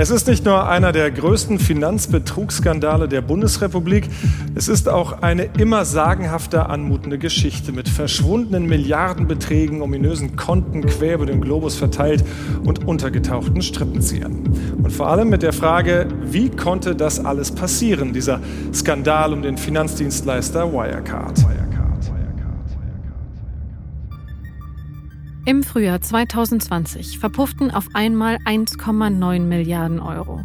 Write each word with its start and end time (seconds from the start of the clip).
Es 0.00 0.10
ist 0.10 0.28
nicht 0.28 0.44
nur 0.44 0.68
einer 0.68 0.92
der 0.92 1.10
größten 1.10 1.58
Finanzbetrugsskandale 1.58 3.08
der 3.08 3.20
Bundesrepublik, 3.20 4.08
es 4.54 4.68
ist 4.68 4.88
auch 4.88 5.22
eine 5.22 5.48
immer 5.58 5.84
sagenhafter 5.84 6.70
anmutende 6.70 7.18
Geschichte 7.18 7.72
mit 7.72 7.88
verschwundenen 7.88 8.66
Milliardenbeträgen, 8.66 9.82
ominösen 9.82 10.36
Konten 10.36 10.86
quer 10.86 11.16
über 11.16 11.26
den 11.26 11.40
Globus 11.40 11.74
verteilt 11.74 12.24
und 12.64 12.86
untergetauchten 12.86 13.60
Strippenziehern. 13.60 14.44
Und 14.80 14.92
vor 14.92 15.08
allem 15.08 15.30
mit 15.30 15.42
der 15.42 15.52
Frage, 15.52 16.06
wie 16.22 16.48
konnte 16.48 16.94
das 16.94 17.24
alles 17.24 17.50
passieren, 17.50 18.12
dieser 18.12 18.38
Skandal 18.72 19.32
um 19.32 19.42
den 19.42 19.58
Finanzdienstleister 19.58 20.72
Wirecard. 20.72 21.44
Im 25.48 25.62
Frühjahr 25.62 26.02
2020 26.02 27.18
verpufften 27.18 27.70
auf 27.70 27.88
einmal 27.94 28.36
1,9 28.44 29.40
Milliarden 29.40 29.98
Euro. 29.98 30.44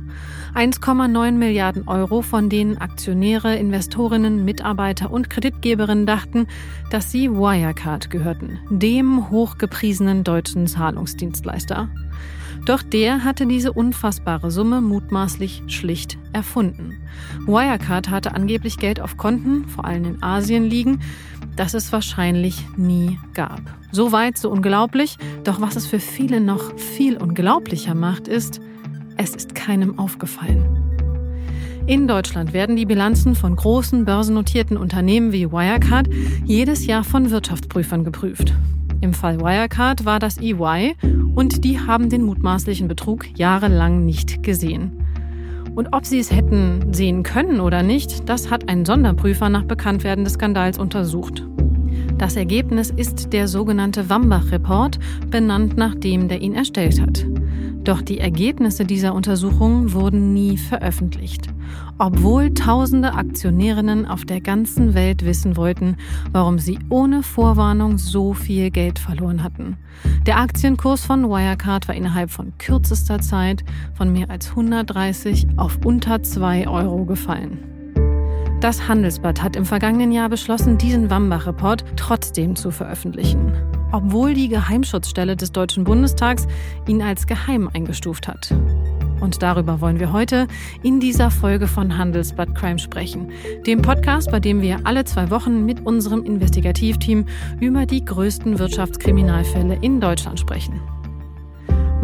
1,9 0.56 1.34
Milliarden 1.34 1.90
Euro, 1.90 2.22
von 2.22 2.48
denen 2.48 2.78
Aktionäre, 2.78 3.58
Investorinnen, 3.58 4.46
Mitarbeiter 4.46 5.12
und 5.12 5.30
Kreditgeberinnen 5.30 6.06
dachten, 6.06 6.48
dass 6.90 7.12
sie 7.12 7.30
Wirecard 7.30 8.12
gehörten, 8.12 8.60
dem 8.70 9.30
hochgepriesenen 9.30 10.24
deutschen 10.24 10.68
Zahlungsdienstleister. 10.68 11.90
Doch 12.66 12.82
der 12.82 13.26
hatte 13.26 13.46
diese 13.46 13.74
unfassbare 13.74 14.50
Summe 14.52 14.80
mutmaßlich 14.80 15.64
schlicht 15.68 16.18
erfunden. 16.32 16.98
Wirecard 17.46 18.10
hatte 18.10 18.34
angeblich 18.34 18.78
Geld 18.78 19.02
auf 19.02 19.18
Konten, 19.18 19.68
vor 19.68 19.84
allem 19.84 20.06
in 20.06 20.24
Asien, 20.24 20.64
liegen, 20.64 21.02
das 21.56 21.74
es 21.74 21.92
wahrscheinlich 21.92 22.64
nie 22.78 23.20
gab. 23.34 23.62
So 23.92 24.12
weit, 24.12 24.38
so 24.38 24.50
unglaublich. 24.50 25.18
Doch 25.44 25.62
was 25.62 25.76
es 25.76 25.86
für 25.86 26.00
viele 26.00 26.42
noch 26.42 26.78
viel 26.78 27.18
unglaublicher 27.18 27.96
macht, 27.96 28.28
ist, 28.28 28.60
es 29.18 29.36
ist 29.36 29.56
keinem 29.56 30.00
aufgefallen. 30.00 30.66
In 31.86 32.08
Deutschland 32.08 32.54
werden 32.54 32.78
die 32.78 32.86
Bilanzen 32.86 33.36
von 33.36 33.56
großen 33.56 34.06
börsennotierten 34.06 34.78
Unternehmen 34.78 35.34
wie 35.34 35.52
Wirecard 35.52 36.08
jedes 36.46 36.86
Jahr 36.86 37.04
von 37.04 37.30
Wirtschaftsprüfern 37.30 38.06
geprüft. 38.06 38.54
Im 39.02 39.14
Fall 39.14 39.42
Wirecard 39.42 40.06
war 40.06 40.18
das 40.20 40.38
EY 40.38 40.96
und 41.36 41.66
die 41.66 41.82
haben 41.82 42.10
den 42.10 42.24
mutmaßlichen 42.24 42.88
Betrug 42.88 43.26
jahrelang 43.38 44.06
nicht 44.06 44.44
gesehen. 44.44 44.94
Und 45.76 45.90
ob 45.92 46.06
sie 46.06 46.20
es 46.20 46.32
hätten 46.32 46.94
sehen 46.94 47.24
können 47.24 47.60
oder 47.60 47.82
nicht, 47.82 48.30
das 48.30 48.52
hat 48.52 48.70
ein 48.70 48.86
Sonderprüfer 48.86 49.50
nach 49.50 49.64
Bekanntwerden 49.64 50.24
des 50.24 50.34
Skandals 50.34 50.78
untersucht. 50.78 51.44
Das 52.24 52.38
Ergebnis 52.38 52.90
ist 52.90 53.34
der 53.34 53.50
sogenannte 53.50 54.10
Wambach-Report, 54.10 54.98
benannt 55.30 55.76
nach 55.76 55.94
dem, 55.94 56.30
der 56.30 56.40
ihn 56.40 56.56
erstellt 56.56 57.02
hat. 57.02 57.26
Doch 57.84 58.02
die 58.02 58.20
Ergebnisse 58.20 58.86
dieser 58.86 59.14
Untersuchung 59.14 59.92
wurden 59.92 60.34
nie 60.34 60.56
veröffentlicht, 60.56 61.50
obwohl 61.98 62.54
tausende 62.54 63.16
Aktionärinnen 63.16 64.06
auf 64.06 64.24
der 64.24 64.40
ganzen 64.40 64.94
Welt 64.94 65.26
wissen 65.26 65.58
wollten, 65.58 65.98
warum 66.32 66.60
sie 66.60 66.80
ohne 66.88 67.24
Vorwarnung 67.24 67.98
so 67.98 68.32
viel 68.32 68.72
Geld 68.72 69.00
verloren 69.00 69.44
hatten. 69.44 69.76
Der 70.26 70.40
Aktienkurs 70.40 71.04
von 71.04 71.24
Wirecard 71.28 71.90
war 71.90 71.96
innerhalb 71.96 72.32
von 72.32 72.58
kürzester 72.58 73.20
Zeit 73.20 73.66
von 73.96 74.14
mehr 74.14 74.30
als 74.30 74.52
130 74.52 75.46
auf 75.58 75.78
unter 75.84 76.24
2 76.24 76.70
Euro 76.70 77.04
gefallen. 77.04 77.73
Das 78.64 78.88
Handelsblatt 78.88 79.44
hat 79.44 79.58
im 79.58 79.66
vergangenen 79.66 80.14
Jahr 80.14 80.30
beschlossen, 80.30 80.78
diesen 80.78 81.10
Wambach-Report 81.10 81.84
trotzdem 81.98 82.56
zu 82.56 82.72
veröffentlichen 82.72 83.52
obwohl 83.94 84.34
die 84.34 84.50
Geheimschutzstelle 84.50 85.38
des 85.38 85.52
Deutschen 85.54 85.86
Bundestags 85.86 86.48
ihn 86.88 87.02
als 87.02 87.28
geheim 87.28 87.70
eingestuft 87.72 88.28
hat. 88.28 88.54
Und 89.22 89.42
darüber 89.42 89.80
wollen 89.80 90.00
wir 90.00 90.12
heute 90.12 90.48
in 90.82 91.00
dieser 91.00 91.32
Folge 91.32 91.68
von 91.68 91.98
Handelsblatt 91.98 92.56
Crime 92.56 92.80
sprechen. 92.80 93.32
Dem 93.66 93.82
Podcast, 93.82 94.32
bei 94.32 94.40
dem 94.40 94.62
wir 94.62 94.82
alle 94.84 95.06
zwei 95.06 95.30
Wochen 95.30 95.66
mit 95.66 95.86
unserem 95.86 96.26
Investigativteam 96.26 97.26
über 97.62 97.86
die 97.86 98.04
größten 98.04 98.60
Wirtschaftskriminalfälle 98.60 99.78
in 99.80 100.02
Deutschland 100.02 100.40
sprechen. 100.40 100.82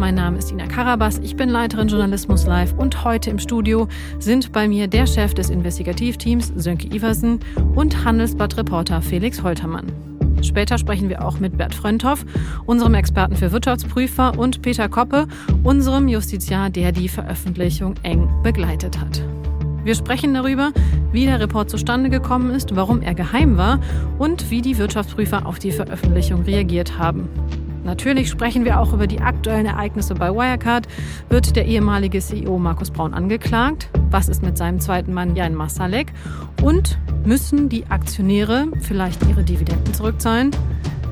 Mein 0.00 0.14
Name 0.14 0.38
ist 0.38 0.50
Ina 0.50 0.66
Karabas, 0.66 1.18
ich 1.18 1.36
bin 1.36 1.50
Leiterin 1.50 1.88
Journalismus 1.88 2.46
Live 2.46 2.72
und 2.72 3.04
heute 3.04 3.28
im 3.28 3.38
Studio 3.38 3.86
sind 4.18 4.50
bei 4.50 4.66
mir 4.66 4.88
der 4.88 5.06
Chef 5.06 5.34
des 5.34 5.50
Investigativteams 5.50 6.54
Sönke 6.56 6.86
Iversen 6.86 7.38
und 7.74 8.02
Handelsblatt-Reporter 8.02 9.02
Felix 9.02 9.42
Holtermann. 9.42 9.92
Später 10.40 10.78
sprechen 10.78 11.10
wir 11.10 11.22
auch 11.22 11.38
mit 11.38 11.58
Bert 11.58 11.74
Frönthoff, 11.74 12.24
unserem 12.64 12.94
Experten 12.94 13.36
für 13.36 13.52
Wirtschaftsprüfer, 13.52 14.38
und 14.38 14.62
Peter 14.62 14.88
Koppe, 14.88 15.28
unserem 15.64 16.08
Justiziar, 16.08 16.70
der 16.70 16.92
die 16.92 17.10
Veröffentlichung 17.10 17.96
eng 18.02 18.26
begleitet 18.42 18.98
hat. 18.98 19.22
Wir 19.84 19.94
sprechen 19.94 20.32
darüber, 20.32 20.72
wie 21.12 21.26
der 21.26 21.40
Report 21.40 21.68
zustande 21.68 22.08
gekommen 22.08 22.52
ist, 22.52 22.74
warum 22.74 23.02
er 23.02 23.14
geheim 23.14 23.58
war 23.58 23.80
und 24.18 24.50
wie 24.50 24.62
die 24.62 24.78
Wirtschaftsprüfer 24.78 25.44
auf 25.44 25.58
die 25.58 25.72
Veröffentlichung 25.72 26.44
reagiert 26.44 26.98
haben. 26.98 27.28
Natürlich 27.84 28.28
sprechen 28.28 28.64
wir 28.64 28.78
auch 28.78 28.92
über 28.92 29.06
die 29.06 29.20
aktuellen 29.20 29.64
Ereignisse 29.66 30.14
bei 30.14 30.30
Wirecard. 30.30 30.86
Wird 31.30 31.56
der 31.56 31.64
ehemalige 31.64 32.20
CEO 32.20 32.58
Markus 32.58 32.90
Braun 32.90 33.14
angeklagt? 33.14 33.88
Was 34.10 34.28
ist 34.28 34.42
mit 34.42 34.58
seinem 34.58 34.80
zweiten 34.80 35.14
Mann 35.14 35.34
Jan 35.34 35.54
Masalek? 35.54 36.12
Und 36.62 36.98
müssen 37.24 37.68
die 37.68 37.86
Aktionäre 37.86 38.68
vielleicht 38.82 39.26
ihre 39.28 39.42
Dividenden 39.42 39.94
zurückzahlen? 39.94 40.50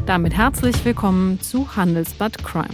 Damit 0.05 0.37
herzlich 0.37 0.85
willkommen 0.85 1.41
zu 1.41 1.75
Handelsblatt 1.75 2.45
Crime. 2.45 2.69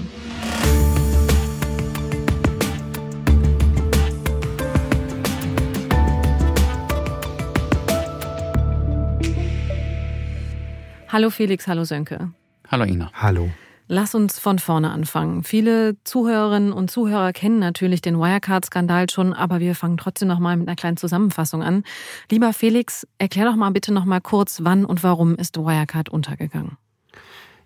Hallo 11.09 11.31
Felix, 11.31 11.69
hallo 11.69 11.84
Sönke. 11.84 12.32
Hallo 12.69 12.84
Ina. 12.84 13.11
Hallo. 13.15 13.50
Lass 13.86 14.14
uns 14.14 14.38
von 14.38 14.58
vorne 14.58 14.90
anfangen. 14.90 15.44
Viele 15.44 15.96
Zuhörerinnen 16.04 16.72
und 16.72 16.90
Zuhörer 16.90 17.32
kennen 17.32 17.58
natürlich 17.58 18.00
den 18.00 18.18
Wirecard-Skandal 18.18 19.10
schon, 19.10 19.34
aber 19.34 19.60
wir 19.60 19.74
fangen 19.74 19.98
trotzdem 19.98 20.28
noch 20.28 20.38
mal 20.38 20.56
mit 20.56 20.66
einer 20.66 20.76
kleinen 20.76 20.96
Zusammenfassung 20.96 21.62
an. 21.62 21.84
Lieber 22.30 22.54
Felix, 22.54 23.06
erklär 23.18 23.44
doch 23.44 23.56
mal 23.56 23.70
bitte 23.70 23.92
noch 23.92 24.06
mal 24.06 24.20
kurz, 24.20 24.60
wann 24.62 24.86
und 24.86 25.02
warum 25.02 25.36
ist 25.36 25.58
Wirecard 25.58 26.08
untergegangen? 26.08 26.78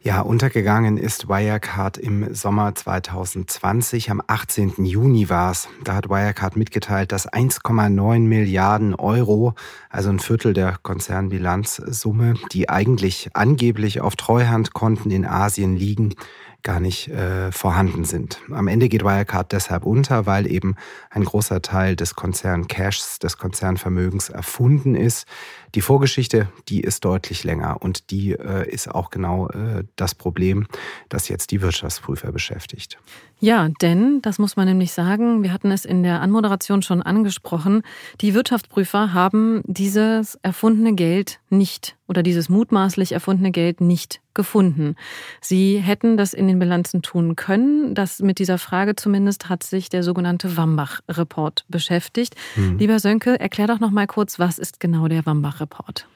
Ja, 0.01 0.21
untergegangen 0.21 0.97
ist 0.97 1.29
Wirecard 1.29 1.99
im 1.99 2.33
Sommer 2.33 2.73
2020. 2.73 4.13
Am 4.13 4.23
18. 4.25 4.85
Juni 4.85 5.29
war 5.29 5.51
es. 5.51 5.69
Da 5.83 5.97
hat 5.97 6.09
Wirecard 6.09 6.57
mitgeteilt, 6.57 7.11
dass 7.11 7.29
1,9 7.29 8.21
Milliarden 8.21 8.95
Euro, 8.95 9.55
also 9.91 10.11
ein 10.11 10.21
Viertel 10.21 10.53
der 10.53 10.77
Konzernbilanzsumme, 10.81 12.35
die 12.53 12.69
eigentlich 12.69 13.31
angeblich 13.35 14.01
auf 14.01 14.15
Treuhandkonten 14.15 15.11
in 15.11 15.27
Asien 15.27 15.75
liegen, 15.75 16.15
gar 16.63 16.81
nicht 16.81 17.09
äh, 17.09 17.51
vorhanden 17.51 18.05
sind. 18.05 18.41
Am 18.51 18.69
Ende 18.69 18.89
geht 18.89 19.05
Wirecard 19.05 19.53
deshalb 19.53 19.85
unter, 19.85 20.27
weil 20.27 20.51
eben 20.51 20.75
ein 21.11 21.25
großer 21.25 21.63
Teil 21.63 21.97
des 21.97 22.15
Konzern 22.15 22.69
Cashs, 22.69 23.19
des 23.19 23.37
Konzernvermögens 23.37 24.29
erfunden 24.29 24.95
ist. 24.95 25.27
Die 25.75 25.81
Vorgeschichte, 25.81 26.49
die 26.69 26.81
ist 26.81 27.05
deutlich 27.05 27.45
länger 27.45 27.79
und 27.81 28.11
die 28.11 28.33
äh, 28.33 28.69
ist 28.69 28.89
auch 28.89 29.11
genau 29.11 29.49
äh, 29.49 29.85
das 29.97 30.15
Problem, 30.15 30.67
das 31.09 31.29
jetzt 31.29 31.51
die 31.51 31.61
Wirtschaftsprüfer 31.61 32.33
beschäftigt. 32.33 32.99
Ja, 33.41 33.69
denn, 33.81 34.21
das 34.23 34.39
muss 34.39 34.57
man 34.57 34.67
nämlich 34.67 34.93
sagen, 34.93 35.45
wir 35.45 35.53
hatten 35.53 35.71
es 35.71 35.85
in 35.85 36.03
der 36.03 36.21
Anmoderation 36.21 36.83
schon 36.83 37.03
angesprochen, 37.03 37.83
die 38.21 38.35
Wirtschaftsprüfer 38.35 39.13
haben 39.13 39.63
dieses 39.65 40.37
erfundene 40.43 40.95
Geld 40.95 41.39
nicht 41.49 41.97
oder 42.09 42.23
dieses 42.23 42.49
mutmaßlich 42.49 43.13
erfundene 43.13 43.53
Geld 43.53 43.81
nicht 43.81 44.21
gefunden. 44.35 44.97
Sie 45.41 45.79
hätten 45.79 46.17
das 46.17 46.33
in 46.33 46.49
den 46.49 46.59
Bilanzen 46.59 47.03
tun 47.03 47.37
können. 47.37 47.95
Das 47.95 48.21
mit 48.21 48.39
dieser 48.39 48.57
Frage 48.57 48.97
zumindest 48.97 49.49
hat 49.49 49.63
sich 49.63 49.89
der 49.89 50.03
sogenannte 50.03 50.57
Wambach-Report 50.57 51.65
beschäftigt. 51.69 52.35
Mhm. 52.57 52.79
Lieber 52.79 52.99
Sönke, 52.99 53.39
erklär 53.39 53.67
doch 53.67 53.81
noch 53.81 53.91
mal 53.91 54.07
kurz, 54.07 54.39
was 54.39 54.59
ist 54.59 54.81
genau 54.81 55.07
der 55.09 55.27
Wambach 55.27 55.58
Report. 55.61 56.07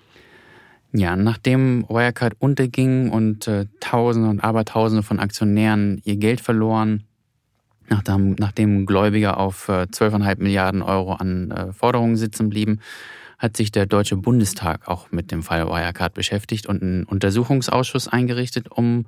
Ja, 0.92 1.16
nachdem 1.16 1.88
Wirecard 1.88 2.34
unterging 2.38 3.10
und 3.10 3.48
äh, 3.48 3.66
Tausende 3.80 4.28
und 4.28 4.40
Abertausende 4.40 5.02
von 5.02 5.20
Aktionären 5.20 6.02
ihr 6.04 6.16
Geld 6.16 6.42
verloren, 6.42 7.04
nachdem, 7.88 8.32
nachdem 8.38 8.84
Gläubiger 8.84 9.38
auf 9.38 9.68
äh, 9.68 9.86
12,5 9.90 10.42
Milliarden 10.42 10.82
Euro 10.82 11.14
an 11.14 11.50
äh, 11.50 11.72
Forderungen 11.72 12.16
sitzen 12.16 12.50
blieben, 12.50 12.80
hat 13.38 13.56
sich 13.56 13.72
der 13.72 13.86
Deutsche 13.86 14.16
Bundestag 14.16 14.86
auch 14.86 15.10
mit 15.10 15.32
dem 15.32 15.42
Fall 15.42 15.66
Wirecard 15.66 16.12
beschäftigt 16.12 16.66
und 16.66 16.82
einen 16.82 17.04
Untersuchungsausschuss 17.04 18.06
eingerichtet, 18.06 18.70
um 18.70 19.06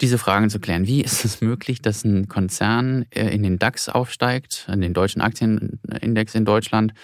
diese 0.00 0.16
Fragen 0.16 0.48
zu 0.48 0.60
klären. 0.60 0.86
Wie 0.86 1.02
ist 1.02 1.24
es 1.24 1.40
möglich, 1.40 1.82
dass 1.82 2.04
ein 2.04 2.28
Konzern 2.28 3.04
äh, 3.10 3.28
in 3.34 3.42
den 3.42 3.58
DAX 3.58 3.88
aufsteigt, 3.88 4.68
in 4.72 4.80
den 4.80 4.94
deutschen 4.94 5.20
Aktienindex 5.20 6.34
in 6.34 6.44
Deutschland, 6.44 6.94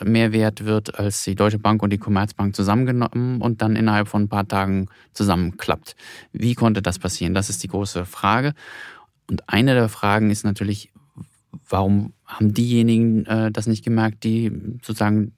mehr 0.00 0.32
wert 0.32 0.64
wird 0.64 0.98
als 0.98 1.24
die 1.24 1.34
Deutsche 1.34 1.58
Bank 1.58 1.82
und 1.82 1.90
die 1.90 1.98
Commerzbank 1.98 2.56
zusammengenommen 2.56 3.40
und 3.40 3.62
dann 3.62 3.76
innerhalb 3.76 4.08
von 4.08 4.22
ein 4.22 4.28
paar 4.28 4.46
Tagen 4.46 4.88
zusammenklappt. 5.12 5.96
Wie 6.32 6.54
konnte 6.54 6.82
das 6.82 6.98
passieren? 6.98 7.34
Das 7.34 7.50
ist 7.50 7.62
die 7.62 7.68
große 7.68 8.06
Frage. 8.06 8.54
Und 9.28 9.48
eine 9.48 9.74
der 9.74 9.88
Fragen 9.88 10.30
ist 10.30 10.44
natürlich, 10.44 10.90
warum 11.68 12.12
haben 12.24 12.54
diejenigen 12.54 13.26
äh, 13.26 13.52
das 13.52 13.66
nicht 13.66 13.84
gemerkt, 13.84 14.24
die 14.24 14.50
sozusagen 14.82 15.32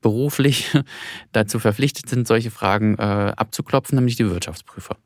beruflich 0.00 0.70
dazu 1.32 1.58
verpflichtet 1.58 2.08
sind, 2.08 2.26
solche 2.26 2.50
Fragen 2.50 2.96
äh, 2.96 3.32
abzuklopfen, 3.36 3.96
nämlich 3.96 4.16
die 4.16 4.30
Wirtschaftsprüfer. 4.30 4.96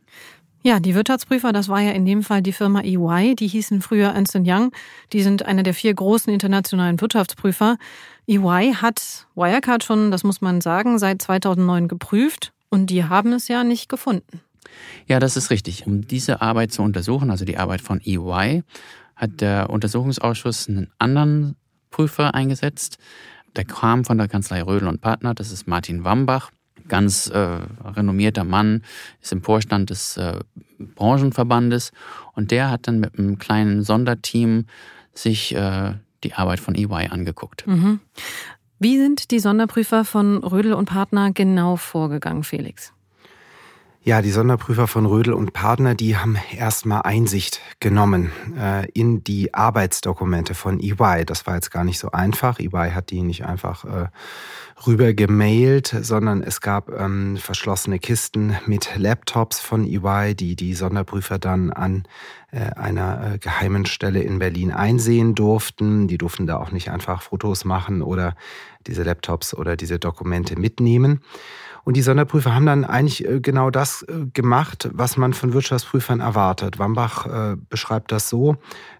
Ja, 0.65 0.79
die 0.79 0.95
Wirtschaftsprüfer, 0.95 1.53
das 1.53 1.69
war 1.69 1.81
ja 1.81 1.91
in 1.91 2.07
dem 2.07 2.23
Fall 2.23 2.41
die 2.41 2.53
Firma 2.53 2.83
EY, 2.83 3.35
die 3.35 3.49
hießen 3.49 3.83
früher 3.83 4.11
Ernst 4.11 4.37
Young. 4.37 4.71
Die 5.13 5.23
sind 5.23 5.45
eine 5.45 5.65
der 5.65 5.75
vier 5.75 5.93
großen 5.93 6.33
internationalen 6.33 7.01
Wirtschaftsprüfer. 7.01 7.79
EY 8.29 8.75
hat 8.75 9.27
Wirecard 9.35 9.83
schon, 9.83 10.13
das 10.13 10.23
muss 10.23 10.41
man 10.41 10.61
sagen, 10.61 11.01
seit 11.01 11.21
2009 11.21 11.89
geprüft 11.89 12.53
und 12.69 12.91
die 12.91 13.05
haben 13.05 13.33
es 13.33 13.49
ja 13.49 13.65
nicht 13.65 13.89
gefunden. 13.89 14.41
Ja, 15.09 15.19
das 15.19 15.37
ist 15.37 15.51
richtig. 15.51 15.87
Um 15.87 16.07
diese 16.07 16.41
Arbeit 16.41 16.73
zu 16.73 16.83
untersuchen, 16.83 17.31
also 17.31 17.45
die 17.45 17.59
Arbeit 17.59 17.81
von 17.81 18.01
EY, 18.01 18.63
hat 19.17 19.41
der 19.41 19.69
Untersuchungsausschuss 19.69 20.69
einen 20.69 20.91
anderen 20.99 21.57
Prüfer 21.91 22.35
eingesetzt. 22.35 22.99
Der 23.57 23.65
kam 23.65 24.05
von 24.05 24.17
der 24.17 24.29
Kanzlei 24.29 24.63
Rödel 24.63 24.89
und 24.89 25.01
Partner, 25.01 25.35
das 25.35 25.51
ist 25.51 25.67
Martin 25.67 26.05
Wambach, 26.05 26.51
ganz 26.89 27.29
äh, 27.29 27.59
renommierter 27.85 28.45
Mann, 28.45 28.83
ist 29.21 29.33
im 29.33 29.43
Vorstand 29.43 29.91
des 29.91 30.17
äh, 30.17 30.41
Branchenverbandes 30.79 31.93
und 32.35 32.51
der 32.51 32.71
hat 32.71 32.89
dann 32.89 33.01
mit 33.01 33.19
einem 33.19 33.39
kleinen 33.39 33.83
Sonderteam 33.83 34.67
sich 35.15 35.55
äh, 35.55 35.95
die 36.25 36.35
Arbeit 36.35 36.61
von 36.61 36.75
EY 36.75 37.09
angeguckt. 37.11 37.67
Mhm. 37.67 38.01
Wie 38.79 38.99
sind 38.99 39.31
die 39.31 39.39
Sonderprüfer 39.39 40.05
von 40.05 40.39
Rödel 40.39 40.73
und 40.73 40.87
Partner 40.87 41.33
genau 41.33 41.77
vorgegangen, 41.77 42.43
Felix? 42.43 42.93
Ja, 44.05 44.21
die 44.21 44.33
Sonderprüfer 44.33 44.89
von 44.89 45.07
Rödel 45.07 45.33
und 45.33 45.53
Partner, 45.53 45.95
die 45.95 46.17
haben 46.17 46.37
erstmal 46.57 47.03
Einsicht 47.03 47.61
genommen 47.79 48.33
äh, 48.59 48.91
in 48.91 49.23
die 49.23 49.55
Arbeitsdokumente 49.55 50.55
von 50.55 50.81
EY. 50.81 51.25
Das 51.25 51.47
war 51.47 51.55
jetzt 51.55 51.71
gar 51.71 51.85
nicht 51.85 52.01
so 52.01 52.11
einfach. 52.11 52.59
EY 52.59 52.91
hat 52.93 53.11
die 53.11 53.23
nicht 53.23 53.47
einfach 53.47 53.85
äh, 53.85 54.07
rüber 54.87 55.15
gemailt, 55.15 55.95
sondern 56.01 56.43
es 56.43 56.61
gab 56.61 56.91
ähm, 56.91 57.37
verschlossene 57.37 57.99
Kisten 57.99 58.57
mit 58.67 58.97
Laptops 58.97 59.61
von 59.61 59.85
EY, 59.85 60.35
die 60.35 60.57
die 60.57 60.75
Sonderprüfer 60.75 61.39
dann 61.39 61.71
an 61.71 62.05
äh, 62.51 62.59
einer 62.75 63.35
äh, 63.35 63.39
geheimen 63.39 63.87
Stelle 63.87 64.23
in 64.23 64.39
Berlin 64.39 64.73
einsehen 64.73 65.35
durften. 65.35 66.09
Die 66.09 66.19
durften 66.19 66.47
da 66.47 66.59
auch 66.59 66.73
nicht 66.73 66.91
einfach 66.91 67.23
Fotos 67.23 67.65
machen 67.65 68.03
oder 68.03 68.35
diese 68.87 69.03
Laptops 69.03 69.55
oder 69.55 69.77
diese 69.77 69.99
Dokumente 69.99 70.59
mitnehmen. 70.59 71.21
Und 71.85 71.97
die 71.97 72.03
Sonderprüfer 72.03 72.55
haben 72.55 72.67
dann 72.67 72.85
eigentlich 72.85 73.27
äh, 73.27 73.41
genau 73.41 73.71
das 73.71 74.03
äh, 74.03 74.27
gemacht, 74.33 74.89
was 74.93 75.17
man 75.17 75.33
von 75.33 75.53
Wirtschaftsprüfern 75.53 76.21
erwartet. 76.21 76.79
Wambach 76.79 77.27
äh, 77.27 77.57
beschreibt 77.69 78.13
das 78.13 78.29
so, 78.29 78.57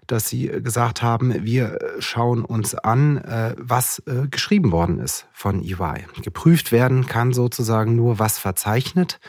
dass 0.07 0.29
sie 0.29 0.47
gesagt 0.47 1.01
haben, 1.01 1.45
wir 1.45 1.79
schauen 1.99 2.45
uns 2.45 2.75
an, 2.75 3.53
was 3.57 4.01
geschrieben 4.29 4.71
worden 4.71 4.99
ist 4.99 5.27
von 5.33 5.63
EY. 5.63 6.05
Geprüft 6.21 6.71
werden 6.71 7.07
kann 7.07 7.33
sozusagen 7.33 7.95
nur, 7.95 8.19
was 8.19 8.37
verzeichnet 8.37 9.19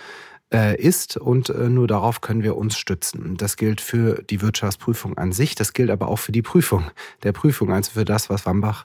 ist 0.77 1.17
und 1.17 1.49
nur 1.49 1.89
darauf 1.89 2.21
können 2.21 2.45
wir 2.45 2.57
uns 2.57 2.79
stützen. 2.79 3.37
Das 3.37 3.57
gilt 3.57 3.81
für 3.81 4.23
die 4.23 4.41
Wirtschaftsprüfung 4.41 5.19
an 5.19 5.33
sich, 5.33 5.57
das 5.57 5.73
gilt 5.73 5.91
aber 5.91 6.07
auch 6.07 6.19
für 6.19 6.31
die 6.31 6.43
Prüfung 6.43 6.85
der 7.25 7.33
Prüfung, 7.33 7.73
also 7.73 7.91
für 7.93 8.05
das, 8.05 8.31
was 8.31 8.47
Wambach 8.47 8.85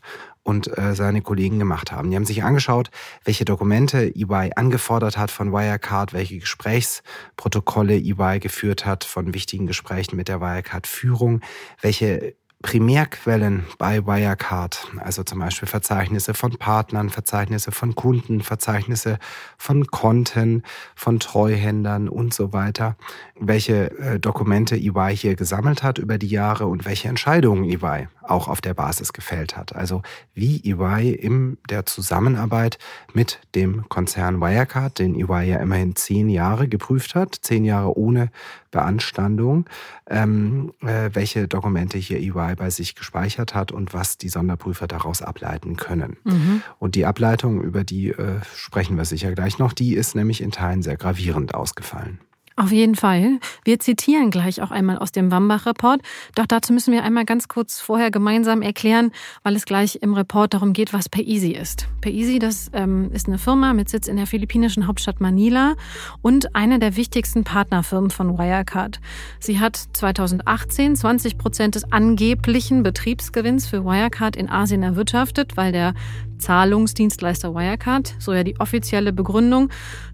und 0.50 0.78
äh, 0.78 0.96
seine 0.96 1.22
Kollegen 1.22 1.60
gemacht 1.60 1.92
haben. 1.92 2.10
Die 2.10 2.16
haben 2.16 2.26
sich 2.26 2.44
angeschaut, 2.44 2.90
welche 3.24 3.46
Dokumente 3.46 4.12
EY 4.16 4.52
angefordert 4.56 5.18
hat 5.18 5.30
von 5.30 5.54
Wirecard, 5.54 6.12
welche 6.12 6.40
Gesprächsprotokolle 6.40 7.96
EY 7.96 8.40
geführt 8.40 8.86
hat 8.86 9.04
von 9.04 9.34
wichtigen 9.34 9.68
Gesprächen 9.68 10.16
mit 10.16 10.28
der 10.28 10.42
Wirecard-Führung, 10.42 11.42
welche 11.82 12.36
Primärquellen 12.62 13.66
bei 13.78 14.06
Wirecard, 14.06 14.92
also 14.98 15.24
zum 15.24 15.40
Beispiel 15.40 15.68
Verzeichnisse 15.68 16.34
von 16.34 16.58
Partnern, 16.58 17.10
Verzeichnisse 17.10 17.72
von 17.72 17.96
Kunden, 17.96 18.42
Verzeichnisse 18.42 19.18
von 19.58 19.88
Konten, 19.88 20.64
von 20.94 21.22
Treuhändern 21.22 22.10
und 22.10 22.34
so 22.34 22.52
weiter, 22.52 22.98
welche 23.40 23.98
äh, 23.98 24.20
Dokumente 24.20 24.76
EY 24.76 25.16
hier 25.16 25.36
gesammelt 25.36 25.84
hat 25.84 26.00
über 26.00 26.18
die 26.18 26.28
Jahre 26.28 26.66
und 26.66 26.84
welche 26.84 27.08
Entscheidungen 27.08 27.64
EY 27.64 28.10
auch 28.30 28.48
auf 28.48 28.62
der 28.62 28.74
Basis 28.74 29.14
gefällt 29.14 29.58
hat. 29.58 29.76
Also 29.76 30.02
wie 30.34 30.62
EY 30.64 31.12
in 31.12 31.58
der 31.70 31.86
Zusammenarbeit 31.86 32.78
mit 33.14 33.40
dem 33.56 33.88
Konzern 33.90 34.40
Wirecard, 34.40 35.00
den 35.00 35.16
EY 35.16 35.50
ja 35.50 35.58
immerhin 35.58 35.96
zehn 35.96 36.30
Jahre 36.30 36.68
geprüft 36.68 37.16
hat, 37.16 37.36
zehn 37.42 37.66
Jahre 37.66 37.98
ohne 37.98 38.32
Beanstandung, 38.72 39.66
ähm, 40.08 40.74
äh, 40.82 41.10
welche 41.14 41.48
Dokumente 41.48 41.98
hier 41.98 42.20
EY 42.20 42.56
bei 42.56 42.70
sich 42.70 42.96
gespeichert 42.96 43.56
hat 43.56 43.72
und 43.72 43.94
was 43.94 44.18
die 44.18 44.30
Sonderprüfer 44.30 44.88
daraus 44.88 45.22
ableiten 45.22 45.76
können. 45.76 46.18
Mhm. 46.24 46.62
Und 46.78 46.96
die 46.96 47.06
Ableitung, 47.06 47.62
über 47.62 47.84
die 47.84 48.10
äh, 48.10 48.40
sprechen 48.56 48.98
wir 48.98 49.06
sicher 49.06 49.32
gleich 49.34 49.58
noch, 49.58 49.74
die 49.74 49.96
ist 49.96 50.16
nämlich 50.16 50.42
in 50.42 50.52
Teilen 50.52 50.84
sehr 50.84 50.98
gravierend 50.98 51.56
ausgefallen. 51.56 52.20
Auf 52.60 52.74
jeden 52.74 52.96
Fall. 52.96 53.40
Wir 53.64 53.80
zitieren 53.80 54.32
gleich 54.32 54.62
auch 54.62 54.70
einmal 54.70 54.98
aus 54.98 55.14
dem 55.14 55.32
Wambach-Report. 55.32 56.02
Doch 56.36 56.46
dazu 56.46 56.74
müssen 56.74 56.92
wir 56.92 57.06
einmal 57.06 57.24
ganz 57.24 57.48
kurz 57.48 57.80
vorher 57.80 58.12
gemeinsam 58.12 58.62
erklären, 58.62 59.12
weil 59.44 59.56
es 59.56 59.64
gleich 59.64 60.00
im 60.02 60.14
Report 60.14 60.54
darum 60.54 60.74
geht, 60.74 60.92
was 60.92 61.08
PayEasy 61.08 61.52
ist. 61.52 61.88
PayEasy, 62.02 62.38
das 62.38 62.70
ähm, 62.74 63.12
ist 63.14 63.28
eine 63.28 63.38
Firma 63.38 63.72
mit 63.72 63.88
Sitz 63.88 64.10
in 64.10 64.18
der 64.18 64.28
philippinischen 64.28 64.88
Hauptstadt 64.88 65.22
Manila 65.22 65.76
und 66.22 66.54
eine 66.54 66.80
der 66.80 66.98
wichtigsten 66.98 67.46
Partnerfirmen 67.46 68.12
von 68.12 68.38
Wirecard. 68.38 69.00
Sie 69.40 69.62
hat 69.62 69.78
2018 69.94 70.98
20 70.98 71.38
Prozent 71.38 71.76
des 71.76 71.90
angeblichen 71.94 72.84
Betriebsgewinns 72.84 73.68
für 73.68 73.86
Wirecard 73.86 74.36
in 74.36 74.50
Asien 74.50 74.84
erwirtschaftet, 74.84 75.56
weil 75.56 75.72
der 75.72 75.94
Zahlungsdienstleister 76.40 77.54
Wirecard, 77.54 78.16
so 78.18 78.34
ja 78.34 78.44
die 78.44 78.60
offizielle 78.60 79.14
Begründung, 79.14 79.70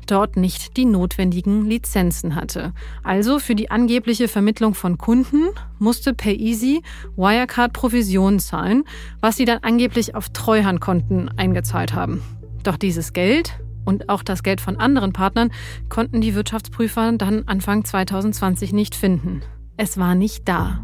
dort 0.05 0.37
nicht 0.37 0.77
die 0.77 0.85
notwendigen 0.85 1.65
Lizenzen 1.65 2.35
hatte. 2.35 2.73
Also 3.03 3.39
für 3.39 3.55
die 3.55 3.71
angebliche 3.71 4.27
Vermittlung 4.27 4.73
von 4.73 4.97
Kunden 4.97 5.49
musste 5.79 6.13
PayEasy 6.13 6.81
Wirecard 7.15 7.73
Provisionen 7.73 8.39
zahlen, 8.39 8.83
was 9.21 9.37
sie 9.37 9.45
dann 9.45 9.59
angeblich 9.61 10.15
auf 10.15 10.29
Treuhandkonten 10.29 11.29
eingezahlt 11.37 11.93
haben. 11.93 12.21
Doch 12.63 12.77
dieses 12.77 13.13
Geld 13.13 13.59
und 13.85 14.09
auch 14.09 14.23
das 14.23 14.43
Geld 14.43 14.61
von 14.61 14.77
anderen 14.77 15.13
Partnern 15.13 15.51
konnten 15.89 16.21
die 16.21 16.35
Wirtschaftsprüfer 16.35 17.13
dann 17.13 17.43
Anfang 17.47 17.85
2020 17.85 18.73
nicht 18.73 18.95
finden. 18.95 19.41
Es 19.77 19.97
war 19.97 20.15
nicht 20.15 20.47
da. 20.47 20.79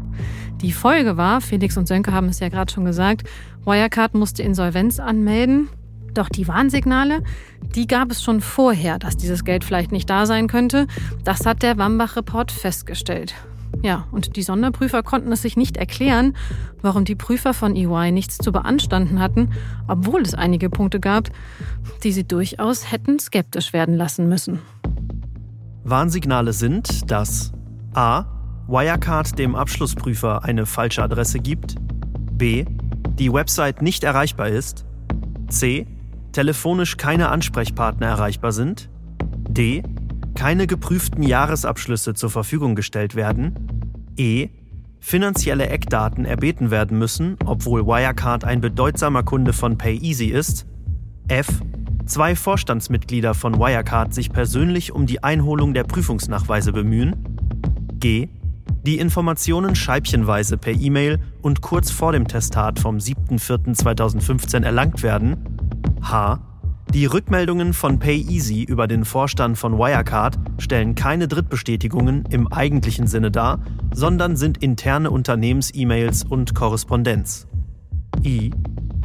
Die 0.60 0.72
Folge 0.72 1.16
war, 1.16 1.40
Felix 1.40 1.76
und 1.76 1.88
Sönke 1.88 2.12
haben 2.12 2.28
es 2.28 2.40
ja 2.40 2.48
gerade 2.48 2.72
schon 2.72 2.84
gesagt, 2.84 3.28
Wirecard 3.64 4.14
musste 4.14 4.42
Insolvenz 4.42 5.00
anmelden. 5.00 5.68
Doch 6.14 6.28
die 6.28 6.46
Warnsignale, 6.48 7.22
die 7.74 7.86
gab 7.86 8.10
es 8.10 8.22
schon 8.22 8.40
vorher, 8.40 8.98
dass 8.98 9.16
dieses 9.16 9.44
Geld 9.44 9.64
vielleicht 9.64 9.92
nicht 9.92 10.10
da 10.10 10.26
sein 10.26 10.46
könnte. 10.46 10.86
Das 11.24 11.46
hat 11.46 11.62
der 11.62 11.78
Wambach-Report 11.78 12.52
festgestellt. 12.52 13.34
Ja, 13.82 14.06
und 14.12 14.36
die 14.36 14.42
Sonderprüfer 14.42 15.02
konnten 15.02 15.32
es 15.32 15.42
sich 15.42 15.56
nicht 15.56 15.76
erklären, 15.76 16.36
warum 16.82 17.04
die 17.04 17.14
Prüfer 17.14 17.54
von 17.54 17.74
EY 17.74 18.12
nichts 18.12 18.36
zu 18.36 18.52
beanstanden 18.52 19.18
hatten, 19.18 19.50
obwohl 19.88 20.20
es 20.22 20.34
einige 20.34 20.68
Punkte 20.68 21.00
gab, 21.00 21.30
die 22.04 22.12
sie 22.12 22.24
durchaus 22.24 22.92
hätten 22.92 23.18
skeptisch 23.18 23.72
werden 23.72 23.96
lassen 23.96 24.28
müssen. 24.28 24.60
Warnsignale 25.84 26.52
sind, 26.52 27.10
dass 27.10 27.52
a. 27.94 28.26
Wirecard 28.68 29.38
dem 29.38 29.56
Abschlussprüfer 29.56 30.44
eine 30.44 30.66
falsche 30.66 31.02
Adresse 31.02 31.40
gibt, 31.40 31.74
b 32.32 32.64
die 33.18 33.32
Website 33.32 33.82
nicht 33.82 34.04
erreichbar 34.04 34.48
ist, 34.48 34.86
c. 35.48 35.86
telefonisch 36.32 36.96
keine 36.96 37.28
Ansprechpartner 37.28 38.06
erreichbar 38.06 38.52
sind, 38.52 38.88
d. 39.48 39.82
keine 40.34 40.66
geprüften 40.66 41.22
Jahresabschlüsse 41.22 42.14
zur 42.14 42.30
Verfügung 42.30 42.74
gestellt 42.74 43.14
werden, 43.14 43.92
e. 44.16 44.48
finanzielle 45.00 45.68
Eckdaten 45.68 46.24
erbeten 46.24 46.70
werden 46.70 46.98
müssen, 46.98 47.36
obwohl 47.44 47.86
Wirecard 47.86 48.44
ein 48.44 48.60
bedeutsamer 48.60 49.22
Kunde 49.22 49.52
von 49.52 49.78
PayEasy 49.78 50.26
ist, 50.26 50.66
f. 51.28 51.48
zwei 52.06 52.34
Vorstandsmitglieder 52.34 53.34
von 53.34 53.58
Wirecard 53.58 54.14
sich 54.14 54.32
persönlich 54.32 54.92
um 54.92 55.06
die 55.06 55.22
Einholung 55.22 55.74
der 55.74 55.84
Prüfungsnachweise 55.84 56.72
bemühen, 56.72 57.38
g 57.98 58.28
die 58.84 58.98
Informationen 58.98 59.76
scheibchenweise 59.76 60.58
per 60.58 60.72
E-Mail 60.72 61.20
und 61.40 61.60
kurz 61.60 61.92
vor 61.92 62.10
dem 62.10 62.26
Testat 62.26 62.80
vom 62.80 62.96
7.4.2015 62.96 64.64
erlangt 64.64 65.04
werden. 65.04 65.51
H. 66.02 66.40
Die 66.92 67.06
Rückmeldungen 67.06 67.72
von 67.72 67.98
PayEasy 67.98 68.64
über 68.64 68.86
den 68.86 69.04
Vorstand 69.06 69.56
von 69.56 69.78
Wirecard 69.78 70.38
stellen 70.58 70.94
keine 70.94 71.26
Drittbestätigungen 71.26 72.26
im 72.28 72.52
eigentlichen 72.52 73.06
Sinne 73.06 73.30
dar, 73.30 73.64
sondern 73.94 74.36
sind 74.36 74.62
interne 74.62 75.10
Unternehmens-E-Mails 75.10 76.24
und 76.24 76.54
Korrespondenz. 76.54 77.46
I. 78.24 78.52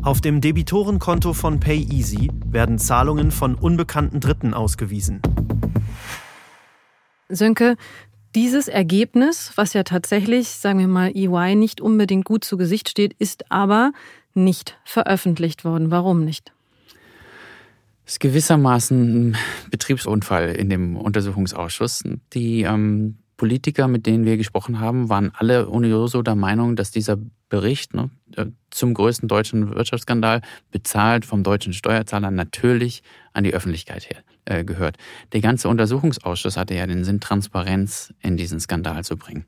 Auf 0.04 0.20
dem 0.20 0.42
Debitorenkonto 0.42 1.34
von 1.34 1.60
PayEasy 1.60 2.30
werden 2.46 2.78
Zahlungen 2.78 3.32
von 3.32 3.56
unbekannten 3.56 4.20
Dritten 4.20 4.54
ausgewiesen. 4.54 5.22
Sönke, 7.30 7.78
Dieses 8.36 8.68
Ergebnis, 8.68 9.54
was 9.56 9.74
ja 9.74 9.84
tatsächlich, 9.84 10.50
sagen 10.50 10.80
wir 10.80 10.88
mal, 10.88 11.12
EY 11.16 11.56
nicht 11.56 11.82
unbedingt 11.82 12.26
gut 12.26 12.44
zu 12.44 12.58
Gesicht 12.58 12.90
steht, 12.90 13.14
ist 13.14 13.52
aber 13.52 13.94
nicht 14.34 14.78
veröffentlicht 14.84 15.66
worden. 15.66 15.90
Warum 15.90 16.24
nicht? 16.24 16.52
Ist 18.08 18.22
gewissermaßen 18.22 19.32
ein 19.32 19.38
Betriebsunfall 19.70 20.56
in 20.56 20.70
dem 20.70 20.96
Untersuchungsausschuss. 20.96 22.04
Die 22.32 22.62
ähm, 22.62 23.18
Politiker, 23.36 23.90
mit 23.90 24.06
denen 24.06 24.24
wir 24.24 24.38
gesprochen 24.38 24.80
haben, 24.80 25.10
waren 25.10 25.34
alle 25.36 25.68
unioso 25.68 26.22
der 26.22 26.36
Meinung, 26.36 26.78
dass 26.78 26.90
dieser 26.92 27.18
Bericht 27.50 27.94
ne, 27.94 28.10
äh, 28.38 28.46
zum 28.72 28.94
größten 28.94 29.28
deutschen 29.28 29.76
Wirtschaftsskandal, 29.76 30.40
bezahlt 30.72 31.26
vom 31.26 31.44
deutschen 31.44 31.74
Steuerzahler, 31.74 32.32
natürlich 32.32 33.04
an 33.34 33.44
die 33.44 33.54
Öffentlichkeit 33.54 34.10
her, 34.10 34.24
äh, 34.46 34.64
gehört. 34.64 34.96
Der 35.34 35.42
ganze 35.42 35.68
Untersuchungsausschuss 35.68 36.56
hatte 36.56 36.76
ja 36.76 36.88
den 36.88 37.04
Sinn, 37.04 37.20
Transparenz 37.20 38.14
in 38.22 38.38
diesen 38.38 38.62
Skandal 38.62 39.04
zu 39.04 39.18
bringen. 39.18 39.46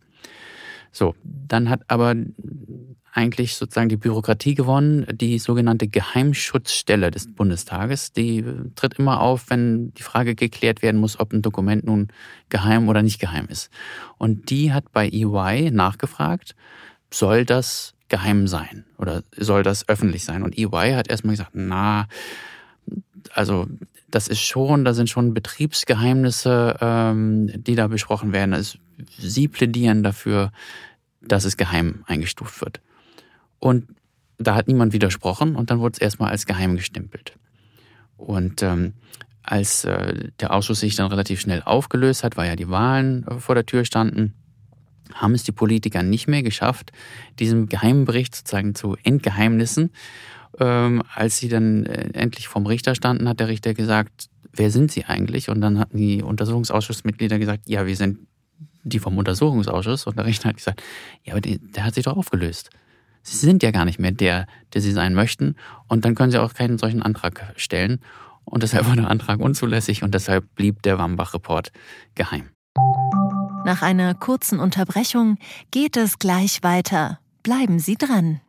So, 0.92 1.16
dann 1.24 1.70
hat 1.70 1.84
aber 1.88 2.14
eigentlich 3.14 3.56
sozusagen 3.56 3.90
die 3.90 3.98
Bürokratie 3.98 4.56
gewonnen, 4.56 5.06
die 5.12 5.40
sogenannte 5.40 5.88
Geheimschutzstelle 5.88 7.12
des 7.12 7.34
Bundestages. 7.34 8.14
Die 8.14 8.44
tritt 8.76 9.00
immer 9.00 9.22
auf, 9.22 9.50
wenn 9.50 9.94
die 9.96 10.04
Frage 10.04 10.36
geklärt 10.36 10.82
werden 10.82 11.00
muss, 11.00 11.20
ob 11.20 11.34
ein 11.34 11.42
Dokument 11.42 11.86
nun 11.86 12.10
geheim 12.50 12.88
oder 12.88 13.02
nicht 13.02 13.20
geheim 13.20 13.48
ist. 13.48 13.70
Und 14.18 14.50
die 14.50 14.74
hat 14.74 14.92
bei 14.92 15.10
EY 15.10 15.72
nachgefragt, 15.72 16.56
soll 17.12 17.46
das 17.46 17.94
geheim 18.10 18.48
sein 18.48 18.86
oder 18.98 19.24
soll 19.36 19.64
das 19.64 19.88
öffentlich 19.88 20.24
sein? 20.24 20.44
Und 20.44 20.58
EY 20.58 20.94
hat 20.94 21.10
erstmal 21.10 21.34
gesagt, 21.34 21.52
na, 21.54 22.08
also 23.34 23.68
das 24.12 24.28
ist 24.28 24.42
schon, 24.42 24.86
da 24.86 24.94
sind 24.94 25.10
schon 25.10 25.34
Betriebsgeheimnisse, 25.34 26.78
ähm, 26.82 27.52
die 27.64 27.76
da 27.76 27.88
besprochen 27.88 28.32
werden. 28.32 28.54
Also, 28.54 28.80
sie 29.18 29.48
plädieren 29.48 30.04
dafür, 30.04 30.52
dass 31.22 31.46
es 31.46 31.58
geheim 31.58 32.04
eingestuft 32.08 32.62
wird. 32.62 32.82
Und 33.60 33.88
da 34.38 34.56
hat 34.56 34.68
niemand 34.68 34.94
widersprochen 34.94 35.56
und 35.56 35.70
dann 35.70 35.80
wurde 35.80 35.94
es 35.94 36.00
erstmal 36.00 36.32
als 36.32 36.46
geheim 36.46 36.76
gestempelt. 36.76 37.38
Und 38.16 38.64
ähm, 38.64 38.94
als 39.44 39.86
äh, 39.86 40.30
der 40.40 40.54
Ausschuss 40.54 40.80
sich 40.80 40.96
dann 40.96 41.08
relativ 41.08 41.42
schnell 41.42 41.62
aufgelöst 41.64 42.24
hat, 42.24 42.38
weil 42.38 42.48
ja 42.48 42.56
die 42.56 42.70
Wahlen 42.70 43.26
äh, 43.28 43.40
vor 43.40 43.56
der 43.56 43.66
Tür 43.66 43.86
standen, 43.86 44.34
haben 45.14 45.34
es 45.34 45.44
die 45.44 45.52
Politiker 45.52 46.04
nicht 46.04 46.28
mehr 46.28 46.44
geschafft, 46.44 46.92
diesen 47.40 47.68
geheimen 47.68 48.06
Bericht 48.06 48.36
sozusagen 48.36 48.76
zu 48.76 48.96
entgeheimnissen. 49.04 49.92
Ähm, 50.60 51.04
als 51.14 51.38
sie 51.38 51.50
dann 51.50 51.86
äh, 51.86 52.10
endlich 52.14 52.48
vom 52.48 52.66
Richter 52.66 52.96
standen, 52.96 53.28
hat 53.28 53.40
der 53.40 53.48
Richter 53.48 53.74
gesagt, 53.74 54.30
wer 54.54 54.72
sind 54.72 54.92
Sie 54.92 55.06
eigentlich? 55.06 55.50
Und 55.50 55.62
dann 55.62 55.80
hatten 55.80 55.98
die 55.98 56.22
Untersuchungsausschussmitglieder 56.22 57.40
gesagt, 57.40 57.68
ja, 57.68 57.86
wir 57.86 57.96
sind 57.96 58.20
die 58.84 59.00
vom 59.00 59.18
Untersuchungsausschuss. 59.18 60.08
Und 60.08 60.18
der 60.18 60.26
Richter 60.26 60.50
hat 60.50 60.58
gesagt, 60.58 60.82
ja, 61.24 61.34
aber 61.34 61.42
die, 61.42 61.60
der 61.60 61.86
hat 61.86 61.96
sich 61.96 62.06
doch 62.06 62.18
aufgelöst. 62.18 62.70
Sie 63.24 63.38
sind 63.38 63.64
ja 63.64 63.72
gar 63.72 63.86
nicht 63.86 64.00
mehr 64.00 64.12
der, 64.12 64.48
der 64.74 64.82
Sie 64.82 64.92
sein 64.92 65.14
möchten. 65.14 65.56
Und 65.88 66.06
dann 66.06 66.16
können 66.16 66.32
Sie 66.32 66.42
auch 66.42 66.54
keinen 66.54 66.78
solchen 66.78 67.02
Antrag 67.02 67.54
stellen. 67.56 68.00
Und 68.46 68.64
deshalb 68.64 68.88
war 68.88 68.96
der 68.96 69.10
Antrag 69.10 69.40
unzulässig 69.40 70.04
und 70.04 70.14
deshalb 70.14 70.56
blieb 70.56 70.82
der 70.82 70.98
Wambach-Report 70.98 71.72
geheim. 72.16 72.50
Nach 73.66 73.82
einer 73.82 74.16
kurzen 74.16 74.60
Unterbrechung 74.60 75.38
geht 75.72 75.98
es 75.98 76.18
gleich 76.18 76.64
weiter. 76.64 77.20
Bleiben 77.44 77.80
Sie 77.80 77.96
dran. 77.96 78.42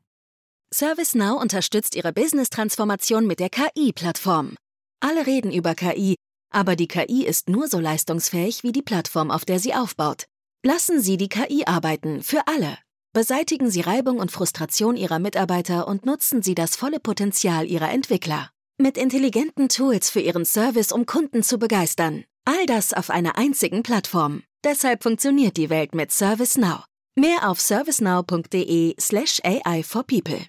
ServiceNow 0.72 1.40
unterstützt 1.40 1.96
Ihre 1.96 2.12
Business-Transformation 2.12 3.26
mit 3.26 3.40
der 3.40 3.50
KI-Plattform. 3.50 4.54
Alle 5.00 5.26
reden 5.26 5.50
über 5.52 5.74
KI, 5.74 6.14
aber 6.50 6.76
die 6.76 6.88
KI 6.88 7.26
ist 7.26 7.48
nur 7.48 7.68
so 7.68 7.80
leistungsfähig 7.80 8.62
wie 8.62 8.72
die 8.72 8.82
Plattform, 8.82 9.30
auf 9.30 9.44
der 9.44 9.58
sie 9.58 9.74
aufbaut. 9.74 10.26
Lassen 10.64 11.00
Sie 11.00 11.16
die 11.16 11.28
KI 11.28 11.64
arbeiten, 11.66 12.22
für 12.22 12.46
alle. 12.46 12.76
Beseitigen 13.12 13.68
Sie 13.72 13.80
Reibung 13.80 14.18
und 14.20 14.30
Frustration 14.30 14.96
Ihrer 14.96 15.18
Mitarbeiter 15.18 15.88
und 15.88 16.06
nutzen 16.06 16.42
Sie 16.42 16.54
das 16.54 16.76
volle 16.76 17.00
Potenzial 17.00 17.66
Ihrer 17.66 17.90
Entwickler. 17.90 18.50
Mit 18.78 18.96
intelligenten 18.96 19.68
Tools 19.68 20.10
für 20.10 20.20
Ihren 20.20 20.44
Service, 20.44 20.92
um 20.92 21.06
Kunden 21.06 21.42
zu 21.42 21.58
begeistern. 21.58 22.22
All 22.44 22.66
das 22.66 22.92
auf 22.92 23.10
einer 23.10 23.36
einzigen 23.36 23.82
Plattform. 23.82 24.44
Deshalb 24.62 25.02
funktioniert 25.02 25.56
die 25.56 25.70
Welt 25.70 25.92
mit 25.92 26.12
ServiceNow. 26.12 26.84
Mehr 27.16 27.50
auf 27.50 27.60
servicenow.de/slash 27.60 29.40
AI 29.42 29.82
for 29.82 30.04
People. 30.04 30.46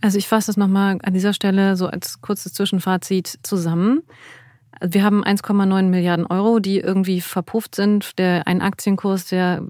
Also 0.00 0.16
ich 0.16 0.28
fasse 0.28 0.46
das 0.46 0.56
nochmal 0.56 0.98
an 1.02 1.12
dieser 1.12 1.34
Stelle 1.34 1.76
so 1.76 1.86
als 1.88 2.22
kurzes 2.22 2.54
Zwischenfazit 2.54 3.40
zusammen. 3.42 4.02
Wir 4.82 5.04
haben 5.04 5.22
1,9 5.22 5.82
Milliarden 5.84 6.26
Euro, 6.26 6.58
die 6.58 6.78
irgendwie 6.78 7.20
verpufft 7.20 7.74
sind. 7.74 8.18
Der, 8.18 8.46
ein 8.46 8.62
Aktienkurs, 8.62 9.26
der 9.26 9.62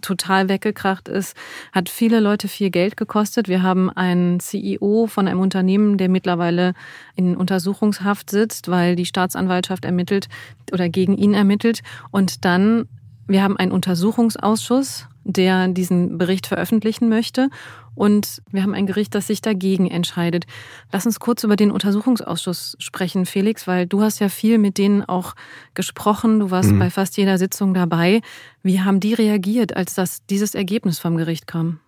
total 0.00 0.48
weggekracht 0.48 1.08
ist, 1.08 1.36
hat 1.72 1.90
viele 1.90 2.20
Leute 2.20 2.48
viel 2.48 2.70
Geld 2.70 2.96
gekostet. 2.96 3.48
Wir 3.48 3.62
haben 3.62 3.90
einen 3.90 4.40
CEO 4.40 5.06
von 5.06 5.28
einem 5.28 5.40
Unternehmen, 5.40 5.98
der 5.98 6.08
mittlerweile 6.08 6.72
in 7.14 7.36
Untersuchungshaft 7.36 8.30
sitzt, 8.30 8.68
weil 8.70 8.96
die 8.96 9.06
Staatsanwaltschaft 9.06 9.84
ermittelt 9.84 10.28
oder 10.72 10.88
gegen 10.88 11.14
ihn 11.14 11.34
ermittelt. 11.34 11.82
Und 12.10 12.46
dann, 12.46 12.88
wir 13.26 13.42
haben 13.42 13.58
einen 13.58 13.72
Untersuchungsausschuss, 13.72 15.08
der 15.24 15.68
diesen 15.68 16.18
Bericht 16.18 16.46
veröffentlichen 16.46 17.08
möchte. 17.08 17.48
Und 17.94 18.42
wir 18.50 18.62
haben 18.62 18.74
ein 18.74 18.86
Gericht, 18.86 19.14
das 19.14 19.28
sich 19.28 19.40
dagegen 19.40 19.88
entscheidet. 19.88 20.46
Lass 20.92 21.06
uns 21.06 21.20
kurz 21.20 21.44
über 21.44 21.56
den 21.56 21.70
Untersuchungsausschuss 21.70 22.76
sprechen, 22.78 23.24
Felix, 23.24 23.66
weil 23.66 23.86
du 23.86 24.02
hast 24.02 24.18
ja 24.18 24.28
viel 24.28 24.58
mit 24.58 24.78
denen 24.78 25.04
auch 25.04 25.34
gesprochen. 25.74 26.40
Du 26.40 26.50
warst 26.50 26.72
mhm. 26.72 26.78
bei 26.80 26.90
fast 26.90 27.16
jeder 27.16 27.38
Sitzung 27.38 27.72
dabei. 27.72 28.20
Wie 28.62 28.80
haben 28.80 29.00
die 29.00 29.14
reagiert, 29.14 29.76
als 29.76 29.94
das, 29.94 30.26
dieses 30.26 30.54
Ergebnis 30.54 30.98
vom 30.98 31.16
Gericht 31.16 31.46
kam? 31.46 31.80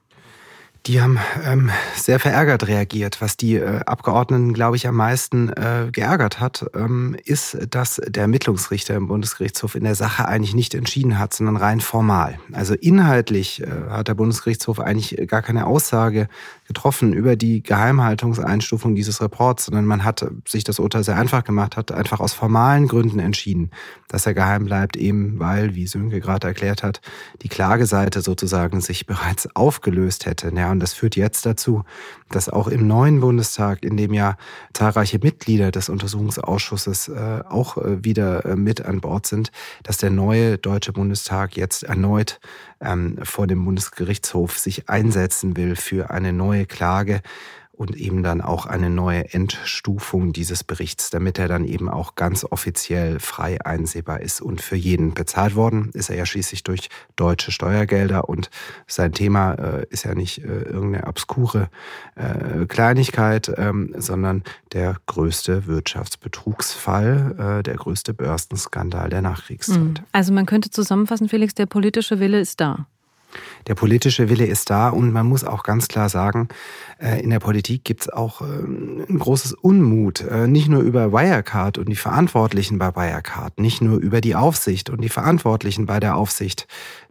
Die 0.87 1.01
haben 1.03 1.19
ähm, 1.45 1.71
sehr 1.97 2.21
verärgert 2.21 2.69
reagiert. 2.69 3.21
Was 3.21 3.37
die 3.37 3.57
äh, 3.57 3.81
Abgeordneten, 3.87 4.53
glaube 4.53 4.77
ich, 4.77 4.87
am 4.87 4.95
meisten 4.95 5.49
äh, 5.49 5.89
geärgert 5.91 6.39
hat, 6.39 6.65
ähm, 6.77 7.17
ist, 7.25 7.59
dass 7.71 8.01
der 8.07 8.23
Ermittlungsrichter 8.23 8.95
im 8.95 9.09
Bundesgerichtshof 9.09 9.75
in 9.75 9.83
der 9.83 9.97
Sache 9.97 10.29
eigentlich 10.29 10.55
nicht 10.55 10.77
entschieden 10.77 11.19
hat, 11.19 11.35
sondern 11.35 11.57
rein 11.57 11.81
formal. 11.81 12.39
Also 12.53 12.75
inhaltlich 12.75 13.63
äh, 13.63 13.67
hat 13.91 14.07
der 14.07 14.15
Bundesgerichtshof 14.15 14.79
eigentlich 14.79 15.27
gar 15.27 15.43
keine 15.43 15.67
Aussage 15.67 16.29
getroffen 16.69 17.13
über 17.13 17.35
die 17.35 17.65
Geheimhaltungseinstufung 17.65 18.95
dieses 18.95 19.21
Reports, 19.21 19.65
sondern 19.65 19.87
man 19.87 20.05
hat 20.05 20.25
sich 20.47 20.63
das 20.63 20.79
Urteil 20.79 21.03
sehr 21.03 21.17
einfach 21.17 21.43
gemacht, 21.43 21.77
hat 21.77 21.91
einfach 21.91 22.21
aus 22.21 22.33
formalen 22.33 22.87
Gründen 22.87 23.19
entschieden, 23.19 23.73
dass 24.07 24.27
er 24.27 24.35
geheim 24.35 24.67
bleibt, 24.67 24.97
eben 24.97 25.41
weil, 25.41 25.75
wie 25.75 25.89
Sönke 25.89 26.21
gerade 26.21 26.47
erklärt 26.47 26.85
hat, 26.85 27.01
die 27.43 27.49
Klageseite 27.49 28.21
sozusagen 28.21 28.81
sich 28.81 29.07
bereits 29.07 29.49
aufgelöst 29.57 30.27
hätte. 30.27 30.53
Ja, 30.55 30.76
und 30.77 30.81
das 30.81 30.93
führt 30.93 31.17
jetzt 31.17 31.47
dazu, 31.47 31.85
dass 32.29 32.51
auch 32.51 32.69
im 32.69 32.87
neuen 32.87 33.21
Bundestag, 33.21 33.83
in 33.83 33.97
dem 33.97 34.13
ja 34.13 34.37
zahlreiche 34.75 35.19
Mitglieder 35.19 35.71
des 35.71 35.89
Untersuchungsausschusses 35.89 37.09
äh, 37.09 37.41
auch 37.49 37.79
äh, 37.79 38.05
wieder 38.05 38.45
äh, 38.45 38.57
mit 38.57 38.85
an 38.85 39.01
Bord 39.01 39.27
sind, 39.27 39.53
dass 39.85 39.97
der 39.97 40.11
neue 40.11 40.59
Deutsche 40.59 40.93
Bundestag 40.93 41.57
jetzt 41.57 41.83
erneut 41.83 42.41
ähm, 42.83 43.17
vor 43.23 43.47
dem 43.47 43.65
Bundesgerichtshof 43.65 44.59
sich 44.59 44.91
einsetzen 44.91 45.57
will 45.57 45.77
für 45.77 46.11
eine 46.11 46.35
neue 46.35 46.67
Klage 46.67 47.23
und 47.77 47.97
eben 47.97 48.23
dann 48.23 48.41
auch 48.41 48.67
eine 48.67 48.91
neue 48.91 49.33
Endstufung 49.33 50.33
dieses 50.33 50.65
Berichts, 50.65 51.11
damit 51.11 51.39
er 51.39 51.49
dann 51.49 51.65
eben 51.65 51.89
auch 51.89 52.15
ganz 52.15 52.45
offiziell 52.45 53.21
frei 53.21 53.65
einsehbar 53.65 54.21
ist 54.21 54.41
und 54.41 54.61
für 54.61 54.77
jeden 54.77 55.15
bezahlt 55.15 55.55
worden. 55.55 55.91
Ist 55.93 56.09
er 56.09 56.17
ja 56.17 56.27
schließlich 56.27 56.65
durch 56.65 56.89
deutsche 57.17 57.53
Steuergelder 57.53 58.29
und 58.29 58.51
sein 58.87 59.13
Thema 59.13 59.53
äh, 59.55 59.87
ist 59.91 60.05
ja 60.05 60.15
nicht 60.15 60.39
äh, 60.39 60.63
irgendeine 60.63 61.07
obskure 61.07 61.69
äh, 62.15 62.67
Kleinigkeit, 62.67 63.53
ähm, 63.57 63.95
sondern 63.97 64.43
der 64.73 64.97
größte 65.07 65.67
Wirtschaftsbetrugsfall, 65.67 67.59
äh, 67.59 67.63
der 67.63 67.75
größte 67.75 68.15
Börsenskandal 68.15 69.11
der 69.11 69.23
Nachkriegszeit. 69.23 69.77
Hm. 69.77 69.95
Also 70.13 70.33
man 70.33 70.47
könnte 70.47 70.71
zusammenfassen, 70.71 71.29
Felix, 71.29 71.55
der 71.55 71.67
politische 71.67 72.21
Wille 72.21 72.41
ist 72.41 72.61
da. 72.61 72.87
Der 73.67 73.75
politische 73.75 74.29
Wille 74.29 74.47
ist 74.47 74.71
da 74.71 74.89
und 74.89 75.13
man 75.13 75.27
muss 75.27 75.45
auch 75.45 75.63
ganz 75.63 75.89
klar 75.89 76.09
sagen, 76.09 76.49
in 76.99 77.29
der 77.29 77.41
Politik 77.41 77.85
gibt 77.85 78.03
es 78.03 78.09
auch 78.09 78.41
ähm, 78.41 79.05
ein 79.07 79.19
großes 79.19 79.53
Unmut, 79.53 80.23
äh, 80.23 80.47
nicht 80.47 80.69
nur 80.69 80.81
über 80.81 81.13
Wirecard 81.13 81.77
und 81.77 81.91
die 81.91 81.97
Verantwortlichen 81.97 82.79
bei 82.79 82.97
Wirecard, 82.97 83.61
nicht 83.61 83.83
nur 83.83 83.99
über 83.99 84.23
die 84.23 84.35
Aufsicht 84.35 84.89
und 84.89 85.03
die 85.03 85.11
Verantwortlichen 85.11 85.85
bei 85.85 86.01
der 86.01 86.17
Aufsicht, 86.17 86.67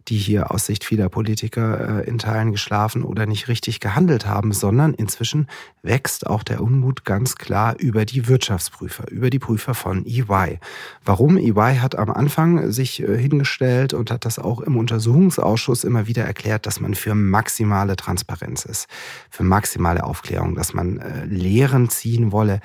die 0.08 0.16
hier 0.16 0.50
aus 0.50 0.66
Sicht 0.66 0.84
vieler 0.84 1.08
Politiker 1.08 2.00
äh, 2.00 2.08
in 2.08 2.18
Teilen 2.18 2.50
geschlafen 2.50 3.04
oder 3.04 3.26
nicht 3.26 3.46
richtig 3.46 3.78
gehandelt 3.78 4.26
haben, 4.26 4.52
sondern 4.52 4.92
inzwischen 4.92 5.46
wächst 5.82 6.26
auch 6.26 6.42
der 6.42 6.62
Unmut 6.62 7.04
ganz 7.04 7.36
klar 7.36 7.76
über 7.78 8.04
die 8.04 8.26
Wirtschaftsprüfer, 8.26 9.08
über 9.10 9.30
die 9.30 9.38
Prüfer 9.38 9.74
von 9.74 10.04
EY. 10.04 10.58
Warum? 11.04 11.36
EY 11.36 11.76
hat 11.76 11.96
am 11.96 12.10
Anfang 12.10 12.72
sich 12.72 13.02
äh, 13.02 13.16
hingestellt 13.16 13.94
und 13.94 14.10
hat 14.10 14.24
das 14.24 14.40
auch 14.40 14.60
im 14.60 14.76
Untersuchungsausschuss 14.76 15.84
immer 15.84 16.08
wieder 16.08 16.24
erklärt, 16.24 16.66
dass 16.66 16.80
man 16.80 16.94
für 16.94 17.14
maximale 17.14 17.94
Transparenz 17.94 18.64
ist, 18.64 18.88
für 19.30 19.44
maximale 19.44 19.75
Aufklärung, 20.04 20.54
dass 20.54 20.74
man 20.74 20.98
äh, 20.98 21.24
Lehren 21.24 21.88
ziehen 21.88 22.32
wolle 22.32 22.60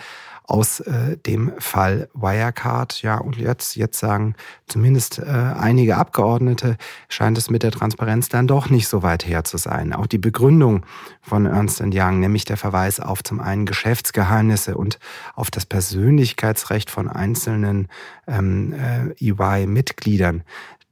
aus 0.52 0.82
äh, 0.82 1.18
dem 1.18 1.54
Fall 1.60 2.10
Wirecard. 2.14 3.02
Ja, 3.02 3.18
und 3.20 3.38
jetzt, 3.38 3.78
jetzt 3.78 3.98
sagen 3.98 4.36
zumindest 4.68 5.20
äh, 5.20 5.24
einige 5.24 5.96
Abgeordnete, 5.96 6.76
scheint 7.08 7.38
es 7.38 7.50
mit 7.50 7.64
der 7.64 7.72
Transparenz 7.72 8.28
dann 8.28 8.48
doch 8.48 8.70
nicht 8.70 8.90
so 8.90 9.02
weit 9.02 9.26
her 9.26 9.46
zu 9.46 9.58
sein. 9.58 9.94
Auch 9.94 10.08
die 10.08 10.18
Begründung 10.18 10.86
von 11.22 11.46
Ernst 11.46 11.82
Young, 11.82 12.20
nämlich 12.20 12.44
der 12.44 12.58
Verweis 12.58 13.00
auf 13.00 13.24
zum 13.24 13.40
einen 13.40 13.66
Geschäftsgeheimnisse 13.66 14.76
und 14.76 15.00
auf 15.36 15.52
das 15.52 15.66
Persönlichkeitsrecht 15.66 16.90
von 16.90 17.08
einzelnen 17.08 17.88
ähm, 18.28 18.74
äh, 18.74 19.14
EY-Mitgliedern, 19.26 20.44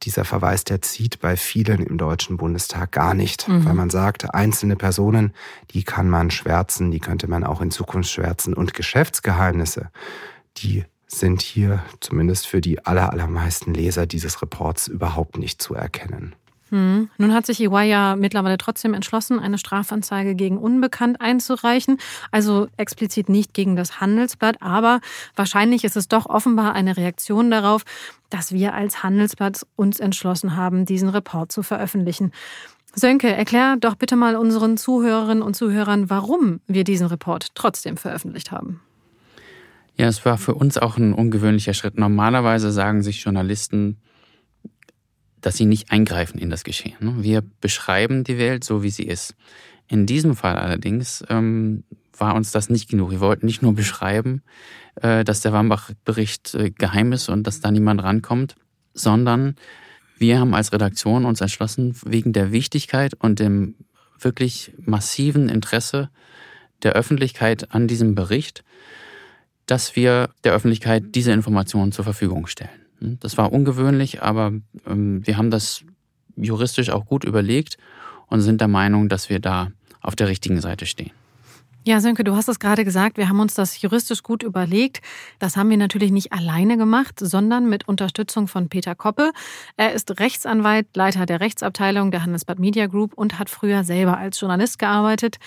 dieser 0.03 0.25
Verweis, 0.25 0.63
der 0.63 0.82
zieht 0.82 1.20
bei 1.20 1.36
vielen 1.38 1.84
im 1.84 1.98
Deutschen 1.98 2.38
Bundestag 2.38 2.91
gar 2.91 3.13
nicht, 3.13 3.48
mhm. 3.48 3.65
weil 3.65 3.74
man 3.74 3.89
sagt, 3.89 4.34
einzelne 4.34 4.75
Personen, 4.75 5.34
die 5.72 5.84
kann 5.84 6.10
man 6.10 6.32
schwärzen, 6.32 6.91
die 6.91 7.00
könnte 7.00 7.27
man 7.27 7.44
auch 7.44 7.62
in 7.62 7.72
Zukunft 7.72 8.10
schwärzen 8.10 8.53
und 8.53 8.74
Geschäftsgeheimnisse, 8.74 9.89
die 10.58 10.86
sind 11.08 11.41
hier 11.41 11.84
zumindest 12.01 12.48
für 12.48 12.62
die 12.62 12.86
allermeisten 12.86 13.74
Leser 13.74 14.06
dieses 14.06 14.41
Reports 14.41 14.88
überhaupt 14.88 15.38
nicht 15.38 15.62
zu 15.62 15.74
erkennen. 15.74 16.36
Hm. 16.69 17.09
Nun 17.17 17.33
hat 17.33 17.45
sich 17.45 17.59
EY 17.61 17.89
ja 17.89 18.15
mittlerweile 18.15 18.57
trotzdem 18.57 18.93
entschlossen, 18.93 19.39
eine 19.39 19.57
Strafanzeige 19.57 20.35
gegen 20.35 20.57
Unbekannt 20.57 21.19
einzureichen. 21.21 21.97
Also 22.31 22.67
explizit 22.77 23.29
nicht 23.29 23.53
gegen 23.53 23.75
das 23.75 23.99
Handelsblatt, 23.99 24.61
aber 24.61 25.01
wahrscheinlich 25.35 25.83
ist 25.83 25.97
es 25.97 26.07
doch 26.07 26.27
offenbar 26.27 26.73
eine 26.73 26.97
Reaktion 26.97 27.51
darauf, 27.51 27.83
dass 28.29 28.51
wir 28.51 28.73
als 28.73 29.03
Handelsblatt 29.03 29.65
uns 29.75 29.99
entschlossen 29.99 30.55
haben, 30.55 30.85
diesen 30.85 31.09
Report 31.09 31.51
zu 31.51 31.63
veröffentlichen. 31.63 32.31
Sönke, 32.95 33.31
erklär 33.31 33.77
doch 33.79 33.95
bitte 33.95 34.15
mal 34.15 34.35
unseren 34.35 34.77
Zuhörerinnen 34.77 35.43
und 35.43 35.55
Zuhörern, 35.55 36.09
warum 36.09 36.59
wir 36.67 36.83
diesen 36.83 37.07
Report 37.07 37.47
trotzdem 37.53 37.97
veröffentlicht 37.97 38.51
haben. 38.51 38.81
Ja, 39.95 40.07
es 40.07 40.25
war 40.25 40.38
für 40.38 40.55
uns 40.55 40.77
auch 40.77 40.97
ein 40.97 41.13
ungewöhnlicher 41.13 41.73
Schritt. 41.73 41.97
Normalerweise 41.97 42.71
sagen 42.71 43.03
sich 43.03 43.23
Journalisten, 43.23 43.97
dass 45.41 45.58
sie 45.58 45.65
nicht 45.65 45.91
eingreifen 45.91 46.39
in 46.39 46.50
das 46.50 46.63
Geschehen. 46.63 46.98
Ne? 47.00 47.15
Wir 47.19 47.43
beschreiben 47.62 48.24
die 48.24 48.38
Welt 48.38 48.63
so, 48.63 48.84
wie 48.84 48.89
sie 48.89 49.03
ist. 49.03 49.36
In 49.88 50.05
diesem 50.05 50.36
Fall 50.36 50.58
allerdings 50.58 51.24
ähm, 51.29 51.84
war 52.17 52.36
uns 52.36 52.51
das 52.51 52.69
nicht 52.69 52.89
genug. 52.89 53.12
Wir 53.12 53.19
wollten 53.19 53.46
nicht 53.46 53.62
nur 53.62 53.74
beschreiben, 53.74 54.43
äh, 55.01 55.24
dass 55.24 55.41
der 55.41 55.53
Wambach-Bericht 55.53 56.53
äh, 56.55 56.72
geheim 56.72 57.12
ist 57.12 57.29
und 57.29 57.43
dass 57.43 57.62
da 57.62 57.72
niemand 57.72 58.03
rankommt, 58.03 58.55
sondern 58.93 59.55
wir 60.17 60.39
haben 60.39 60.53
als 60.53 60.74
Redaktion 60.74 61.25
uns 61.25 61.41
entschlossen, 61.41 61.96
wegen 62.03 62.34
der 62.34 62.51
Wichtigkeit 62.51 63.13
und 63.13 63.39
dem 63.39 63.75
wirklich 64.19 64.74
massiven 64.77 65.48
Interesse 65.48 66.10
der 66.84 66.93
Öffentlichkeit 66.93 67.74
an 67.74 67.88
diesem 67.88 68.15
Bericht, 68.15 68.63
dass 69.65 69.96
wir 69.96 70.29
der 70.43 70.53
Öffentlichkeit 70.53 71.15
diese 71.15 71.31
Informationen 71.31 71.91
zur 71.91 72.03
Verfügung 72.03 72.48
stellen. 72.48 72.69
Hm, 73.00 73.18
das 73.20 73.38
war 73.38 73.51
ungewöhnlich, 73.51 74.22
aber 74.22 74.53
ähm, 74.86 75.25
wir 75.25 75.38
haben 75.38 75.51
das 75.51 75.84
juristisch 76.36 76.89
auch 76.89 77.06
gut 77.06 77.24
überlegt 77.24 77.77
und 78.27 78.41
sind 78.41 78.62
der 78.62 78.68
Meinung, 78.68 79.10
dass 79.10 79.29
wir 79.29 79.39
da 79.39 79.72
auf 80.01 80.15
der 80.15 80.27
richtigen 80.27 80.62
Seite 80.62 80.86
stehen. 80.86 81.12
Ja, 81.89 82.01
Sönke, 82.01 82.24
du 82.24 82.36
hast 82.36 82.48
es 82.48 82.60
gerade 82.60 82.86
gesagt, 82.86 83.17
wir 83.17 83.29
haben 83.29 83.39
uns 83.39 83.55
das 83.55 83.81
juristisch 83.81 84.22
gut 84.22 84.43
überlegt. 84.43 85.01
Das 85.39 85.58
haben 85.58 85.72
wir 85.72 85.77
natürlich 85.77 86.12
nicht 86.12 86.31
alleine 86.31 86.77
gemacht, 86.77 87.15
sondern 87.19 87.67
mit 87.67 87.88
Unterstützung 87.88 88.48
von 88.48 88.69
Peter 88.69 88.93
Koppe. 88.93 89.31
Er 89.75 89.93
ist 89.93 90.19
Rechtsanwalt, 90.19 90.86
Leiter 90.96 91.25
der 91.25 91.39
Rechtsabteilung 91.39 92.12
der 92.12 92.22
Handelsblatt 92.22 92.60
Media 92.60 92.86
Group 92.86 93.15
und 93.15 93.39
hat 93.39 93.50
früher 93.50 93.84
selber 93.84 94.19
als 94.19 94.39
Journalist 94.39 94.77
gearbeitet. 94.77 95.38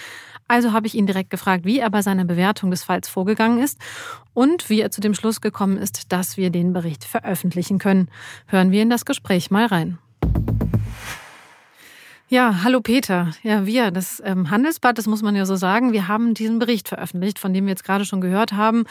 Also 0.49 0.72
habe 0.72 0.88
ich 0.88 0.96
ihn 0.96 1.06
direkt 1.06 1.30
gefragt, 1.30 1.64
wie 1.64 1.78
er 1.78 1.90
bei 1.90 2.02
seiner 2.02 2.25
Bewertung 2.25 2.72
des 2.72 2.82
Falls 2.82 3.08
vorgegangen 3.08 3.62
ist 3.62 3.78
und 4.34 4.68
wie 4.68 4.80
er 4.80 4.90
zu 4.90 5.00
dem 5.00 5.14
Schluss 5.14 5.42
gekommen 5.42 5.76
ist, 5.76 6.11
dass 6.12 6.37
wir 6.37 6.50
den 6.50 6.72
Bericht 6.72 7.04
veröffentlichen 7.04 7.78
können. 7.78 8.08
Hören 8.49 8.72
wir 8.72 8.82
in 8.82 8.90
das 8.90 9.04
Gespräch 9.04 9.52
mal 9.52 9.66
rein. 9.66 9.99
Ja, 12.32 12.62
hallo 12.64 12.80
Peter. 12.80 13.32
Ja, 13.42 13.66
wir, 13.66 13.90
das 13.90 14.22
ähm, 14.24 14.48
Handelsblatt, 14.48 14.96
das 14.96 15.07
muss 15.07 15.20
man 15.20 15.37
ja 15.37 15.44
so 15.44 15.54
sagen, 15.54 15.92
wir 15.92 16.09
haben 16.09 16.33
diesen 16.33 16.59
Bericht 16.59 16.88
veröffentlicht, 16.88 17.38
von 17.38 17.52
dem 17.52 17.66
wir 17.66 17.72
jetzt 17.72 17.85
gerade 17.85 18.07
schon 18.07 18.22
gehört 18.22 18.54
haben. 18.54 18.85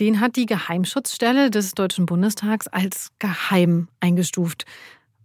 Den 0.00 0.18
hat 0.18 0.34
die 0.34 0.44
Geheimschutzstelle 0.44 1.50
des 1.50 1.74
Deutschen 1.74 2.04
Bundestags 2.04 2.66
als 2.66 3.12
geheim 3.20 3.86
eingestuft. 4.00 4.64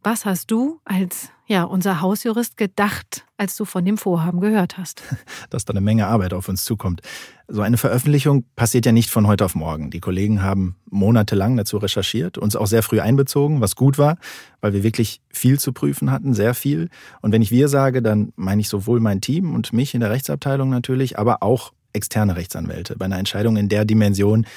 Was 0.04 0.26
hast 0.26 0.52
du 0.52 0.80
als 0.86 1.32
ja, 1.48 1.64
unser 1.64 2.02
Hausjurist 2.02 2.58
gedacht, 2.58 3.26
als 3.38 3.56
du 3.56 3.66
von 3.66 3.86
dem 3.86 3.98
Vorhaben 3.98 4.40
gehört 4.40 4.78
hast? 4.78 5.04
Dass 5.50 5.66
da 5.66 5.72
eine 5.72 5.82
Menge 5.82 6.08
Arbeit 6.08 6.34
auf 6.34 6.50
uns 6.50 6.66
zukommt. 6.66 7.02
So 7.48 7.62
eine 7.62 7.78
Veröffentlichung 7.78 8.46
passiert 8.56 8.86
ja 8.88 8.92
nicht 8.92 9.12
von 9.12 9.28
heute 9.28 9.46
auf 9.46 9.54
morgen. 9.54 9.92
Die 9.92 10.00
Kollegen 10.00 10.42
haben 10.42 10.76
monatelang 10.90 11.56
dazu 11.58 11.78
recherchiert, 11.78 12.40
uns 12.40 12.56
auch 12.56 12.66
sehr 12.66 12.82
früh 12.82 13.00
einbezogen, 13.00 13.62
was 13.62 13.76
gut 13.76 14.00
war, 14.00 14.18
weil 14.62 14.74
wir 14.74 14.82
wirklich 14.82 15.22
viel 15.30 15.60
zu 15.60 15.72
prüfen 15.72 16.10
hatten, 16.10 16.34
sehr 16.34 16.56
viel. 16.56 16.90
Und 17.22 17.32
wenn 17.32 17.44
ich 17.44 17.52
wir 17.52 17.68
sage, 17.68 18.02
dann 18.02 18.34
meine 18.36 18.62
ich 18.62 18.70
sowohl 18.70 19.00
mein 19.00 19.22
Team 19.22 19.54
und 19.54 19.74
mich 19.74 19.94
in 19.94 20.02
der 20.02 20.10
Rechtsabteilung 20.10 20.70
natürlich, 20.70 21.20
aber 21.20 21.44
auch 21.44 21.72
externe 21.94 22.36
Rechtsanwälte. 22.36 22.96
Bei 22.98 23.06
einer 23.06 23.20
Entscheidung 23.20 23.56
in 23.56 23.70
der 23.70 23.86
Dimension 23.86 24.48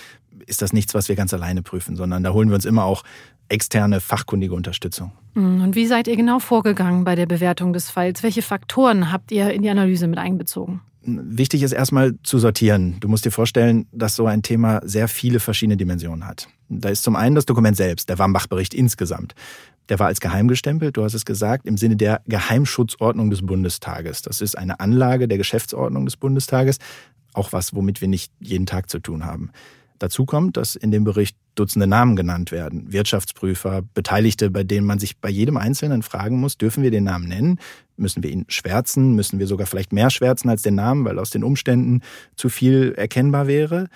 ist 0.47 0.63
das 0.63 0.73
nichts, 0.73 0.95
was 0.95 1.09
wir 1.09 1.17
ganz 1.17 1.35
alleine 1.35 1.63
prüfen, 1.63 1.97
sondern 1.97 2.23
da 2.23 2.33
holen 2.33 2.49
wir 2.49 2.55
uns 2.55 2.65
immer 2.65 2.85
auch 2.85 3.05
externe 3.49 4.01
fachkundige 4.01 4.55
Unterstützung. 4.55 5.13
Mhm. 5.35 5.63
Und 5.63 5.75
wie 5.75 5.87
seid 5.87 6.09
ihr 6.09 6.17
genau 6.17 6.39
vorgegangen 6.39 7.05
bei 7.05 7.15
der 7.15 7.27
Bewertung 7.27 7.73
des 7.73 7.91
Falls? 7.91 8.23
Welche 8.23 8.43
Faktoren 8.43 9.13
habt 9.13 9.33
ihr 9.33 9.51
in 9.51 9.63
die 9.63 9.71
Analyse 9.71 10.07
mit 10.07 10.19
einbezogen? 10.19 10.81
Wichtig 11.03 11.63
ist 11.63 11.73
erstmal 11.73 12.17
zu 12.23 12.39
sortieren. 12.39 12.97
Du 13.01 13.09
musst 13.09 13.25
dir 13.25 13.31
vorstellen, 13.31 13.87
dass 13.93 14.17
so 14.17 14.27
ein 14.27 14.43
Thema 14.43 14.81
sehr 14.85 15.09
viele 15.09 15.41
verschiedene 15.41 15.77
Dimensionen 15.77 16.27
hat. 16.27 16.49
Da 16.69 16.91
ist 16.91 17.03
zum 17.03 17.17
einen 17.17 17.35
das 17.35 17.47
Dokument 17.47 17.77
selbst, 17.77 18.09
der 18.11 18.19
Wambach-Bericht 18.19 18.75
insgesamt. 18.75 19.35
Der 19.89 19.99
war 19.99 20.09
als 20.09 20.21
geheim 20.21 20.49
gestempelt, 20.49 20.99
du 20.99 21.05
hast 21.05 21.15
es 21.15 21.25
gesagt, 21.25 21.67
im 21.67 21.79
Sinne 21.79 21.97
der 21.97 22.21
Geheimschutzordnung 22.27 23.31
des 23.31 23.41
Bundestages. 23.47 24.21
Das 24.21 24.43
ist 24.43 24.59
eine 24.59 24.81
Anlage 24.81 25.29
der 25.29 25.39
Geschäftsordnung 25.39 26.05
des 26.05 26.17
Bundestages, 26.17 26.79
auch 27.33 27.53
was, 27.53 27.75
womit 27.75 28.03
wir 28.03 28.09
nicht 28.09 28.31
jeden 28.41 28.67
Tag 28.67 28.91
zu 28.91 28.99
tun 28.99 29.25
haben. 29.25 29.51
Dazu 29.99 30.25
kommt, 30.25 30.57
dass 30.57 30.77
in 30.77 30.91
dem 30.91 31.05
Bericht 31.05 31.37
Dutzende 31.55 31.89
Namen 31.89 32.15
genannt 32.15 32.53
werden. 32.53 32.93
Wirtschaftsprüfer, 32.93 33.83
Beteiligte, 33.95 34.49
bei 34.51 34.63
denen 34.63 34.87
man 34.87 35.01
sich 35.01 35.19
bei 35.19 35.29
jedem 35.29 35.57
Einzelnen 35.57 36.03
fragen 36.03 36.39
muss, 36.39 36.57
dürfen 36.57 36.85
wir 36.85 36.93
den 36.93 37.05
Namen 37.05 37.27
nennen? 37.27 37.59
Müssen 37.97 38.23
wir 38.23 38.31
ihn 38.31 38.45
schwärzen? 38.49 39.17
Müssen 39.17 39.41
wir 39.41 39.49
sogar 39.49 39.67
vielleicht 39.67 39.93
mehr 39.93 40.11
schwärzen 40.11 40.49
als 40.51 40.63
den 40.63 40.77
Namen, 40.77 41.05
weil 41.05 41.19
aus 41.19 41.31
den 41.31 41.43
Umständen 41.43 42.03
zu 42.37 42.49
viel 42.49 42.95
erkennbar 42.97 43.49
wäre? 43.49 43.89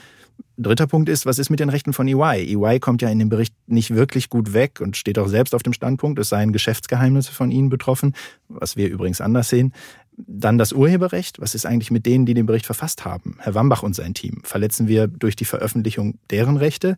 Dritter 0.58 0.86
Punkt 0.86 1.08
ist, 1.08 1.24
was 1.24 1.38
ist 1.38 1.50
mit 1.50 1.60
den 1.60 1.68
Rechten 1.68 1.92
von 1.92 2.06
EY? 2.06 2.54
EY 2.54 2.78
kommt 2.80 3.00
ja 3.00 3.08
in 3.08 3.18
dem 3.18 3.28
Bericht 3.28 3.54
nicht 3.66 3.94
wirklich 3.94 4.28
gut 4.28 4.52
weg 4.52 4.80
und 4.80 4.96
steht 4.96 5.18
auch 5.18 5.28
selbst 5.28 5.54
auf 5.54 5.62
dem 5.62 5.72
Standpunkt, 5.72 6.18
es 6.18 6.28
seien 6.28 6.52
Geschäftsgeheimnisse 6.52 7.32
von 7.32 7.50
ihnen 7.50 7.68
betroffen, 7.68 8.14
was 8.48 8.76
wir 8.76 8.88
übrigens 8.88 9.20
anders 9.20 9.48
sehen. 9.48 9.72
Dann 10.16 10.58
das 10.58 10.72
Urheberrecht. 10.72 11.40
Was 11.40 11.54
ist 11.54 11.66
eigentlich 11.66 11.90
mit 11.90 12.06
denen, 12.06 12.26
die 12.26 12.34
den 12.34 12.46
Bericht 12.46 12.66
verfasst 12.66 13.04
haben? 13.04 13.36
Herr 13.40 13.54
Wambach 13.54 13.82
und 13.82 13.94
sein 13.94 14.14
Team. 14.14 14.40
Verletzen 14.44 14.88
wir 14.88 15.06
durch 15.06 15.36
die 15.36 15.44
Veröffentlichung 15.44 16.18
deren 16.30 16.56
Rechte? 16.56 16.96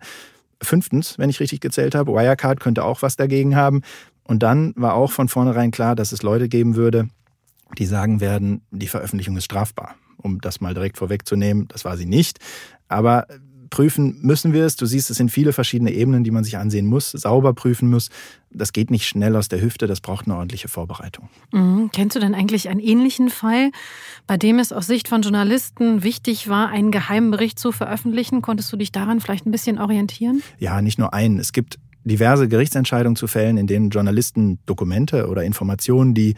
Fünftens, 0.62 1.18
wenn 1.18 1.30
ich 1.30 1.40
richtig 1.40 1.60
gezählt 1.60 1.94
habe, 1.94 2.12
Wirecard 2.12 2.60
könnte 2.60 2.84
auch 2.84 3.02
was 3.02 3.16
dagegen 3.16 3.56
haben. 3.56 3.82
Und 4.24 4.42
dann 4.42 4.72
war 4.76 4.94
auch 4.94 5.12
von 5.12 5.28
vornherein 5.28 5.70
klar, 5.70 5.94
dass 5.94 6.12
es 6.12 6.22
Leute 6.22 6.48
geben 6.48 6.76
würde, 6.76 7.08
die 7.78 7.86
sagen 7.86 8.20
werden, 8.20 8.62
die 8.70 8.88
Veröffentlichung 8.88 9.36
ist 9.36 9.44
strafbar. 9.44 9.94
Um 10.16 10.40
das 10.40 10.60
mal 10.60 10.74
direkt 10.74 10.96
vorwegzunehmen, 10.96 11.68
das 11.68 11.84
war 11.84 11.96
sie 11.96 12.06
nicht. 12.06 12.38
Aber 12.88 13.26
prüfen 13.74 14.18
müssen 14.20 14.52
wir 14.52 14.64
es. 14.64 14.76
Du 14.76 14.86
siehst, 14.86 15.10
es 15.10 15.16
sind 15.16 15.32
viele 15.32 15.52
verschiedene 15.52 15.90
Ebenen, 15.90 16.22
die 16.22 16.30
man 16.30 16.44
sich 16.44 16.58
ansehen 16.58 16.86
muss, 16.86 17.10
sauber 17.10 17.54
prüfen 17.54 17.90
muss. 17.90 18.08
Das 18.52 18.72
geht 18.72 18.88
nicht 18.92 19.04
schnell 19.04 19.34
aus 19.34 19.48
der 19.48 19.60
Hüfte, 19.60 19.88
das 19.88 20.00
braucht 20.00 20.26
eine 20.26 20.36
ordentliche 20.36 20.68
Vorbereitung. 20.68 21.28
Mhm. 21.50 21.90
Kennst 21.92 22.14
du 22.14 22.20
denn 22.20 22.36
eigentlich 22.36 22.68
einen 22.68 22.78
ähnlichen 22.78 23.30
Fall, 23.30 23.72
bei 24.28 24.36
dem 24.36 24.60
es 24.60 24.70
aus 24.70 24.86
Sicht 24.86 25.08
von 25.08 25.22
Journalisten 25.22 26.04
wichtig 26.04 26.48
war, 26.48 26.68
einen 26.68 26.92
geheimen 26.92 27.32
Bericht 27.32 27.58
zu 27.58 27.72
veröffentlichen? 27.72 28.42
Konntest 28.42 28.72
du 28.72 28.76
dich 28.76 28.92
daran 28.92 29.18
vielleicht 29.18 29.44
ein 29.44 29.50
bisschen 29.50 29.80
orientieren? 29.80 30.40
Ja, 30.60 30.80
nicht 30.80 31.00
nur 31.00 31.12
einen. 31.12 31.40
Es 31.40 31.52
gibt 31.52 31.80
diverse 32.04 32.46
Gerichtsentscheidungen 32.46 33.16
zu 33.16 33.26
fällen, 33.26 33.56
in 33.56 33.66
denen 33.66 33.90
Journalisten 33.90 34.60
Dokumente 34.66 35.26
oder 35.26 35.42
Informationen, 35.42 36.14
die 36.14 36.36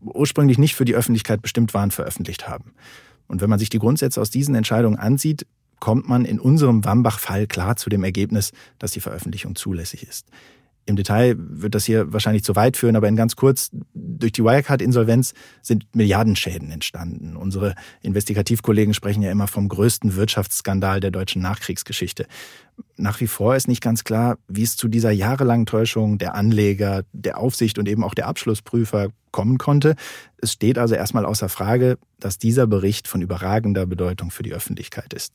ursprünglich 0.00 0.58
nicht 0.58 0.76
für 0.76 0.84
die 0.84 0.94
Öffentlichkeit 0.94 1.42
bestimmt 1.42 1.74
waren, 1.74 1.90
veröffentlicht 1.90 2.48
haben. 2.48 2.74
Und 3.26 3.40
wenn 3.40 3.50
man 3.50 3.58
sich 3.58 3.70
die 3.70 3.80
Grundsätze 3.80 4.20
aus 4.20 4.30
diesen 4.30 4.54
Entscheidungen 4.54 4.96
ansieht, 4.96 5.48
kommt 5.80 6.08
man 6.08 6.24
in 6.24 6.40
unserem 6.40 6.84
Wambach-Fall 6.84 7.46
klar 7.46 7.76
zu 7.76 7.90
dem 7.90 8.04
Ergebnis, 8.04 8.52
dass 8.78 8.92
die 8.92 9.00
Veröffentlichung 9.00 9.56
zulässig 9.56 10.06
ist. 10.08 10.26
Im 10.86 10.94
Detail 10.94 11.34
wird 11.36 11.74
das 11.74 11.84
hier 11.84 12.12
wahrscheinlich 12.12 12.44
zu 12.44 12.54
weit 12.54 12.76
führen, 12.76 12.94
aber 12.94 13.08
in 13.08 13.16
ganz 13.16 13.34
kurz, 13.34 13.70
durch 13.92 14.30
die 14.30 14.44
Wirecard-Insolvenz 14.44 15.34
sind 15.60 15.84
Milliardenschäden 15.96 16.70
entstanden. 16.70 17.36
Unsere 17.36 17.74
Investigativkollegen 18.02 18.94
sprechen 18.94 19.22
ja 19.22 19.32
immer 19.32 19.48
vom 19.48 19.68
größten 19.68 20.14
Wirtschaftsskandal 20.14 21.00
der 21.00 21.10
deutschen 21.10 21.42
Nachkriegsgeschichte. 21.42 22.26
Nach 22.96 23.20
wie 23.20 23.26
vor 23.26 23.56
ist 23.56 23.66
nicht 23.66 23.82
ganz 23.82 24.04
klar, 24.04 24.38
wie 24.46 24.62
es 24.62 24.76
zu 24.76 24.86
dieser 24.86 25.10
jahrelangen 25.10 25.66
Täuschung 25.66 26.18
der 26.18 26.36
Anleger, 26.36 27.02
der 27.12 27.38
Aufsicht 27.38 27.78
und 27.78 27.88
eben 27.88 28.04
auch 28.04 28.14
der 28.14 28.28
Abschlussprüfer 28.28 29.08
kommen 29.32 29.58
konnte. 29.58 29.96
Es 30.38 30.52
steht 30.52 30.78
also 30.78 30.94
erstmal 30.94 31.26
außer 31.26 31.48
Frage, 31.48 31.98
dass 32.20 32.38
dieser 32.38 32.68
Bericht 32.68 33.08
von 33.08 33.22
überragender 33.22 33.86
Bedeutung 33.86 34.30
für 34.30 34.44
die 34.44 34.54
Öffentlichkeit 34.54 35.12
ist. 35.14 35.34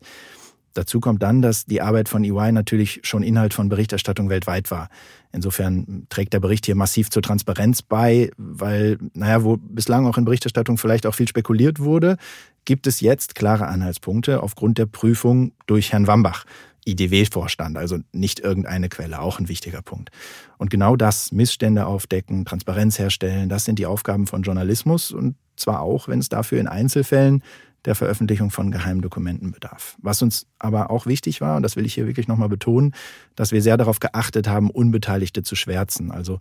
Dazu 0.73 0.99
kommt 0.99 1.21
dann, 1.21 1.41
dass 1.41 1.65
die 1.65 1.81
Arbeit 1.81 2.09
von 2.09 2.23
EY 2.23 2.51
natürlich 2.51 3.01
schon 3.03 3.23
Inhalt 3.23 3.53
von 3.53 3.69
Berichterstattung 3.69 4.29
weltweit 4.29 4.71
war. 4.71 4.89
Insofern 5.31 6.07
trägt 6.09 6.33
der 6.33 6.39
Bericht 6.39 6.65
hier 6.65 6.75
massiv 6.75 7.09
zur 7.09 7.21
Transparenz 7.21 7.81
bei, 7.81 8.31
weil, 8.37 8.97
naja, 9.13 9.43
wo 9.43 9.57
bislang 9.57 10.05
auch 10.05 10.17
in 10.17 10.25
Berichterstattung 10.25 10.77
vielleicht 10.77 11.05
auch 11.05 11.15
viel 11.15 11.27
spekuliert 11.27 11.79
wurde, 11.79 12.17
gibt 12.65 12.87
es 12.87 13.01
jetzt 13.01 13.35
klare 13.35 13.67
Anhaltspunkte 13.67 14.43
aufgrund 14.43 14.77
der 14.77 14.85
Prüfung 14.85 15.53
durch 15.65 15.91
Herrn 15.91 16.07
Wambach. 16.07 16.45
IDW-Vorstand, 16.85 17.77
also 17.77 17.99
nicht 18.11 18.39
irgendeine 18.39 18.89
Quelle, 18.89 19.21
auch 19.21 19.39
ein 19.39 19.49
wichtiger 19.49 19.83
Punkt. 19.83 20.09
Und 20.57 20.71
genau 20.71 20.95
das, 20.95 21.31
Missstände 21.31 21.85
aufdecken, 21.85 22.43
Transparenz 22.43 22.97
herstellen, 22.97 23.49
das 23.49 23.65
sind 23.65 23.77
die 23.77 23.85
Aufgaben 23.85 24.25
von 24.25 24.41
Journalismus 24.41 25.11
und 25.11 25.35
zwar 25.55 25.81
auch, 25.81 26.07
wenn 26.07 26.19
es 26.19 26.29
dafür 26.29 26.59
in 26.59 26.67
Einzelfällen 26.67 27.43
der 27.85 27.95
Veröffentlichung 27.95 28.51
von 28.51 28.71
geheimen 28.71 29.01
Dokumenten 29.01 29.51
bedarf. 29.51 29.97
Was 30.01 30.21
uns 30.21 30.47
aber 30.59 30.91
auch 30.91 31.05
wichtig 31.05 31.41
war, 31.41 31.57
und 31.57 31.63
das 31.63 31.75
will 31.75 31.85
ich 31.85 31.93
hier 31.93 32.07
wirklich 32.07 32.27
nochmal 32.27 32.49
betonen, 32.49 32.93
dass 33.35 33.51
wir 33.51 33.61
sehr 33.61 33.77
darauf 33.77 33.99
geachtet 33.99 34.47
haben, 34.47 34.69
Unbeteiligte 34.69 35.43
zu 35.43 35.55
schwärzen. 35.55 36.11
Also 36.11 36.39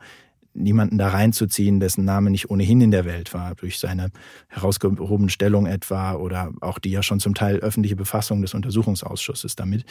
niemanden 0.53 0.98
da 0.98 1.09
reinzuziehen, 1.09 1.81
dessen 1.81 2.05
Name 2.05 2.31
nicht 2.31 2.50
ohnehin 2.50 2.81
in 2.81 2.90
der 2.90 3.05
Welt 3.05 3.33
war, 3.33 3.55
durch 3.55 3.79
seine 3.79 4.11
herausgehobene 4.48 5.31
Stellung 5.31 5.66
etwa 5.66 6.14
oder 6.14 6.53
auch 6.61 6.79
die 6.79 6.90
ja 6.90 7.03
schon 7.03 7.20
zum 7.20 7.35
Teil 7.35 7.59
öffentliche 7.59 7.96
Befassung 7.96 8.42
des 8.42 8.55
Untersuchungsausschusses 8.55 9.57
damit. 9.57 9.85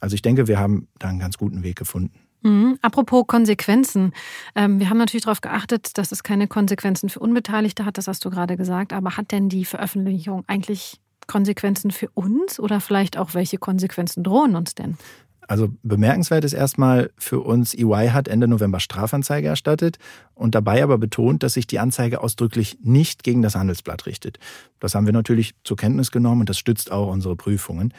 Also 0.00 0.14
ich 0.14 0.22
denke, 0.22 0.46
wir 0.46 0.58
haben 0.58 0.88
da 0.98 1.08
einen 1.08 1.18
ganz 1.18 1.38
guten 1.38 1.62
Weg 1.62 1.76
gefunden. 1.76 2.20
Mhm. 2.44 2.78
Apropos 2.82 3.26
Konsequenzen. 3.26 4.12
Ähm, 4.54 4.78
wir 4.78 4.90
haben 4.90 4.98
natürlich 4.98 5.24
darauf 5.24 5.40
geachtet, 5.40 5.98
dass 5.98 6.12
es 6.12 6.22
keine 6.22 6.46
Konsequenzen 6.46 7.08
für 7.08 7.18
Unbeteiligte 7.18 7.84
hat, 7.84 7.98
das 7.98 8.06
hast 8.06 8.24
du 8.24 8.30
gerade 8.30 8.56
gesagt. 8.56 8.92
Aber 8.92 9.16
hat 9.16 9.32
denn 9.32 9.48
die 9.48 9.64
Veröffentlichung 9.64 10.44
eigentlich 10.46 11.00
Konsequenzen 11.26 11.90
für 11.90 12.10
uns 12.10 12.60
oder 12.60 12.80
vielleicht 12.80 13.16
auch 13.16 13.32
welche 13.32 13.56
Konsequenzen 13.56 14.22
drohen 14.22 14.56
uns 14.56 14.74
denn? 14.74 14.98
Also 15.46 15.68
bemerkenswert 15.82 16.44
ist 16.44 16.54
erstmal 16.54 17.10
für 17.18 17.40
uns, 17.40 17.74
EY 17.74 18.08
hat 18.12 18.28
Ende 18.28 18.48
November 18.48 18.80
Strafanzeige 18.80 19.48
erstattet 19.48 19.98
und 20.34 20.54
dabei 20.54 20.82
aber 20.82 20.96
betont, 20.98 21.42
dass 21.42 21.54
sich 21.54 21.66
die 21.66 21.78
Anzeige 21.78 22.22
ausdrücklich 22.22 22.78
nicht 22.82 23.24
gegen 23.24 23.42
das 23.42 23.54
Handelsblatt 23.54 24.06
richtet. 24.06 24.38
Das 24.80 24.94
haben 24.94 25.06
wir 25.06 25.12
natürlich 25.12 25.54
zur 25.64 25.76
Kenntnis 25.76 26.10
genommen 26.10 26.42
und 26.42 26.48
das 26.48 26.58
stützt 26.58 26.90
auch 26.90 27.10
unsere 27.10 27.36
Prüfungen. 27.36 27.92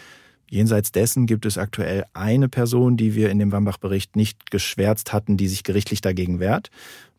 Jenseits 0.49 0.91
dessen 0.91 1.25
gibt 1.25 1.45
es 1.45 1.57
aktuell 1.57 2.05
eine 2.13 2.49
Person, 2.49 2.97
die 2.97 3.15
wir 3.15 3.29
in 3.29 3.39
dem 3.39 3.51
Wambach-Bericht 3.51 4.15
nicht 4.15 4.51
geschwärzt 4.51 5.11
hatten, 5.11 5.37
die 5.37 5.47
sich 5.47 5.63
gerichtlich 5.63 6.01
dagegen 6.01 6.39
wehrt. 6.39 6.69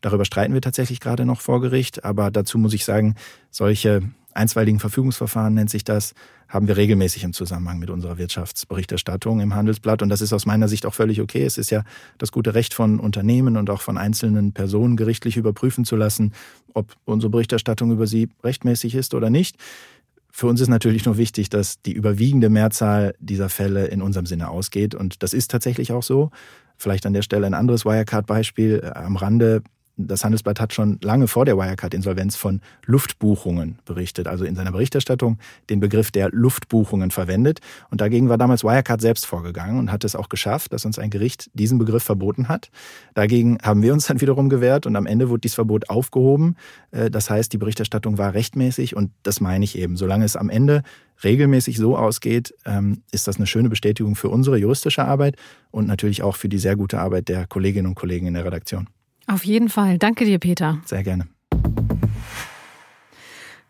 Darüber 0.01 0.25
streiten 0.25 0.53
wir 0.53 0.61
tatsächlich 0.61 0.99
gerade 0.99 1.25
noch 1.25 1.41
vor 1.41 1.61
Gericht, 1.61 2.05
aber 2.05 2.31
dazu 2.31 2.57
muss 2.57 2.73
ich 2.73 2.85
sagen, 2.85 3.15
solche 3.51 4.01
einstweiligen 4.37 4.79
Verfügungsverfahren 4.79 5.53
nennt 5.55 5.69
sich 5.69 5.83
das, 5.83 6.13
haben 6.47 6.67
wir 6.67 6.77
regelmäßig 6.77 7.23
im 7.23 7.33
Zusammenhang 7.33 7.79
mit 7.79 7.89
unserer 7.89 8.17
Wirtschaftsberichterstattung 8.17 9.41
im 9.41 9.53
Handelsblatt. 9.53 10.01
Und 10.01 10.09
das 10.09 10.21
ist 10.21 10.31
aus 10.31 10.45
meiner 10.45 10.69
Sicht 10.69 10.85
auch 10.85 10.93
völlig 10.93 11.19
okay. 11.19 11.43
Es 11.43 11.57
ist 11.57 11.71
ja 11.71 11.83
das 12.17 12.31
gute 12.31 12.53
Recht 12.53 12.73
von 12.73 12.99
Unternehmen 12.99 13.57
und 13.57 13.69
auch 13.69 13.81
von 13.81 13.97
einzelnen 13.97 14.53
Personen 14.53 14.95
gerichtlich 14.95 15.35
überprüfen 15.35 15.83
zu 15.83 15.97
lassen, 15.97 16.33
ob 16.73 16.95
unsere 17.03 17.31
Berichterstattung 17.31 17.91
über 17.91 18.07
sie 18.07 18.29
rechtmäßig 18.43 18.95
ist 18.95 19.13
oder 19.13 19.29
nicht. 19.29 19.57
Für 20.31 20.47
uns 20.47 20.61
ist 20.61 20.67
natürlich 20.67 21.05
nur 21.05 21.17
wichtig, 21.17 21.49
dass 21.49 21.81
die 21.81 21.93
überwiegende 21.93 22.49
Mehrzahl 22.49 23.15
dieser 23.19 23.49
Fälle 23.49 23.87
in 23.87 24.01
unserem 24.01 24.25
Sinne 24.25 24.49
ausgeht. 24.49 24.93
Und 24.93 25.23
das 25.23 25.33
ist 25.33 25.49
tatsächlich 25.49 25.91
auch 25.91 26.03
so. 26.03 26.31
Vielleicht 26.75 27.05
an 27.05 27.13
der 27.13 27.23
Stelle 27.23 27.47
ein 27.47 27.55
anderes 27.55 27.85
Wirecard-Beispiel 27.85 28.81
äh, 28.83 28.97
am 28.97 29.15
Rande 29.15 29.63
das 29.97 30.23
Handelsblatt 30.23 30.59
hat 30.59 30.73
schon 30.73 30.99
lange 31.01 31.27
vor 31.27 31.45
der 31.45 31.57
Wirecard-Insolvenz 31.57 32.35
von 32.35 32.61
Luftbuchungen 32.85 33.79
berichtet, 33.85 34.27
also 34.27 34.45
in 34.45 34.55
seiner 34.55 34.71
Berichterstattung 34.71 35.39
den 35.69 35.79
Begriff 35.79 36.11
der 36.11 36.29
Luftbuchungen 36.31 37.11
verwendet. 37.11 37.59
Und 37.89 37.99
dagegen 37.99 38.29
war 38.29 38.37
damals 38.37 38.63
Wirecard 38.63 39.01
selbst 39.01 39.25
vorgegangen 39.25 39.79
und 39.79 39.91
hat 39.91 40.03
es 40.03 40.15
auch 40.15 40.29
geschafft, 40.29 40.71
dass 40.71 40.85
uns 40.85 40.99
ein 40.99 41.09
Gericht 41.09 41.49
diesen 41.53 41.79
Begriff 41.79 42.03
verboten 42.03 42.47
hat. 42.47 42.69
Dagegen 43.15 43.57
haben 43.63 43.81
wir 43.81 43.91
uns 43.91 44.05
dann 44.07 44.21
wiederum 44.21 44.49
gewehrt 44.49 44.85
und 44.85 44.95
am 44.95 45.07
Ende 45.07 45.29
wurde 45.29 45.41
dieses 45.41 45.55
Verbot 45.55 45.89
aufgehoben. 45.89 46.55
Äh, 46.91 47.09
das 47.09 47.29
heißt, 47.29 47.51
die 47.51 47.57
Berichterstattung 47.57 48.17
war 48.17 48.33
rechtmäßig 48.33 48.95
und 48.95 49.11
das 49.23 49.41
meine 49.41 49.65
ich 49.65 49.77
eben. 49.77 49.97
Solange 49.97 50.25
es 50.25 50.35
am 50.35 50.49
Ende 50.49 50.83
regelmäßig 51.23 51.77
so 51.77 51.97
ausgeht, 51.97 52.53
ähm, 52.65 53.01
ist 53.11 53.27
das 53.27 53.37
eine 53.37 53.47
schöne 53.47 53.69
Bestätigung 53.69 54.15
für 54.15 54.29
unsere 54.29 54.57
juristische 54.57 55.03
Arbeit 55.05 55.35
und 55.71 55.87
natürlich 55.87 56.21
auch 56.21 56.35
für 56.35 56.49
die 56.49 56.59
sehr 56.59 56.75
gute 56.75 56.99
Arbeit 56.99 57.29
der 57.29 57.47
Kolleginnen 57.47 57.87
und 57.87 57.95
Kollegen 57.95 58.27
in 58.27 58.35
der 58.35 58.45
Redaktion. 58.45 58.87
Auf 59.27 59.45
jeden 59.45 59.69
Fall. 59.69 59.97
Danke 59.97 60.25
dir, 60.25 60.39
Peter. 60.39 60.79
Sehr 60.85 61.03
gerne. 61.03 61.27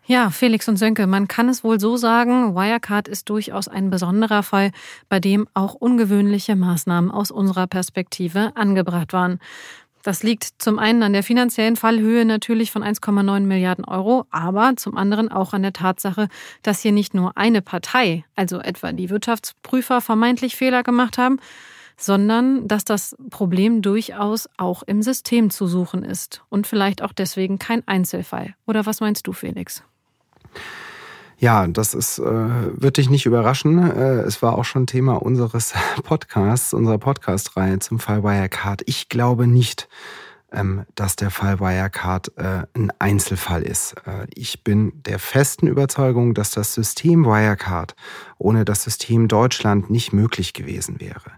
Ja, 0.05 0.29
Felix 0.29 0.69
und 0.69 0.77
Sönke, 0.77 1.05
man 1.05 1.27
kann 1.27 1.49
es 1.49 1.65
wohl 1.65 1.81
so 1.81 1.97
sagen, 1.97 2.55
Wirecard 2.55 3.09
ist 3.09 3.29
durchaus 3.29 3.67
ein 3.67 3.89
besonderer 3.89 4.41
Fall, 4.41 4.71
bei 5.09 5.19
dem 5.19 5.49
auch 5.53 5.73
ungewöhnliche 5.73 6.55
Maßnahmen 6.55 7.11
aus 7.11 7.29
unserer 7.29 7.67
Perspektive 7.67 8.53
angebracht 8.55 9.11
waren. 9.11 9.39
Das 10.03 10.23
liegt 10.23 10.45
zum 10.59 10.79
einen 10.79 11.03
an 11.03 11.11
der 11.11 11.23
finanziellen 11.23 11.75
Fallhöhe 11.75 12.23
natürlich 12.23 12.71
von 12.71 12.81
1,9 12.81 13.41
Milliarden 13.41 13.83
Euro, 13.83 14.25
aber 14.31 14.77
zum 14.77 14.95
anderen 14.95 15.29
auch 15.29 15.51
an 15.51 15.63
der 15.63 15.73
Tatsache, 15.73 16.29
dass 16.61 16.81
hier 16.81 16.93
nicht 16.93 17.13
nur 17.13 17.35
eine 17.35 17.61
Partei, 17.61 18.23
also 18.33 18.59
etwa 18.59 18.93
die 18.93 19.09
Wirtschaftsprüfer, 19.09 19.99
vermeintlich 19.99 20.55
Fehler 20.55 20.83
gemacht 20.83 21.17
haben, 21.17 21.39
sondern 21.97 22.67
dass 22.67 22.85
das 22.85 23.15
Problem 23.29 23.81
durchaus 23.81 24.47
auch 24.57 24.83
im 24.83 25.01
System 25.01 25.49
zu 25.49 25.67
suchen 25.67 26.03
ist 26.03 26.43
und 26.49 26.67
vielleicht 26.67 27.01
auch 27.01 27.11
deswegen 27.11 27.59
kein 27.59 27.85
Einzelfall. 27.87 28.53
Oder 28.65 28.85
was 28.85 29.01
meinst 29.01 29.27
du, 29.27 29.33
Felix? 29.33 29.83
Ja, 31.39 31.67
das 31.67 31.93
ist, 31.93 32.17
äh, 32.17 32.23
wird 32.23 32.97
dich 32.97 33.09
nicht 33.09 33.25
überraschen. 33.25 33.77
Äh, 33.77 34.21
es 34.21 34.41
war 34.41 34.57
auch 34.57 34.65
schon 34.65 34.87
Thema 34.87 35.21
unseres 35.21 35.73
Podcasts, 36.03 36.73
unserer 36.73 36.97
Podcast-Reihe 36.97 37.79
zum 37.79 37.99
Fall 37.99 38.23
Wirecard. 38.23 38.81
Ich 38.85 39.07
glaube 39.09 39.45
nicht, 39.45 39.87
ähm, 40.51 40.85
dass 40.95 41.15
der 41.15 41.29
Fall 41.29 41.59
Wirecard 41.59 42.31
äh, 42.37 42.63
ein 42.73 42.91
Einzelfall 42.99 43.63
ist. 43.63 43.95
Äh, 44.05 44.27
ich 44.33 44.63
bin 44.63 44.93
der 45.03 45.19
festen 45.19 45.67
Überzeugung, 45.67 46.33
dass 46.33 46.51
das 46.51 46.73
System 46.73 47.25
Wirecard 47.25 47.95
ohne 48.37 48.65
das 48.65 48.83
System 48.83 49.27
Deutschland 49.27 49.89
nicht 49.89 50.13
möglich 50.13 50.53
gewesen 50.53 50.99
wäre. 50.99 51.31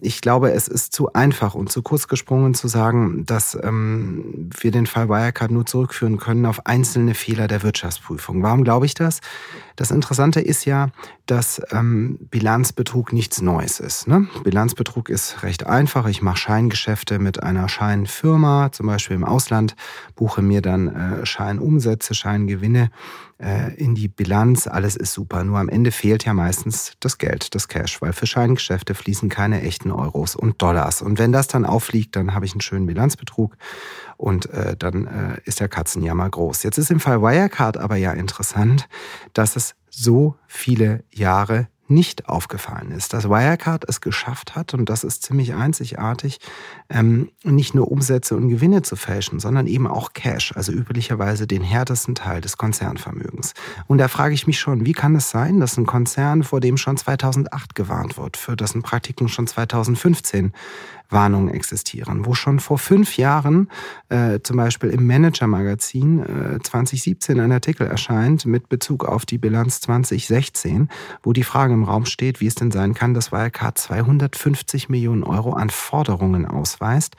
Ich 0.00 0.20
glaube, 0.20 0.52
es 0.52 0.68
ist 0.68 0.92
zu 0.92 1.12
einfach 1.12 1.54
und 1.54 1.70
zu 1.70 1.82
kurz 1.82 2.06
gesprungen 2.08 2.54
zu 2.54 2.68
sagen, 2.68 3.24
dass 3.26 3.58
ähm, 3.60 4.50
wir 4.58 4.70
den 4.70 4.86
Fall 4.86 5.08
Wirecard 5.08 5.50
nur 5.50 5.66
zurückführen 5.66 6.18
können 6.18 6.46
auf 6.46 6.66
einzelne 6.66 7.14
Fehler 7.14 7.48
der 7.48 7.62
Wirtschaftsprüfung. 7.62 8.42
Warum 8.42 8.62
glaube 8.62 8.86
ich 8.86 8.94
das? 8.94 9.20
Das 9.74 9.90
Interessante 9.90 10.40
ist 10.40 10.64
ja, 10.64 10.88
dass 11.26 11.60
ähm, 11.70 12.18
Bilanzbetrug 12.30 13.12
nichts 13.12 13.42
Neues 13.42 13.80
ist. 13.80 14.06
Ne? 14.06 14.28
Bilanzbetrug 14.44 15.08
ist 15.08 15.42
recht 15.42 15.66
einfach. 15.66 16.06
Ich 16.06 16.22
mache 16.22 16.38
Scheingeschäfte 16.38 17.18
mit 17.18 17.42
einer 17.42 17.68
Scheinfirma, 17.68 18.70
zum 18.72 18.86
Beispiel 18.86 19.16
im 19.16 19.24
Ausland, 19.24 19.76
buche 20.14 20.40
mir 20.40 20.62
dann 20.62 20.88
äh, 20.88 21.26
Scheinumsätze, 21.26 22.14
Scheingewinne 22.14 22.90
äh, 23.38 23.74
in 23.74 23.94
die 23.94 24.08
Bilanz, 24.08 24.66
alles 24.66 24.96
ist 24.96 25.12
super. 25.12 25.44
Nur 25.44 25.58
am 25.58 25.68
Ende 25.68 25.90
fehlt 25.90 26.24
ja 26.24 26.32
meistens 26.32 26.92
das 27.00 27.18
Geld, 27.18 27.54
das 27.54 27.68
Cash, 27.68 28.00
weil 28.00 28.12
für 28.12 28.26
Scheingeschäfte 28.26 28.94
fließen 28.94 29.28
keine 29.28 29.62
echten 29.62 29.90
Euros 29.90 30.36
und 30.36 30.62
Dollars. 30.62 31.02
Und 31.02 31.18
wenn 31.18 31.32
das 31.32 31.46
dann 31.46 31.64
auffliegt, 31.64 32.16
dann 32.16 32.34
habe 32.34 32.46
ich 32.46 32.52
einen 32.52 32.60
schönen 32.60 32.86
Bilanzbetrug 32.86 33.56
und 34.16 34.48
äh, 34.50 34.76
dann 34.76 35.06
äh, 35.06 35.40
ist 35.44 35.60
der 35.60 35.68
Katzenjammer 35.68 36.30
groß. 36.30 36.62
Jetzt 36.62 36.78
ist 36.78 36.90
im 36.90 37.00
Fall 37.00 37.20
Wirecard 37.20 37.76
aber 37.76 37.96
ja 37.96 38.12
interessant, 38.12 38.88
dass 39.32 39.56
es 39.56 39.74
so 39.90 40.36
viele 40.46 41.04
Jahre 41.10 41.68
nicht 41.88 42.28
aufgefallen 42.28 42.90
ist, 42.90 43.12
dass 43.12 43.28
Wirecard 43.28 43.84
es 43.88 44.00
geschafft 44.00 44.54
hat, 44.54 44.74
und 44.74 44.88
das 44.88 45.04
ist 45.04 45.22
ziemlich 45.22 45.54
einzigartig, 45.54 46.38
ähm, 46.88 47.30
nicht 47.44 47.74
nur 47.74 47.90
Umsätze 47.90 48.36
und 48.36 48.48
Gewinne 48.48 48.82
zu 48.82 48.96
fälschen, 48.96 49.40
sondern 49.40 49.66
eben 49.66 49.86
auch 49.86 50.12
Cash, 50.12 50.52
also 50.56 50.72
üblicherweise 50.72 51.46
den 51.46 51.62
härtesten 51.62 52.14
Teil 52.14 52.40
des 52.40 52.56
Konzernvermögens. 52.56 53.54
Und 53.86 53.98
da 53.98 54.08
frage 54.08 54.34
ich 54.34 54.46
mich 54.46 54.58
schon, 54.58 54.84
wie 54.84 54.92
kann 54.92 55.14
es 55.16 55.30
sein, 55.30 55.60
dass 55.60 55.76
ein 55.76 55.86
Konzern, 55.86 56.42
vor 56.42 56.60
dem 56.60 56.76
schon 56.76 56.96
2008 56.96 57.74
gewarnt 57.74 58.18
wird, 58.18 58.36
für 58.36 58.56
dessen 58.56 58.82
Praktiken 58.82 59.28
schon 59.28 59.46
2015 59.46 60.52
Warnungen 61.08 61.52
existieren, 61.52 62.26
wo 62.26 62.34
schon 62.34 62.60
vor 62.60 62.78
fünf 62.78 63.16
Jahren 63.16 63.68
äh, 64.08 64.40
zum 64.42 64.56
Beispiel 64.56 64.90
im 64.90 65.06
Manager-Magazin 65.06 66.20
äh, 66.56 66.58
2017 66.62 67.40
ein 67.40 67.52
Artikel 67.52 67.86
erscheint 67.86 68.46
mit 68.46 68.68
Bezug 68.68 69.04
auf 69.04 69.26
die 69.26 69.38
Bilanz 69.38 69.80
2016, 69.80 70.88
wo 71.22 71.32
die 71.32 71.44
Frage 71.44 71.74
im 71.74 71.84
Raum 71.84 72.06
steht, 72.06 72.40
wie 72.40 72.46
es 72.46 72.54
denn 72.54 72.70
sein 72.70 72.94
kann, 72.94 73.14
dass 73.14 73.32
Wirecard 73.32 73.78
250 73.78 74.88
Millionen 74.88 75.22
Euro 75.22 75.52
an 75.52 75.70
Forderungen 75.70 76.46
ausweist, 76.46 77.16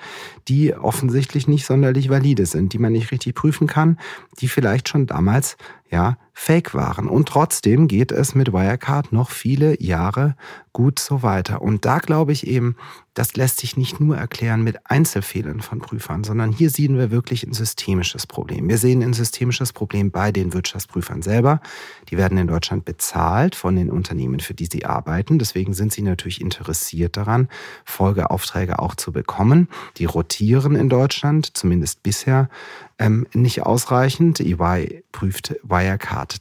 die 0.48 0.74
offensichtlich 0.74 1.48
nicht 1.48 1.66
sonderlich 1.66 2.10
valide 2.10 2.46
sind, 2.46 2.74
die 2.74 2.80
man 2.80 2.92
nicht 2.92 3.12
richtig 3.12 3.36
prüfen 3.36 3.68
kann, 3.68 3.98
die 4.40 4.48
vielleicht 4.48 4.90
schon 4.90 5.08
damals 5.08 5.58
ja, 5.90 6.18
fake 6.40 6.76
waren. 6.76 7.10
Und 7.10 7.28
trotzdem 7.28 7.88
geht 7.88 8.12
es 8.12 8.36
mit 8.36 8.54
Wirecard 8.54 9.12
noch 9.12 9.32
viele 9.32 9.82
Jahre 9.82 10.36
gut 10.72 11.00
so 11.00 11.24
weiter. 11.24 11.64
Und 11.64 11.86
da 11.86 11.98
glaube 11.98 12.32
ich 12.32 12.46
eben, 12.46 12.76
das 13.16 13.36
lässt 13.36 13.60
sich 13.60 13.78
nicht 13.78 14.00
nur 14.00 14.16
erklären 14.16 14.64
mit 14.64 14.78
Einzelfehlern 14.84 15.62
von 15.62 15.80
Prüfern, 15.80 16.24
sondern 16.24 16.52
hier 16.52 16.70
sehen 16.70 17.00
wir 17.00 17.10
wirklich 17.10 17.44
ein 17.44 17.54
systemisches 17.54 18.28
Problem. 18.28 18.70
Wir 18.70 18.78
sehen 18.78 19.02
ein 19.02 19.14
systemisches 19.14 19.74
Problem 19.74 20.12
bei 20.12 20.32
den 20.32 20.54
Wirtschaftsprüfern 20.54 21.24
selber. 21.24 21.62
Die 22.12 22.18
werden 22.18 22.38
in 22.38 22.46
Deutschland 22.46 22.86
bezahlt 22.86 23.56
von 23.56 23.76
den 23.76 23.90
Unternehmen, 23.90 24.40
für 24.40 24.54
die 24.54 24.68
sie 24.72 24.86
arbeiten. 24.86 25.40
Deswegen 25.40 25.74
sind 25.74 25.92
sie 25.92 26.04
natürlich 26.04 26.40
interessiert 26.40 27.18
daran, 27.18 27.50
Folgeaufträge 27.84 28.78
auch 28.78 28.94
zu 28.94 29.12
bekommen. 29.12 29.70
Die 29.98 30.06
rotieren 30.06 30.76
in 30.76 30.90
Deutschland, 30.90 31.58
zumindest 31.58 32.04
bisher, 32.04 32.50
ähm, 33.00 33.26
nicht 33.34 33.64
ausreichend. 33.64 34.40
EY 34.40 35.04
prüft 35.12 35.56
Wirecard 35.64 35.77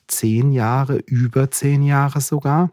zehn 0.08 0.52
Jahre, 0.52 0.96
über 1.06 1.50
zehn 1.50 1.82
Jahre 1.82 2.20
sogar. 2.20 2.70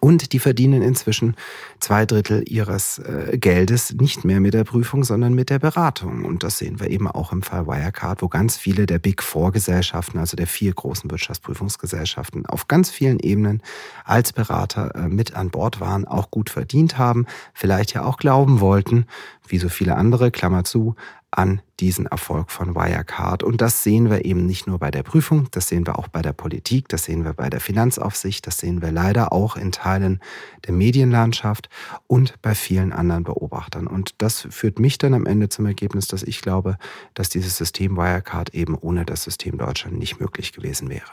Und 0.00 0.32
die 0.32 0.40
verdienen 0.40 0.82
inzwischen 0.82 1.36
zwei 1.78 2.06
Drittel 2.06 2.42
ihres 2.48 2.98
äh, 2.98 3.38
Geldes 3.38 3.94
nicht 3.94 4.24
mehr 4.24 4.40
mit 4.40 4.52
der 4.52 4.64
Prüfung, 4.64 5.04
sondern 5.04 5.32
mit 5.32 5.48
der 5.48 5.60
Beratung. 5.60 6.24
Und 6.24 6.42
das 6.42 6.58
sehen 6.58 6.80
wir 6.80 6.90
eben 6.90 7.06
auch 7.06 7.32
im 7.32 7.42
Fall 7.42 7.66
Wirecard, 7.68 8.20
wo 8.20 8.28
ganz 8.28 8.56
viele 8.56 8.86
der 8.86 8.98
Big 8.98 9.22
Four 9.22 9.52
Gesellschaften, 9.52 10.18
also 10.18 10.36
der 10.36 10.48
vier 10.48 10.74
großen 10.74 11.08
Wirtschaftsprüfungsgesellschaften, 11.10 12.46
auf 12.46 12.66
ganz 12.66 12.90
vielen 12.90 13.20
Ebenen 13.20 13.62
als 14.04 14.32
Berater 14.32 14.94
äh, 14.96 15.08
mit 15.08 15.36
an 15.36 15.50
Bord 15.50 15.80
waren, 15.80 16.04
auch 16.04 16.32
gut 16.32 16.50
verdient 16.50 16.98
haben, 16.98 17.26
vielleicht 17.54 17.94
ja 17.94 18.04
auch 18.04 18.16
glauben 18.16 18.60
wollten, 18.60 19.06
wie 19.46 19.58
so 19.58 19.68
viele 19.68 19.94
andere, 19.94 20.32
Klammer 20.32 20.64
zu, 20.64 20.96
an 21.30 21.60
diesen 21.80 22.06
Erfolg 22.06 22.50
von 22.50 22.74
Wirecard. 22.74 23.42
Und 23.42 23.60
das 23.60 23.82
sehen 23.82 24.10
wir 24.10 24.24
eben 24.24 24.46
nicht 24.46 24.66
nur 24.66 24.78
bei 24.78 24.90
der 24.90 25.02
Prüfung, 25.02 25.48
das 25.50 25.68
sehen 25.68 25.86
wir 25.86 25.98
auch 25.98 26.08
bei 26.08 26.22
der 26.22 26.32
Politik, 26.32 26.88
das 26.88 27.04
sehen 27.04 27.24
wir 27.24 27.34
bei 27.34 27.50
der 27.50 27.60
Finanzaufsicht, 27.60 28.46
das 28.46 28.58
sehen 28.58 28.80
wir 28.80 28.92
leider 28.92 29.32
auch 29.32 29.56
in 29.56 29.72
Teilen 29.72 30.20
der 30.66 30.72
Medienlandschaft 30.72 31.68
und 32.06 32.40
bei 32.42 32.54
vielen 32.54 32.92
anderen 32.92 33.24
Beobachtern. 33.24 33.86
Und 33.86 34.14
das 34.18 34.46
führt 34.50 34.78
mich 34.78 34.98
dann 34.98 35.14
am 35.14 35.26
Ende 35.26 35.48
zum 35.48 35.66
Ergebnis, 35.66 36.08
dass 36.08 36.22
ich 36.22 36.40
glaube, 36.40 36.78
dass 37.14 37.28
dieses 37.28 37.56
System 37.56 37.96
Wirecard 37.96 38.54
eben 38.54 38.74
ohne 38.74 39.04
das 39.04 39.24
System 39.24 39.58
Deutschland 39.58 39.98
nicht 39.98 40.20
möglich 40.20 40.52
gewesen 40.52 40.88
wäre. 40.88 41.10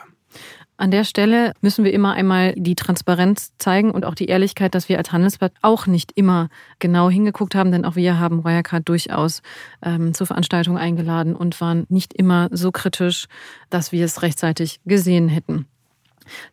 An 0.84 0.92
der 0.92 1.06
Stelle 1.06 1.54
müssen 1.62 1.86
wir 1.86 1.94
immer 1.94 2.12
einmal 2.12 2.54
die 2.58 2.76
Transparenz 2.76 3.54
zeigen 3.58 3.90
und 3.90 4.04
auch 4.04 4.16
die 4.16 4.26
Ehrlichkeit, 4.26 4.76
dass 4.76 4.90
wir 4.90 4.98
als 4.98 5.14
Handelsblatt 5.14 5.54
auch 5.62 5.88
nicht 5.88 6.12
immer 6.16 6.50
genau 6.80 7.10
hingeguckt 7.10 7.56
haben, 7.56 7.72
denn 7.72 7.86
auch 7.86 7.96
wir 7.96 8.20
haben 8.20 8.44
Wirecard 8.44 8.90
durchaus 8.90 9.42
ähm, 9.82 10.14
zur 10.14 10.28
Veranstaltung 10.28 10.78
eingeladen 10.78 11.38
und 11.38 11.62
waren 11.62 11.86
nicht 11.88 12.14
immer 12.14 12.50
so 12.52 12.74
kritisch, 12.74 13.28
dass 13.70 13.94
wir 13.94 14.04
es 14.04 14.24
rechtzeitig 14.24 14.82
gesehen 14.84 15.30
hätten. 15.30 15.68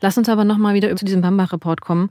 Lass 0.01 0.17
uns 0.17 0.29
aber 0.29 0.45
nochmal 0.45 0.75
wieder 0.75 0.95
zu 0.95 1.05
diesem 1.05 1.23
Bambach-Report 1.23 1.81
kommen, 1.81 2.11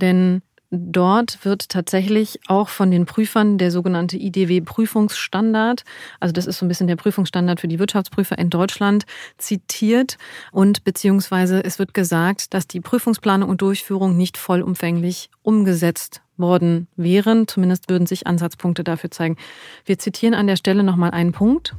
denn 0.00 0.42
Dort 0.72 1.44
wird 1.44 1.68
tatsächlich 1.68 2.38
auch 2.46 2.68
von 2.68 2.92
den 2.92 3.04
Prüfern 3.04 3.58
der 3.58 3.72
sogenannte 3.72 4.16
IDW-Prüfungsstandard, 4.16 5.84
also 6.20 6.32
das 6.32 6.46
ist 6.46 6.58
so 6.58 6.64
ein 6.64 6.68
bisschen 6.68 6.86
der 6.86 6.94
Prüfungsstandard 6.94 7.60
für 7.60 7.66
die 7.66 7.80
Wirtschaftsprüfer 7.80 8.38
in 8.38 8.50
Deutschland, 8.50 9.04
zitiert 9.36 10.16
und 10.52 10.84
beziehungsweise 10.84 11.64
es 11.64 11.80
wird 11.80 11.92
gesagt, 11.92 12.54
dass 12.54 12.68
die 12.68 12.80
Prüfungsplanung 12.80 13.48
und 13.48 13.62
Durchführung 13.62 14.16
nicht 14.16 14.38
vollumfänglich 14.38 15.30
umgesetzt 15.42 16.22
worden 16.36 16.86
wären. 16.96 17.48
Zumindest 17.48 17.90
würden 17.90 18.06
sich 18.06 18.28
Ansatzpunkte 18.28 18.84
dafür 18.84 19.10
zeigen. 19.10 19.36
Wir 19.84 19.98
zitieren 19.98 20.34
an 20.34 20.46
der 20.46 20.56
Stelle 20.56 20.84
nochmal 20.84 21.10
einen 21.10 21.32
Punkt. 21.32 21.74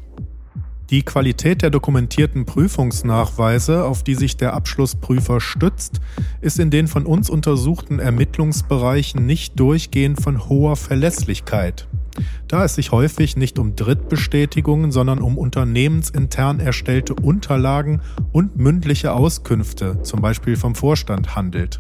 Die 0.92 1.04
Qualität 1.04 1.62
der 1.62 1.70
dokumentierten 1.70 2.46
Prüfungsnachweise, 2.46 3.86
auf 3.86 4.04
die 4.04 4.14
sich 4.14 4.36
der 4.36 4.54
Abschlussprüfer 4.54 5.40
stützt, 5.40 6.02
ist 6.42 6.60
in 6.60 6.70
den 6.70 6.90
von 6.90 7.06
uns 7.06 7.30
untersuchten 7.30 8.00
Ermittlungsbereichen 8.00 9.26
nicht 9.26 9.58
durchgehend 9.58 10.20
von 10.20 10.50
hoher 10.50 10.76
Verlässlichkeit, 10.76 11.88
da 12.50 12.66
es 12.66 12.76
sich 12.76 12.92
häufig 12.92 13.38
nicht 13.38 13.58
um 13.58 13.78
Drittbestätigungen, 13.78 14.92
sondern 14.92 15.20
um 15.20 15.38
unternehmensintern 15.38 16.60
erstellte 16.60 17.16
Unterlagen 17.16 18.02
und 18.34 18.58
mündliche 18.58 19.14
Auskünfte, 19.14 20.04
zum 20.04 20.20
Beispiel 20.20 20.58
vom 20.58 20.76
Vorstand, 20.76 21.38
handelt. 21.38 21.80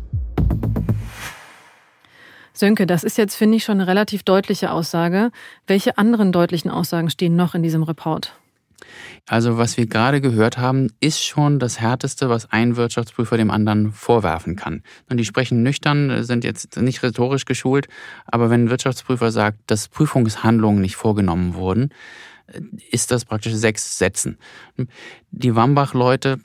Sönke, 2.53 2.87
das 2.87 3.03
ist 3.03 3.17
jetzt, 3.17 3.35
finde 3.35 3.57
ich, 3.57 3.65
schon 3.65 3.81
eine 3.81 3.87
relativ 3.87 4.23
deutliche 4.23 4.71
Aussage. 4.71 5.31
Welche 5.67 5.97
anderen 5.97 6.31
deutlichen 6.31 6.71
Aussagen 6.71 7.09
stehen 7.09 7.35
noch 7.35 7.55
in 7.55 7.63
diesem 7.63 7.83
Report? 7.83 8.40
Also 9.27 9.57
was 9.57 9.77
wir 9.77 9.85
gerade 9.85 10.21
gehört 10.21 10.57
haben, 10.57 10.89
ist 10.99 11.23
schon 11.23 11.59
das 11.59 11.79
Härteste, 11.79 12.29
was 12.29 12.51
ein 12.51 12.75
Wirtschaftsprüfer 12.75 13.37
dem 13.37 13.51
anderen 13.51 13.91
vorwerfen 13.91 14.55
kann. 14.55 14.83
Und 15.09 15.17
die 15.17 15.25
sprechen 15.25 15.63
nüchtern, 15.63 16.23
sind 16.23 16.43
jetzt 16.43 16.77
nicht 16.77 17.03
rhetorisch 17.03 17.45
geschult, 17.45 17.87
aber 18.25 18.49
wenn 18.49 18.65
ein 18.65 18.69
Wirtschaftsprüfer 18.69 19.31
sagt, 19.31 19.59
dass 19.67 19.87
Prüfungshandlungen 19.87 20.81
nicht 20.81 20.95
vorgenommen 20.95 21.53
wurden, 21.53 21.89
ist 22.89 23.11
das 23.11 23.25
praktisch 23.25 23.53
sechs 23.53 23.97
Sätzen. 23.97 24.37
Die 25.31 25.55
Wambach-Leute 25.55 26.39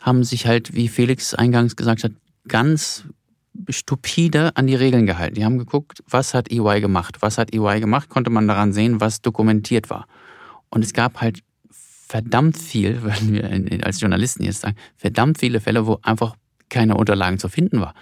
haben 0.00 0.24
sich 0.24 0.46
halt, 0.46 0.74
wie 0.74 0.88
Felix 0.88 1.34
eingangs 1.34 1.76
gesagt 1.76 2.04
hat, 2.04 2.12
ganz 2.48 3.04
stupide 3.70 4.56
an 4.56 4.66
die 4.66 4.74
Regeln 4.74 5.06
gehalten. 5.06 5.34
Die 5.34 5.44
haben 5.44 5.58
geguckt, 5.58 6.02
was 6.08 6.34
hat 6.34 6.50
EY 6.50 6.80
gemacht? 6.80 7.16
Was 7.20 7.38
hat 7.38 7.54
EY 7.54 7.80
gemacht? 7.80 8.08
Konnte 8.08 8.30
man 8.30 8.46
daran 8.46 8.72
sehen, 8.72 9.00
was 9.00 9.22
dokumentiert 9.22 9.88
war. 9.90 10.06
Und 10.68 10.84
es 10.84 10.92
gab 10.92 11.20
halt 11.20 11.40
verdammt 12.06 12.56
viel, 12.56 13.02
würden 13.02 13.32
wir 13.32 13.86
als 13.86 14.00
Journalisten 14.00 14.44
jetzt 14.44 14.60
sagen, 14.60 14.76
verdammt 14.96 15.38
viele 15.38 15.60
Fälle, 15.60 15.86
wo 15.86 15.98
einfach 16.02 16.36
keine 16.68 16.96
Unterlagen 16.96 17.38
zu 17.38 17.48
finden 17.48 17.80
war. 17.80 17.94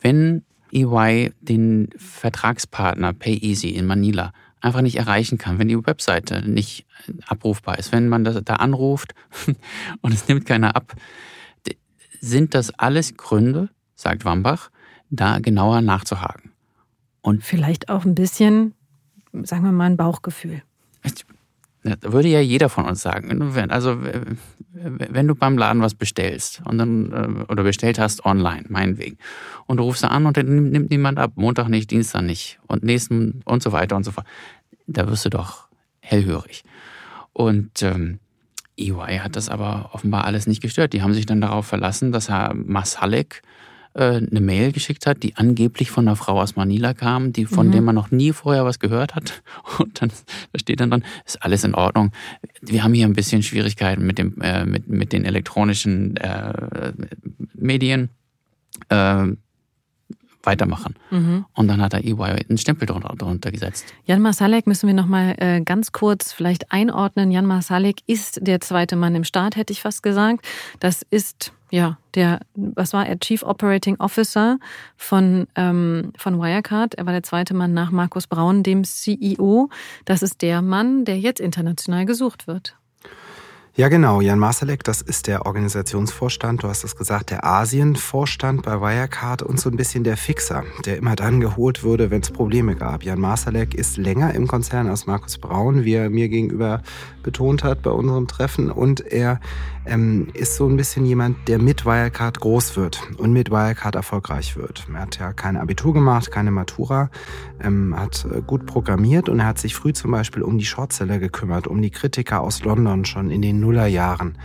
Wenn 0.00 0.44
EY 0.72 1.32
den 1.40 1.90
Vertragspartner 1.96 3.12
PayEasy 3.12 3.68
in 3.68 3.86
Manila 3.86 4.32
einfach 4.60 4.80
nicht 4.80 4.96
erreichen 4.96 5.38
kann, 5.38 5.58
wenn 5.58 5.68
die 5.68 5.86
Webseite 5.86 6.48
nicht 6.48 6.86
abrufbar 7.26 7.78
ist, 7.78 7.92
wenn 7.92 8.08
man 8.08 8.24
das 8.24 8.42
da 8.44 8.56
anruft 8.56 9.14
und 10.00 10.14
es 10.14 10.28
nimmt 10.28 10.46
keiner 10.46 10.76
ab, 10.76 10.94
sind 12.20 12.54
das 12.54 12.70
alles 12.78 13.16
Gründe, 13.16 13.68
sagt 13.96 14.24
Wambach, 14.24 14.70
da 15.10 15.40
genauer 15.40 15.80
nachzuhaken. 15.82 16.52
Und 17.20 17.44
vielleicht 17.44 17.88
auch 17.88 18.04
ein 18.04 18.14
bisschen, 18.14 18.74
sagen 19.42 19.64
wir 19.64 19.72
mal, 19.72 19.86
ein 19.86 19.96
Bauchgefühl. 19.96 20.62
Das 21.84 22.12
würde 22.12 22.28
ja 22.28 22.40
jeder 22.40 22.68
von 22.68 22.84
uns 22.84 23.02
sagen. 23.02 23.42
Also 23.70 23.98
wenn 24.72 25.26
du 25.26 25.34
beim 25.34 25.58
Laden 25.58 25.82
was 25.82 25.94
bestellst 25.94 26.62
und 26.64 26.78
dann 26.78 27.12
äh, 27.12 27.52
oder 27.52 27.64
bestellt 27.64 27.98
hast 27.98 28.24
online, 28.24 28.64
meinetwegen, 28.68 29.18
und 29.66 29.78
du 29.78 29.82
rufst 29.82 30.04
an 30.04 30.26
und 30.26 30.36
dann 30.36 30.70
nimmt 30.70 30.90
niemand 30.90 31.18
ab, 31.18 31.32
Montag 31.34 31.68
nicht, 31.68 31.90
Dienstag 31.90 32.22
nicht 32.22 32.60
und 32.68 32.84
nächsten 32.84 33.42
und 33.44 33.62
so 33.62 33.72
weiter 33.72 33.96
und 33.96 34.04
so 34.04 34.12
fort, 34.12 34.26
da 34.86 35.08
wirst 35.08 35.24
du 35.24 35.30
doch 35.30 35.66
hellhörig. 36.00 36.62
Und 37.32 37.82
ähm, 37.82 38.18
EY 38.78 39.18
hat 39.18 39.36
das 39.36 39.48
aber 39.48 39.90
offenbar 39.92 40.24
alles 40.24 40.46
nicht 40.46 40.62
gestört. 40.62 40.92
Die 40.92 41.02
haben 41.02 41.14
sich 41.14 41.26
dann 41.26 41.40
darauf 41.40 41.66
verlassen, 41.66 42.12
dass 42.12 42.28
Herr 42.28 42.54
Masalek 42.54 43.42
eine 43.94 44.40
Mail 44.40 44.72
geschickt 44.72 45.06
hat, 45.06 45.22
die 45.22 45.36
angeblich 45.36 45.90
von 45.90 46.08
einer 46.08 46.16
Frau 46.16 46.40
aus 46.40 46.56
Manila 46.56 46.94
kam, 46.94 47.32
die 47.32 47.44
von 47.44 47.68
mhm. 47.68 47.72
der 47.72 47.82
man 47.82 47.94
noch 47.94 48.10
nie 48.10 48.32
vorher 48.32 48.64
was 48.64 48.78
gehört 48.78 49.14
hat. 49.14 49.42
Und 49.78 50.00
dann 50.00 50.10
da 50.52 50.58
steht 50.58 50.80
dann 50.80 50.90
dran, 50.90 51.04
ist 51.26 51.42
alles 51.42 51.64
in 51.64 51.74
Ordnung. 51.74 52.12
Wir 52.60 52.84
haben 52.84 52.94
hier 52.94 53.06
ein 53.06 53.12
bisschen 53.12 53.42
Schwierigkeiten 53.42 54.06
mit 54.06 54.18
dem 54.18 54.40
äh, 54.40 54.64
mit 54.64 54.88
mit 54.88 55.12
den 55.12 55.24
elektronischen 55.24 56.16
äh, 56.16 56.92
Medien. 57.54 58.08
Äh, 58.88 59.28
weitermachen. 60.44 60.96
Mhm. 61.10 61.44
Und 61.54 61.68
dann 61.68 61.80
hat 61.80 61.94
er 61.94 62.04
EY 62.04 62.44
einen 62.48 62.58
Stempel 62.58 62.86
drunter, 62.86 63.14
drunter 63.16 63.50
gesetzt. 63.50 63.86
Jan 64.06 64.20
Masalek 64.20 64.66
müssen 64.66 64.86
wir 64.86 64.94
nochmal 64.94 65.34
äh, 65.38 65.60
ganz 65.60 65.92
kurz 65.92 66.32
vielleicht 66.32 66.72
einordnen. 66.72 67.30
Jan 67.30 67.46
Masalek 67.46 68.00
ist 68.06 68.46
der 68.46 68.60
zweite 68.60 68.96
Mann 68.96 69.14
im 69.14 69.24
Staat, 69.24 69.56
hätte 69.56 69.72
ich 69.72 69.82
fast 69.82 70.02
gesagt. 70.02 70.44
Das 70.80 71.02
ist 71.10 71.52
ja, 71.72 71.96
der, 72.14 72.40
was 72.54 72.92
war 72.92 73.06
er, 73.06 73.18
Chief 73.18 73.42
Operating 73.42 73.96
Officer 73.98 74.58
von, 74.98 75.46
ähm, 75.56 76.12
von 76.18 76.38
Wirecard. 76.38 76.94
Er 76.96 77.06
war 77.06 77.14
der 77.14 77.22
zweite 77.22 77.54
Mann 77.54 77.72
nach 77.72 77.90
Markus 77.90 78.26
Braun, 78.26 78.62
dem 78.62 78.84
CEO. 78.84 79.70
Das 80.04 80.22
ist 80.22 80.42
der 80.42 80.60
Mann, 80.60 81.06
der 81.06 81.18
jetzt 81.18 81.40
international 81.40 82.04
gesucht 82.04 82.46
wird. 82.46 82.76
Ja, 83.74 83.88
genau. 83.88 84.20
Jan 84.20 84.38
Marsalek, 84.38 84.84
das 84.84 85.00
ist 85.00 85.26
der 85.28 85.46
Organisationsvorstand, 85.46 86.62
du 86.62 86.68
hast 86.68 86.84
es 86.84 86.94
gesagt, 86.94 87.30
der 87.30 87.46
Asienvorstand 87.46 88.60
bei 88.60 88.78
Wirecard 88.78 89.40
und 89.40 89.58
so 89.58 89.70
ein 89.70 89.76
bisschen 89.76 90.04
der 90.04 90.18
Fixer, 90.18 90.62
der 90.84 90.98
immer 90.98 91.16
dann 91.16 91.40
geholt 91.40 91.82
wurde, 91.82 92.10
wenn 92.10 92.20
es 92.20 92.30
Probleme 92.30 92.76
gab. 92.76 93.02
Jan 93.02 93.18
Marsalek 93.18 93.72
ist 93.74 93.96
länger 93.96 94.34
im 94.34 94.46
Konzern 94.46 94.88
als 94.88 95.06
Markus 95.06 95.38
Braun, 95.38 95.86
wie 95.86 95.94
er 95.94 96.10
mir 96.10 96.28
gegenüber 96.28 96.82
betont 97.22 97.64
hat 97.64 97.80
bei 97.80 97.90
unserem 97.90 98.28
Treffen. 98.28 98.70
Und 98.70 99.00
er 99.00 99.40
ähm, 99.84 100.28
ist 100.34 100.56
so 100.56 100.68
ein 100.68 100.76
bisschen 100.76 101.04
jemand, 101.04 101.48
der 101.48 101.58
mit 101.58 101.84
Wirecard 101.84 102.40
groß 102.40 102.76
wird 102.76 103.02
und 103.18 103.32
mit 103.32 103.50
Wirecard 103.50 103.94
erfolgreich 103.94 104.56
wird. 104.56 104.86
Er 104.92 105.00
hat 105.00 105.18
ja 105.18 105.32
kein 105.32 105.56
Abitur 105.56 105.92
gemacht, 105.92 106.30
keine 106.30 106.50
Matura, 106.50 107.10
ähm, 107.60 107.94
hat 107.98 108.26
äh, 108.32 108.42
gut 108.42 108.66
programmiert 108.66 109.28
und 109.28 109.40
er 109.40 109.46
hat 109.46 109.58
sich 109.58 109.74
früh 109.74 109.92
zum 109.92 110.10
Beispiel 110.10 110.42
um 110.42 110.58
die 110.58 110.64
Shortseller 110.64 111.18
gekümmert, 111.18 111.66
um 111.66 111.82
die 111.82 111.90
Kritiker 111.90 112.40
aus 112.40 112.62
London 112.64 113.04
schon 113.04 113.30
in 113.30 113.42
den 113.42 113.60
Nullerjahren 113.60 114.38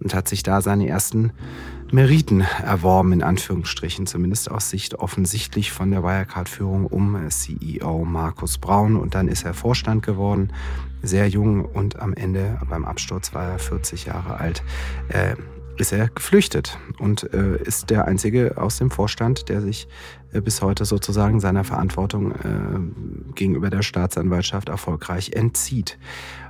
und 0.00 0.14
hat 0.14 0.28
sich 0.28 0.42
da 0.42 0.60
seine 0.60 0.88
ersten 0.88 1.32
Meriten 1.92 2.40
erworben, 2.40 3.12
in 3.12 3.22
Anführungsstrichen, 3.22 4.06
zumindest 4.06 4.50
aus 4.50 4.70
Sicht 4.70 4.94
offensichtlich 4.94 5.72
von 5.72 5.90
der 5.90 6.02
Wirecard-Führung 6.02 6.86
um 6.86 7.28
CEO 7.28 8.06
Markus 8.06 8.56
Braun. 8.56 8.96
Und 8.96 9.14
dann 9.14 9.28
ist 9.28 9.44
er 9.44 9.52
Vorstand 9.52 10.02
geworden, 10.02 10.52
sehr 11.02 11.28
jung 11.28 11.64
und 11.66 11.98
am 11.98 12.14
Ende 12.14 12.58
beim 12.68 12.86
Absturz 12.86 13.34
war 13.34 13.44
er 13.44 13.58
40 13.58 14.06
Jahre 14.06 14.38
alt. 14.38 14.62
Äh, 15.08 15.36
ist 15.78 15.92
er 15.92 16.08
geflüchtet 16.08 16.78
und 16.98 17.32
äh, 17.32 17.56
ist 17.62 17.90
der 17.90 18.06
Einzige 18.06 18.58
aus 18.58 18.78
dem 18.78 18.90
Vorstand, 18.90 19.48
der 19.48 19.60
sich 19.60 19.88
äh, 20.32 20.40
bis 20.40 20.62
heute 20.62 20.84
sozusagen 20.84 21.40
seiner 21.40 21.64
Verantwortung 21.64 22.32
äh, 22.32 23.34
gegenüber 23.34 23.70
der 23.70 23.82
Staatsanwaltschaft 23.82 24.68
erfolgreich 24.68 25.32
entzieht. 25.32 25.98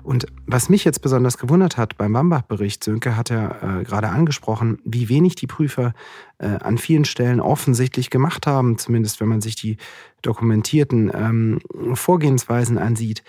Und 0.02 0.26
was 0.46 0.68
mich 0.68 0.84
jetzt 0.84 1.00
besonders 1.00 1.38
gewundert 1.38 1.76
hat 1.76 1.96
beim 1.96 2.12
Bambach-Bericht, 2.12 2.82
Sönke 2.82 3.16
hat 3.16 3.30
ja 3.30 3.80
äh, 3.80 3.84
gerade 3.84 4.08
angesprochen, 4.08 4.78
wie 4.84 5.08
wenig 5.08 5.36
die 5.36 5.46
Prüfer 5.46 5.94
äh, 6.38 6.46
an 6.46 6.78
vielen 6.78 7.04
Stellen 7.04 7.40
offensichtlich 7.40 8.10
gemacht 8.10 8.46
haben, 8.46 8.78
zumindest 8.78 9.20
wenn 9.20 9.28
man 9.28 9.40
sich 9.40 9.54
die 9.54 9.76
dokumentierten 10.22 11.10
ähm, 11.14 11.60
Vorgehensweisen 11.94 12.78
ansieht. 12.78 13.22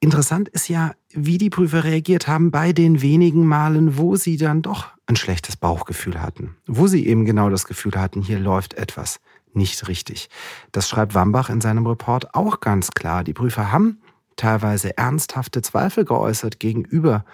Interessant 0.00 0.48
ist 0.50 0.68
ja, 0.68 0.92
wie 1.16 1.38
die 1.38 1.50
Prüfer 1.50 1.84
reagiert 1.84 2.28
haben 2.28 2.50
bei 2.50 2.72
den 2.72 3.00
wenigen 3.00 3.46
Malen, 3.46 3.96
wo 3.96 4.16
sie 4.16 4.36
dann 4.36 4.62
doch 4.62 4.88
ein 5.06 5.16
schlechtes 5.16 5.56
Bauchgefühl 5.56 6.20
hatten. 6.20 6.56
Wo 6.66 6.86
sie 6.86 7.06
eben 7.06 7.24
genau 7.24 7.48
das 7.48 7.66
Gefühl 7.66 7.96
hatten, 7.96 8.22
hier 8.22 8.38
läuft 8.38 8.74
etwas 8.74 9.20
nicht 9.54 9.88
richtig. 9.88 10.28
Das 10.72 10.88
schreibt 10.88 11.14
Wambach 11.14 11.48
in 11.48 11.60
seinem 11.60 11.86
Report 11.86 12.34
auch 12.34 12.60
ganz 12.60 12.90
klar. 12.90 13.24
Die 13.24 13.32
Prüfer 13.32 13.72
haben 13.72 13.98
teilweise 14.36 14.96
ernsthafte 14.98 15.62
Zweifel 15.62 16.04
geäußert 16.04 16.60
gegenüber 16.60 17.24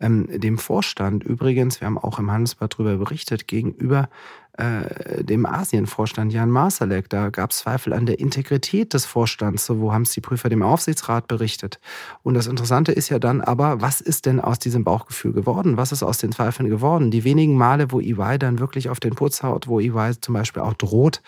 ähm, 0.00 0.26
dem 0.28 0.58
Vorstand. 0.58 1.24
Übrigens, 1.24 1.80
wir 1.80 1.86
haben 1.86 1.98
auch 1.98 2.18
im 2.18 2.30
Handelsblatt 2.30 2.74
darüber 2.74 2.96
berichtet, 2.96 3.48
gegenüber 3.48 4.08
äh, 4.58 5.22
dem 5.24 5.46
Asienvorstand 5.46 6.32
Jan 6.32 6.50
Marsalek. 6.50 7.08
Da 7.08 7.30
gab 7.30 7.50
es 7.50 7.58
Zweifel 7.58 7.92
an 7.92 8.06
der 8.06 8.18
Integrität 8.18 8.94
des 8.94 9.06
Vorstands. 9.06 9.64
So, 9.66 9.80
wo 9.80 9.92
haben 9.92 10.02
es 10.02 10.10
die 10.10 10.20
Prüfer 10.20 10.48
dem 10.48 10.62
Aufsichtsrat 10.62 11.28
berichtet? 11.28 11.78
Und 12.22 12.34
das 12.34 12.46
Interessante 12.46 12.92
ist 12.92 13.08
ja 13.08 13.18
dann 13.18 13.40
aber, 13.40 13.80
was 13.80 14.00
ist 14.00 14.26
denn 14.26 14.40
aus 14.40 14.58
diesem 14.58 14.84
Bauchgefühl 14.84 15.32
geworden? 15.32 15.76
Was 15.76 15.92
ist 15.92 16.02
aus 16.02 16.18
den 16.18 16.32
Zweifeln 16.32 16.68
geworden? 16.68 17.10
Die 17.10 17.24
wenigen 17.24 17.56
Male, 17.56 17.92
wo 17.92 18.00
EY 18.00 18.38
dann 18.38 18.58
wirklich 18.58 18.88
auf 18.88 19.00
den 19.00 19.14
Putz 19.14 19.42
haut, 19.42 19.68
wo 19.68 19.80
EY 19.80 20.12
zum 20.20 20.34
Beispiel 20.34 20.62
auch 20.62 20.74
droht, 20.74 21.22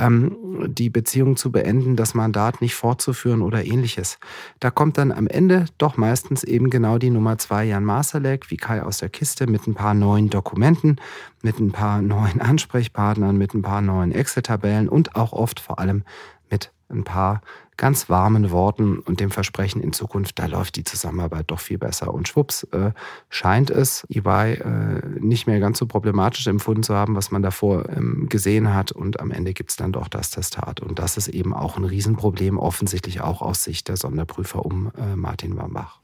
ähm, 0.00 0.66
die 0.66 0.90
Beziehung 0.90 1.36
zu 1.36 1.52
beenden, 1.52 1.94
das 1.94 2.14
Mandat 2.14 2.60
nicht 2.60 2.74
fortzuführen 2.74 3.42
oder 3.42 3.64
ähnliches. 3.64 4.18
Da 4.58 4.70
kommt 4.70 4.98
dann 4.98 5.12
am 5.12 5.26
Ende 5.26 5.66
doch 5.78 5.96
meistens 5.96 6.42
eben 6.42 6.70
genau 6.70 6.98
die 6.98 7.10
Nummer 7.10 7.38
zwei 7.38 7.64
Jan 7.64 7.84
Marsalek, 7.84 8.50
wie 8.50 8.56
Kai 8.56 8.82
aus 8.82 8.98
der 8.98 9.10
Kiste, 9.10 9.46
mit 9.46 9.66
ein 9.66 9.74
paar 9.74 9.94
neuen 9.94 10.30
Dokumenten, 10.30 10.96
mit 11.42 11.60
ein 11.60 11.70
paar 11.70 12.02
neuen 12.02 12.40
Ansprechpartnern, 12.40 13.36
mit 13.36 13.54
ein 13.54 13.62
paar 13.62 13.82
neuen 13.82 14.12
Excel-Tabellen 14.12 14.88
und 14.88 15.14
auch 15.16 15.32
oft 15.32 15.60
vor 15.60 15.78
allem 15.78 16.02
mit 16.50 16.72
ein 16.88 17.04
paar 17.04 17.42
ganz 17.80 18.10
warmen 18.10 18.50
Worten 18.50 18.98
und 18.98 19.20
dem 19.20 19.30
Versprechen 19.30 19.80
in 19.80 19.94
Zukunft, 19.94 20.38
da 20.38 20.44
läuft 20.44 20.76
die 20.76 20.84
Zusammenarbeit 20.84 21.50
doch 21.50 21.60
viel 21.60 21.78
besser. 21.78 22.12
Und 22.12 22.28
schwupps, 22.28 22.64
äh, 22.64 22.92
scheint 23.30 23.70
es 23.70 24.06
EY 24.10 24.52
äh, 24.52 25.18
nicht 25.18 25.46
mehr 25.46 25.60
ganz 25.60 25.78
so 25.78 25.86
problematisch 25.86 26.46
empfunden 26.46 26.82
zu 26.82 26.94
haben, 26.94 27.16
was 27.16 27.30
man 27.30 27.42
davor 27.42 27.88
ähm, 27.88 28.28
gesehen 28.28 28.74
hat. 28.74 28.92
Und 28.92 29.18
am 29.18 29.30
Ende 29.30 29.54
gibt 29.54 29.70
es 29.70 29.76
dann 29.76 29.92
doch 29.92 30.08
das 30.08 30.30
Testat. 30.30 30.80
Und 30.80 30.98
das 30.98 31.16
ist 31.16 31.28
eben 31.28 31.54
auch 31.54 31.78
ein 31.78 31.84
Riesenproblem, 31.84 32.58
offensichtlich 32.58 33.22
auch 33.22 33.40
aus 33.40 33.64
Sicht 33.64 33.88
der 33.88 33.96
Sonderprüfer 33.96 34.64
um 34.64 34.92
äh, 34.98 35.16
Martin 35.16 35.56
Wambach. 35.56 36.00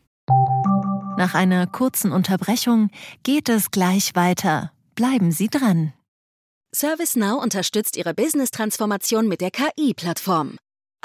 Nach 1.19 1.35
einer 1.35 1.67
kurzen 1.67 2.11
Unterbrechung 2.11 2.89
geht 3.23 3.51
es 3.51 3.71
gleich 3.71 4.15
weiter. 4.15 4.73
Bleiben 4.95 5.31
Sie 5.31 5.49
dran. 5.49 5.93
ServiceNow 6.75 7.43
unterstützt 7.43 7.99
Ihre 7.99 8.15
Business-Transformation 8.15 9.29
mit 9.29 9.43
der 9.43 9.51
KI-Plattform. 9.51 10.57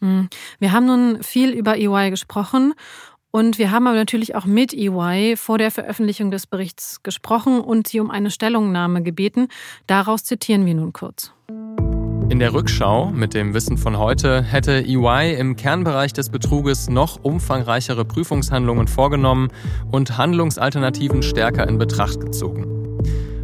Hm. 0.00 0.28
Wir 0.58 0.72
haben 0.72 0.86
nun 0.86 1.22
viel 1.22 1.50
über 1.50 1.76
EY 1.76 2.10
gesprochen 2.10 2.74
und 3.30 3.58
wir 3.58 3.70
haben 3.70 3.86
aber 3.86 3.96
natürlich 3.96 4.34
auch 4.34 4.44
mit 4.44 4.72
EY 4.74 5.36
vor 5.36 5.58
der 5.58 5.70
Veröffentlichung 5.70 6.30
des 6.30 6.46
Berichts 6.46 7.02
gesprochen 7.02 7.60
und 7.60 7.86
sie 7.86 8.00
um 8.00 8.10
eine 8.10 8.30
Stellungnahme 8.30 9.02
gebeten. 9.02 9.48
Daraus 9.86 10.24
zitieren 10.24 10.66
wir 10.66 10.74
nun 10.74 10.92
kurz. 10.92 11.32
In 12.28 12.38
der 12.38 12.54
Rückschau 12.54 13.10
mit 13.10 13.34
dem 13.34 13.54
Wissen 13.54 13.76
von 13.76 13.98
heute 13.98 14.42
hätte 14.42 14.84
EY 14.84 15.34
im 15.36 15.56
Kernbereich 15.56 16.12
des 16.12 16.30
Betruges 16.30 16.88
noch 16.88 17.18
umfangreichere 17.22 18.04
Prüfungshandlungen 18.04 18.86
vorgenommen 18.86 19.48
und 19.90 20.16
Handlungsalternativen 20.16 21.24
stärker 21.24 21.68
in 21.68 21.78
Betracht 21.78 22.20
gezogen. 22.20 22.79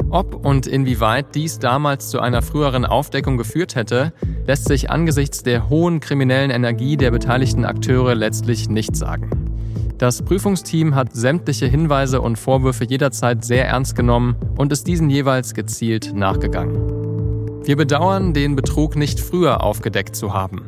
Ob 0.09 0.45
und 0.45 0.67
inwieweit 0.67 1.35
dies 1.35 1.59
damals 1.59 2.09
zu 2.09 2.21
einer 2.21 2.41
früheren 2.41 2.85
Aufdeckung 2.85 3.37
geführt 3.37 3.75
hätte, 3.75 4.13
lässt 4.45 4.65
sich 4.65 4.89
angesichts 4.89 5.43
der 5.43 5.69
hohen 5.69 5.99
kriminellen 5.99 6.49
Energie 6.49 6.95
der 6.95 7.11
beteiligten 7.11 7.65
Akteure 7.65 8.15
letztlich 8.15 8.69
nicht 8.69 8.95
sagen. 8.95 9.29
Das 9.97 10.21
Prüfungsteam 10.21 10.95
hat 10.95 11.13
sämtliche 11.13 11.65
Hinweise 11.65 12.21
und 12.21 12.37
Vorwürfe 12.37 12.85
jederzeit 12.85 13.43
sehr 13.43 13.67
ernst 13.67 13.95
genommen 13.95 14.35
und 14.55 14.71
ist 14.71 14.87
diesen 14.87 15.09
jeweils 15.09 15.53
gezielt 15.53 16.13
nachgegangen. 16.13 17.63
Wir 17.65 17.75
bedauern, 17.75 18.33
den 18.33 18.55
Betrug 18.55 18.95
nicht 18.95 19.19
früher 19.19 19.61
aufgedeckt 19.61 20.15
zu 20.15 20.33
haben. 20.33 20.61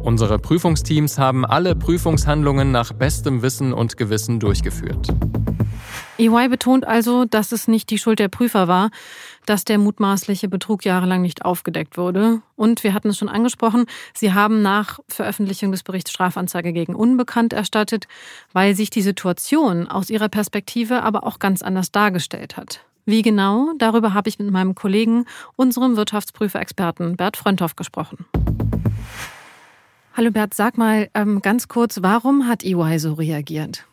Unsere 0.00 0.38
Prüfungsteams 0.38 1.18
haben 1.18 1.44
alle 1.44 1.76
Prüfungshandlungen 1.76 2.72
nach 2.72 2.92
bestem 2.92 3.42
Wissen 3.42 3.72
und 3.72 3.98
Gewissen 3.98 4.40
durchgeführt. 4.40 5.08
EY 6.20 6.48
betont 6.48 6.86
also, 6.86 7.24
dass 7.24 7.50
es 7.50 7.66
nicht 7.66 7.88
die 7.88 7.96
Schuld 7.96 8.18
der 8.18 8.28
Prüfer 8.28 8.68
war, 8.68 8.90
dass 9.46 9.64
der 9.64 9.78
mutmaßliche 9.78 10.48
Betrug 10.48 10.84
jahrelang 10.84 11.22
nicht 11.22 11.46
aufgedeckt 11.46 11.96
wurde. 11.96 12.42
Und 12.56 12.84
wir 12.84 12.92
hatten 12.92 13.08
es 13.08 13.16
schon 13.16 13.30
angesprochen, 13.30 13.86
sie 14.12 14.34
haben 14.34 14.60
nach 14.60 14.98
Veröffentlichung 15.08 15.72
des 15.72 15.82
Berichts 15.82 16.10
Strafanzeige 16.10 16.74
gegen 16.74 16.94
Unbekannt 16.94 17.54
erstattet, 17.54 18.06
weil 18.52 18.74
sich 18.74 18.90
die 18.90 19.00
Situation 19.00 19.88
aus 19.88 20.10
ihrer 20.10 20.28
Perspektive 20.28 21.02
aber 21.02 21.24
auch 21.24 21.38
ganz 21.38 21.62
anders 21.62 21.90
dargestellt 21.90 22.58
hat. 22.58 22.84
Wie 23.06 23.22
genau, 23.22 23.72
darüber 23.78 24.12
habe 24.12 24.28
ich 24.28 24.38
mit 24.38 24.50
meinem 24.50 24.74
Kollegen, 24.74 25.24
unserem 25.56 25.96
Wirtschaftsprüferexperten 25.96 27.16
Bert 27.16 27.38
Frönthoff 27.38 27.76
gesprochen. 27.76 28.26
Hallo 30.14 30.30
Bert, 30.30 30.52
sag 30.52 30.76
mal 30.76 31.08
ähm, 31.14 31.40
ganz 31.40 31.68
kurz, 31.68 32.02
warum 32.02 32.46
hat 32.46 32.62
EY 32.62 32.98
so 32.98 33.14
reagiert? 33.14 33.86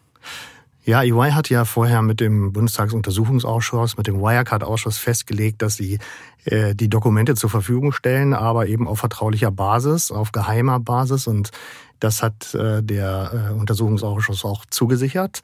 Ja, 0.87 1.03
EY 1.03 1.31
hat 1.31 1.49
ja 1.49 1.65
vorher 1.65 2.01
mit 2.01 2.21
dem 2.21 2.53
Bundestagsuntersuchungsausschuss, 2.53 3.97
mit 3.97 4.07
dem 4.07 4.21
Wirecard-Ausschuss 4.21 4.97
festgelegt, 4.97 5.61
dass 5.61 5.75
sie 5.75 5.99
äh, 6.45 6.75
die 6.75 6.89
Dokumente 6.89 7.35
zur 7.35 7.49
Verfügung 7.49 7.91
stellen, 7.91 8.33
aber 8.33 8.67
eben 8.67 8.87
auf 8.87 8.99
vertraulicher 8.99 9.51
Basis, 9.51 10.11
auf 10.11 10.31
geheimer 10.31 10.79
Basis. 10.79 11.27
Und 11.27 11.51
das 11.99 12.23
hat 12.23 12.55
äh, 12.55 12.81
der 12.81 13.49
äh, 13.51 13.59
Untersuchungsausschuss 13.59 14.45
auch 14.45 14.63
zugesichert. 14.69 15.41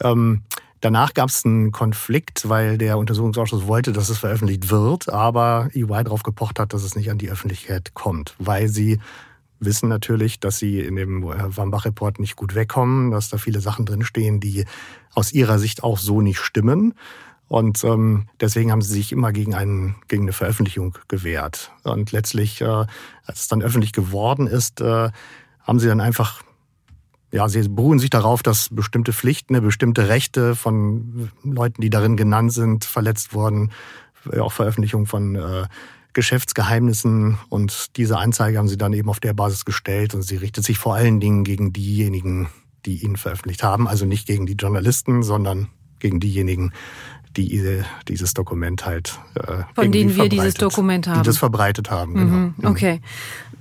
Ähm, 0.00 0.42
danach 0.80 1.12
gab 1.12 1.28
es 1.28 1.44
einen 1.44 1.72
Konflikt, 1.72 2.48
weil 2.48 2.78
der 2.78 2.96
Untersuchungsausschuss 2.96 3.66
wollte, 3.66 3.92
dass 3.92 4.10
es 4.10 4.18
veröffentlicht 4.18 4.70
wird, 4.70 5.08
aber 5.08 5.70
EY 5.74 6.04
darauf 6.04 6.22
gepocht 6.22 6.60
hat, 6.60 6.72
dass 6.72 6.84
es 6.84 6.94
nicht 6.94 7.10
an 7.10 7.18
die 7.18 7.30
Öffentlichkeit 7.30 7.94
kommt, 7.94 8.36
weil 8.38 8.68
sie 8.68 9.00
wissen 9.64 9.88
natürlich, 9.88 10.40
dass 10.40 10.58
sie 10.58 10.80
in 10.80 10.96
dem 10.96 11.22
Wambach-Report 11.22 12.18
nicht 12.18 12.36
gut 12.36 12.54
wegkommen, 12.54 13.10
dass 13.10 13.28
da 13.28 13.38
viele 13.38 13.60
Sachen 13.60 13.86
drinstehen, 13.86 14.40
die 14.40 14.64
aus 15.14 15.32
ihrer 15.32 15.58
Sicht 15.58 15.82
auch 15.82 15.98
so 15.98 16.20
nicht 16.20 16.38
stimmen. 16.38 16.94
Und 17.48 17.84
ähm, 17.84 18.28
deswegen 18.40 18.72
haben 18.72 18.82
sie 18.82 18.94
sich 18.94 19.12
immer 19.12 19.32
gegen, 19.32 19.54
einen, 19.54 19.96
gegen 20.08 20.22
eine 20.22 20.32
Veröffentlichung 20.32 20.96
gewehrt. 21.08 21.72
Und 21.82 22.10
letztlich, 22.12 22.60
äh, 22.60 22.64
als 22.64 23.40
es 23.42 23.48
dann 23.48 23.62
öffentlich 23.62 23.92
geworden 23.92 24.46
ist, 24.46 24.80
äh, 24.80 25.10
haben 25.62 25.78
sie 25.78 25.86
dann 25.86 26.00
einfach, 26.00 26.42
ja, 27.32 27.48
sie 27.48 27.68
beruhen 27.68 27.98
sich 27.98 28.10
darauf, 28.10 28.42
dass 28.42 28.70
bestimmte 28.70 29.12
Pflichten, 29.12 29.60
bestimmte 29.62 30.08
Rechte 30.08 30.54
von 30.54 31.30
Leuten, 31.42 31.82
die 31.82 31.90
darin 31.90 32.16
genannt 32.16 32.52
sind, 32.52 32.84
verletzt 32.84 33.34
wurden. 33.34 33.72
Auch 34.40 34.52
Veröffentlichung 34.52 35.06
von 35.06 35.36
äh, 35.36 35.66
Geschäftsgeheimnissen 36.14 37.38
und 37.48 37.96
diese 37.96 38.18
Anzeige 38.18 38.58
haben 38.58 38.68
sie 38.68 38.78
dann 38.78 38.92
eben 38.92 39.08
auf 39.08 39.20
der 39.20 39.34
Basis 39.34 39.64
gestellt 39.64 40.14
und 40.14 40.22
sie 40.22 40.36
richtet 40.36 40.64
sich 40.64 40.78
vor 40.78 40.94
allen 40.94 41.20
Dingen 41.20 41.44
gegen 41.44 41.72
diejenigen, 41.72 42.48
die 42.86 43.04
ihn 43.04 43.16
veröffentlicht 43.16 43.62
haben, 43.62 43.88
also 43.88 44.06
nicht 44.06 44.26
gegen 44.26 44.46
die 44.46 44.54
Journalisten, 44.54 45.22
sondern 45.22 45.68
gegen 45.98 46.20
diejenigen, 46.20 46.72
die 47.36 47.82
dieses 48.06 48.34
Dokument 48.34 48.86
halt 48.86 49.18
äh, 49.34 49.64
von 49.74 49.90
denen 49.90 50.14
wir 50.14 50.28
dieses 50.28 50.54
Dokument 50.54 51.08
haben, 51.08 51.22
die 51.22 51.26
das 51.26 51.38
verbreitet 51.38 51.90
haben. 51.90 52.12
Mhm. 52.12 52.16
Genau. 52.18 52.36
Mhm. 52.36 52.54
Okay. 52.64 53.00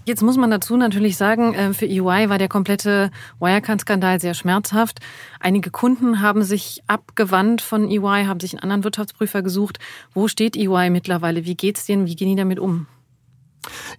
Jetzt 0.06 0.22
muss 0.22 0.36
man 0.36 0.52
dazu 0.52 0.76
natürlich 0.76 1.16
sagen, 1.16 1.54
äh, 1.54 1.74
für 1.74 1.86
EY 1.86 2.30
war 2.30 2.38
der 2.38 2.50
komplette 2.50 3.10
Wirecard-Skandal 3.40 4.20
sehr 4.20 4.34
schmerzhaft. 4.34 5.00
Einige 5.40 5.72
Kunden 5.72 6.22
haben 6.22 6.44
sich 6.44 6.82
abgewandt 6.88 7.62
von 7.62 7.90
EY, 7.90 8.26
haben 8.26 8.42
sich 8.42 8.52
einen 8.52 8.64
anderen 8.64 8.84
Wirtschaftsprüfer 8.84 9.42
gesucht. 9.42 9.80
Wo 10.14 10.28
steht 10.28 10.58
EY 10.58 10.90
mittlerweile? 10.90 11.46
Wie 11.46 11.56
geht's 11.56 11.86
denen? 11.86 12.06
Wie 12.06 12.16
gehen 12.18 12.28
die 12.28 12.36
damit 12.36 12.60
um? 12.60 12.88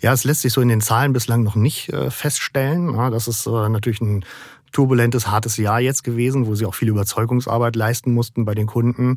Ja, 0.02 0.12
es 0.12 0.24
lässt 0.24 0.42
sich 0.42 0.52
so 0.52 0.60
in 0.60 0.68
den 0.68 0.82
Zahlen 0.82 1.14
bislang 1.14 1.42
noch 1.42 1.54
nicht 1.54 1.88
äh, 1.88 2.10
feststellen. 2.10 2.94
das 3.10 3.26
ist 3.26 3.46
äh, 3.46 3.68
natürlich 3.70 4.02
ein 4.02 4.26
turbulentes, 4.72 5.28
hartes 5.28 5.56
Jahr 5.56 5.80
jetzt 5.80 6.04
gewesen, 6.04 6.46
wo 6.46 6.54
sie 6.54 6.66
auch 6.66 6.74
viel 6.74 6.88
Überzeugungsarbeit 6.88 7.76
leisten 7.76 8.12
mussten 8.12 8.44
bei 8.44 8.54
den 8.54 8.66
Kunden, 8.66 9.14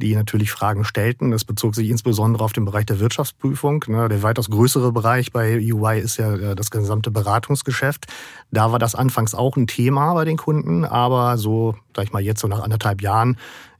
die 0.00 0.16
natürlich 0.16 0.50
Fragen 0.50 0.84
stellten. 0.84 1.30
Das 1.30 1.44
bezog 1.44 1.76
sich 1.76 1.88
insbesondere 1.88 2.42
auf 2.42 2.52
den 2.52 2.64
Bereich 2.64 2.86
der 2.86 2.98
Wirtschaftsprüfung. 2.98 3.84
Ne, 3.86 4.08
der 4.08 4.22
weitaus 4.22 4.50
größere 4.50 4.92
Bereich 4.92 5.32
bei 5.32 5.58
UI 5.58 6.00
ist 6.00 6.16
ja 6.16 6.34
äh, 6.34 6.56
das 6.56 6.70
gesamte 6.70 7.10
Beratungsgeschäft. 7.10 8.06
Da 8.50 8.72
war 8.72 8.78
das 8.78 8.94
anfangs 8.94 9.34
auch 9.34 9.56
ein 9.56 9.66
Thema 9.66 10.14
bei 10.14 10.24
den 10.24 10.36
Kunden, 10.36 10.84
aber 10.84 11.38
so, 11.38 11.76
sag 11.94 12.06
ich 12.06 12.12
mal, 12.12 12.22
jetzt 12.22 12.40
so 12.40 12.48
nach 12.48 12.60
anderthalb 12.60 13.02
Jahren 13.02 13.36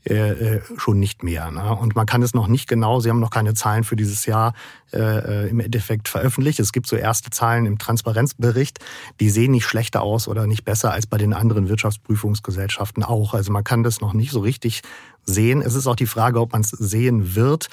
äh, 0.08 0.14
äh, 0.30 0.60
schon 0.78 0.98
nicht 0.98 1.22
mehr. 1.22 1.50
Ne? 1.50 1.76
Und 1.76 1.94
man 1.94 2.06
kann 2.06 2.22
es 2.22 2.32
noch 2.32 2.46
nicht 2.46 2.68
genau, 2.68 3.00
Sie 3.00 3.10
haben 3.10 3.20
noch 3.20 3.30
keine 3.30 3.52
Zahlen 3.52 3.84
für 3.84 3.96
dieses 3.96 4.24
Jahr 4.26 4.54
im 4.92 5.60
Endeffekt 5.60 6.08
veröffentlicht. 6.08 6.58
Es 6.58 6.72
gibt 6.72 6.88
so 6.88 6.96
erste 6.96 7.30
Zahlen 7.30 7.64
im 7.64 7.78
Transparenzbericht, 7.78 8.80
die 9.20 9.30
sehen 9.30 9.52
nicht 9.52 9.64
schlechter 9.64 10.02
aus 10.02 10.26
oder 10.26 10.48
nicht 10.48 10.64
besser 10.64 10.90
als 10.90 11.06
bei 11.06 11.16
den 11.16 11.32
anderen 11.32 11.68
Wirtschaftsprüfungsgesellschaften 11.68 13.04
auch. 13.04 13.32
Also 13.32 13.52
man 13.52 13.62
kann 13.62 13.84
das 13.84 14.00
noch 14.00 14.14
nicht 14.14 14.32
so 14.32 14.40
richtig 14.40 14.82
sehen. 15.24 15.62
Es 15.62 15.74
ist 15.74 15.86
auch 15.86 15.96
die 15.96 16.06
Frage, 16.06 16.40
ob 16.40 16.52
man 16.52 16.62
es 16.62 16.70
sehen 16.70 17.34
wird 17.34 17.68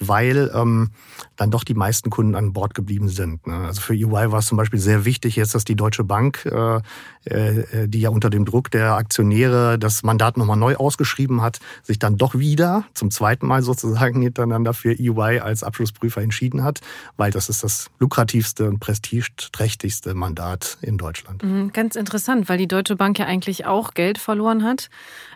weil 0.00 0.50
ähm, 0.54 0.90
dann 1.36 1.50
doch 1.50 1.62
die 1.62 1.74
meisten 1.74 2.10
Kunden 2.10 2.34
an 2.34 2.52
Bord 2.52 2.74
geblieben 2.74 3.08
sind. 3.08 3.46
Ne? 3.46 3.54
Also 3.54 3.82
für 3.82 3.94
EY 3.94 4.32
war 4.32 4.38
es 4.38 4.46
zum 4.46 4.56
Beispiel 4.56 4.80
sehr 4.80 5.04
wichtig 5.04 5.36
jetzt, 5.36 5.54
dass 5.54 5.64
die 5.64 5.76
Deutsche 5.76 6.04
Bank, 6.04 6.46
äh, 6.46 6.80
äh, 7.24 7.86
die 7.86 8.00
ja 8.00 8.08
unter 8.08 8.30
dem 8.30 8.46
Druck 8.46 8.70
der 8.70 8.94
Aktionäre 8.94 9.78
das 9.78 10.02
Mandat 10.02 10.38
nochmal 10.38 10.56
neu 10.56 10.76
ausgeschrieben 10.76 11.42
hat, 11.42 11.60
sich 11.82 11.98
dann 11.98 12.16
doch 12.16 12.34
wieder 12.34 12.84
zum 12.94 13.10
zweiten 13.10 13.46
Mal 13.46 13.62
sozusagen 13.62 14.22
hintereinander 14.22 14.72
für 14.72 14.98
EY 14.98 15.40
als 15.40 15.62
Abschlussprüfer 15.62 16.22
entschieden 16.22 16.64
hat, 16.64 16.80
weil 17.16 17.30
das 17.30 17.48
ist 17.48 17.62
das 17.62 17.90
lukrativste 17.98 18.68
und 18.68 18.80
prestigeträchtigste 18.80 20.14
Mandat 20.14 20.78
in 20.80 20.96
Deutschland. 20.96 21.42
Mhm, 21.42 21.72
ganz 21.72 21.94
interessant, 21.94 22.48
weil 22.48 22.58
die 22.58 22.68
Deutsche 22.68 22.96
Bank 22.96 23.18
ja 23.18 23.26
eigentlich 23.26 23.66
auch 23.66 23.92
Geld 23.92 24.16
verloren 24.16 24.64
hat, 24.64 24.88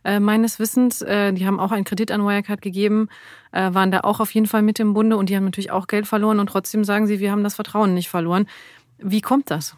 äh, 0.04 0.20
meines 0.20 0.58
Wissens. 0.58 1.02
Äh, 1.02 1.32
die 1.32 1.46
haben 1.46 1.60
auch 1.60 1.72
einen 1.72 1.84
Kredit 1.84 2.10
an 2.10 2.22
Wirecard 2.22 2.62
gegeben 2.62 3.08
äh, 3.55 3.72
waren 3.72 3.90
da 3.90 4.00
auch 4.00 4.20
auf 4.20 4.32
jeden 4.32 4.46
Fall 4.46 4.62
mit 4.62 4.80
im 4.80 4.92
Bunde 4.94 5.16
und 5.16 5.28
die 5.28 5.36
haben 5.36 5.44
natürlich 5.44 5.70
auch 5.70 5.86
Geld 5.86 6.07
verloren 6.07 6.40
und 6.40 6.48
trotzdem 6.48 6.84
sagen 6.84 7.07
sie, 7.07 7.20
wir 7.20 7.30
haben 7.30 7.44
das 7.44 7.55
Vertrauen 7.55 7.94
nicht 7.94 8.09
verloren. 8.09 8.46
Wie 8.98 9.20
kommt 9.20 9.50
das? 9.50 9.76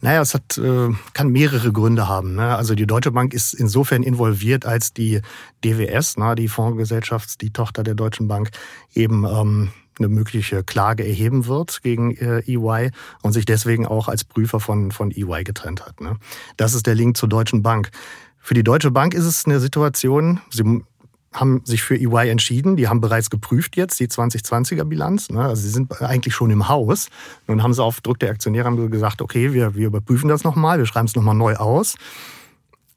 Naja, 0.00 0.20
es 0.20 0.32
hat, 0.32 0.58
äh, 0.58 0.90
kann 1.12 1.30
mehrere 1.30 1.72
Gründe 1.72 2.06
haben. 2.06 2.36
Ne? 2.36 2.54
Also 2.54 2.76
die 2.76 2.86
Deutsche 2.86 3.10
Bank 3.10 3.34
ist 3.34 3.52
insofern 3.52 4.04
involviert, 4.04 4.64
als 4.64 4.92
die 4.92 5.20
DWS, 5.64 6.14
na, 6.18 6.36
die 6.36 6.46
Fondsgesellschaft, 6.46 7.40
die 7.40 7.50
Tochter 7.50 7.82
der 7.82 7.94
Deutschen 7.94 8.28
Bank, 8.28 8.50
eben 8.94 9.24
ähm, 9.24 9.70
eine 9.98 10.08
mögliche 10.08 10.62
Klage 10.62 11.04
erheben 11.04 11.46
wird 11.46 11.82
gegen 11.82 12.12
äh, 12.16 12.42
EY 12.46 12.92
und 13.22 13.32
sich 13.32 13.44
deswegen 13.44 13.86
auch 13.86 14.06
als 14.06 14.22
Prüfer 14.22 14.60
von, 14.60 14.92
von 14.92 15.10
EY 15.10 15.42
getrennt 15.42 15.84
hat. 15.84 16.00
Ne? 16.00 16.16
Das 16.56 16.74
ist 16.74 16.86
der 16.86 16.94
Link 16.94 17.16
zur 17.16 17.28
Deutschen 17.28 17.64
Bank. 17.64 17.90
Für 18.38 18.54
die 18.54 18.62
Deutsche 18.62 18.92
Bank 18.92 19.14
ist 19.14 19.24
es 19.24 19.46
eine 19.46 19.58
Situation, 19.58 20.40
sie 20.50 20.84
haben 21.32 21.60
sich 21.64 21.82
für 21.82 21.96
EY 21.96 22.30
entschieden. 22.30 22.76
Die 22.76 22.88
haben 22.88 23.00
bereits 23.00 23.30
geprüft 23.30 23.76
jetzt 23.76 24.00
die 24.00 24.08
2020er 24.08 24.84
Bilanz. 24.84 25.28
Ne? 25.30 25.42
Also 25.42 25.62
sie 25.62 25.70
sind 25.70 26.00
eigentlich 26.00 26.34
schon 26.34 26.50
im 26.50 26.68
Haus. 26.68 27.08
Nun 27.46 27.62
haben 27.62 27.74
sie 27.74 27.82
auf 27.82 28.00
Druck 28.00 28.18
der 28.18 28.30
Aktionäre 28.30 28.88
gesagt, 28.88 29.20
okay, 29.22 29.52
wir, 29.52 29.74
wir 29.74 29.86
überprüfen 29.86 30.28
das 30.28 30.44
nochmal, 30.44 30.78
wir 30.78 30.86
schreiben 30.86 31.06
es 31.06 31.14
nochmal 31.14 31.34
neu 31.34 31.56
aus. 31.56 31.96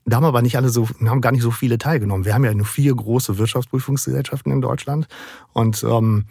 Da 0.05 0.17
haben 0.17 0.25
aber 0.25 0.41
nicht 0.41 0.57
alle 0.57 0.69
so, 0.69 0.87
haben 1.05 1.21
gar 1.21 1.31
nicht 1.31 1.43
so 1.43 1.51
viele 1.51 1.77
teilgenommen. 1.77 2.25
Wir 2.25 2.33
haben 2.33 2.43
ja 2.43 2.53
nur 2.53 2.65
vier 2.65 2.95
große 2.95 3.37
Wirtschaftsprüfungsgesellschaften 3.37 4.51
in 4.51 4.61
Deutschland. 4.61 5.07
Und 5.53 5.83
ähm, 5.83 6.25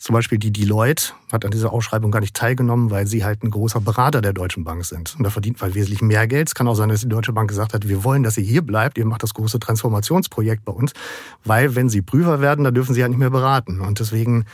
zum 0.00 0.14
Beispiel 0.14 0.38
die 0.38 0.50
Deloitte 0.50 1.12
hat 1.30 1.44
an 1.44 1.50
dieser 1.50 1.72
Ausschreibung 1.72 2.10
gar 2.10 2.20
nicht 2.20 2.34
teilgenommen, 2.34 2.90
weil 2.90 3.06
sie 3.06 3.22
halt 3.22 3.42
ein 3.42 3.50
großer 3.50 3.80
Berater 3.80 4.22
der 4.22 4.32
Deutschen 4.32 4.64
Bank 4.64 4.84
sind. 4.86 5.14
Und 5.16 5.24
da 5.24 5.30
verdient 5.30 5.60
man 5.60 5.74
wesentlich 5.74 6.00
mehr 6.00 6.26
Geld. 6.26 6.48
Es 6.48 6.54
kann 6.54 6.66
auch 6.68 6.74
sein, 6.74 6.88
dass 6.88 7.02
die 7.02 7.08
Deutsche 7.08 7.34
Bank 7.34 7.50
gesagt 7.50 7.74
hat, 7.74 7.86
wir 7.86 8.02
wollen, 8.02 8.22
dass 8.22 8.38
ihr 8.38 8.44
hier 8.44 8.62
bleibt, 8.62 8.96
ihr 8.96 9.04
macht 9.04 9.22
das 9.22 9.34
große 9.34 9.60
Transformationsprojekt 9.60 10.64
bei 10.64 10.72
uns, 10.72 10.94
weil 11.44 11.74
wenn 11.74 11.90
sie 11.90 12.00
Prüfer 12.00 12.40
werden, 12.40 12.64
dann 12.64 12.74
dürfen 12.74 12.94
sie 12.94 13.02
halt 13.02 13.10
nicht 13.10 13.18
mehr 13.18 13.30
beraten. 13.30 13.80
Und 13.80 14.00
deswegen 14.00 14.46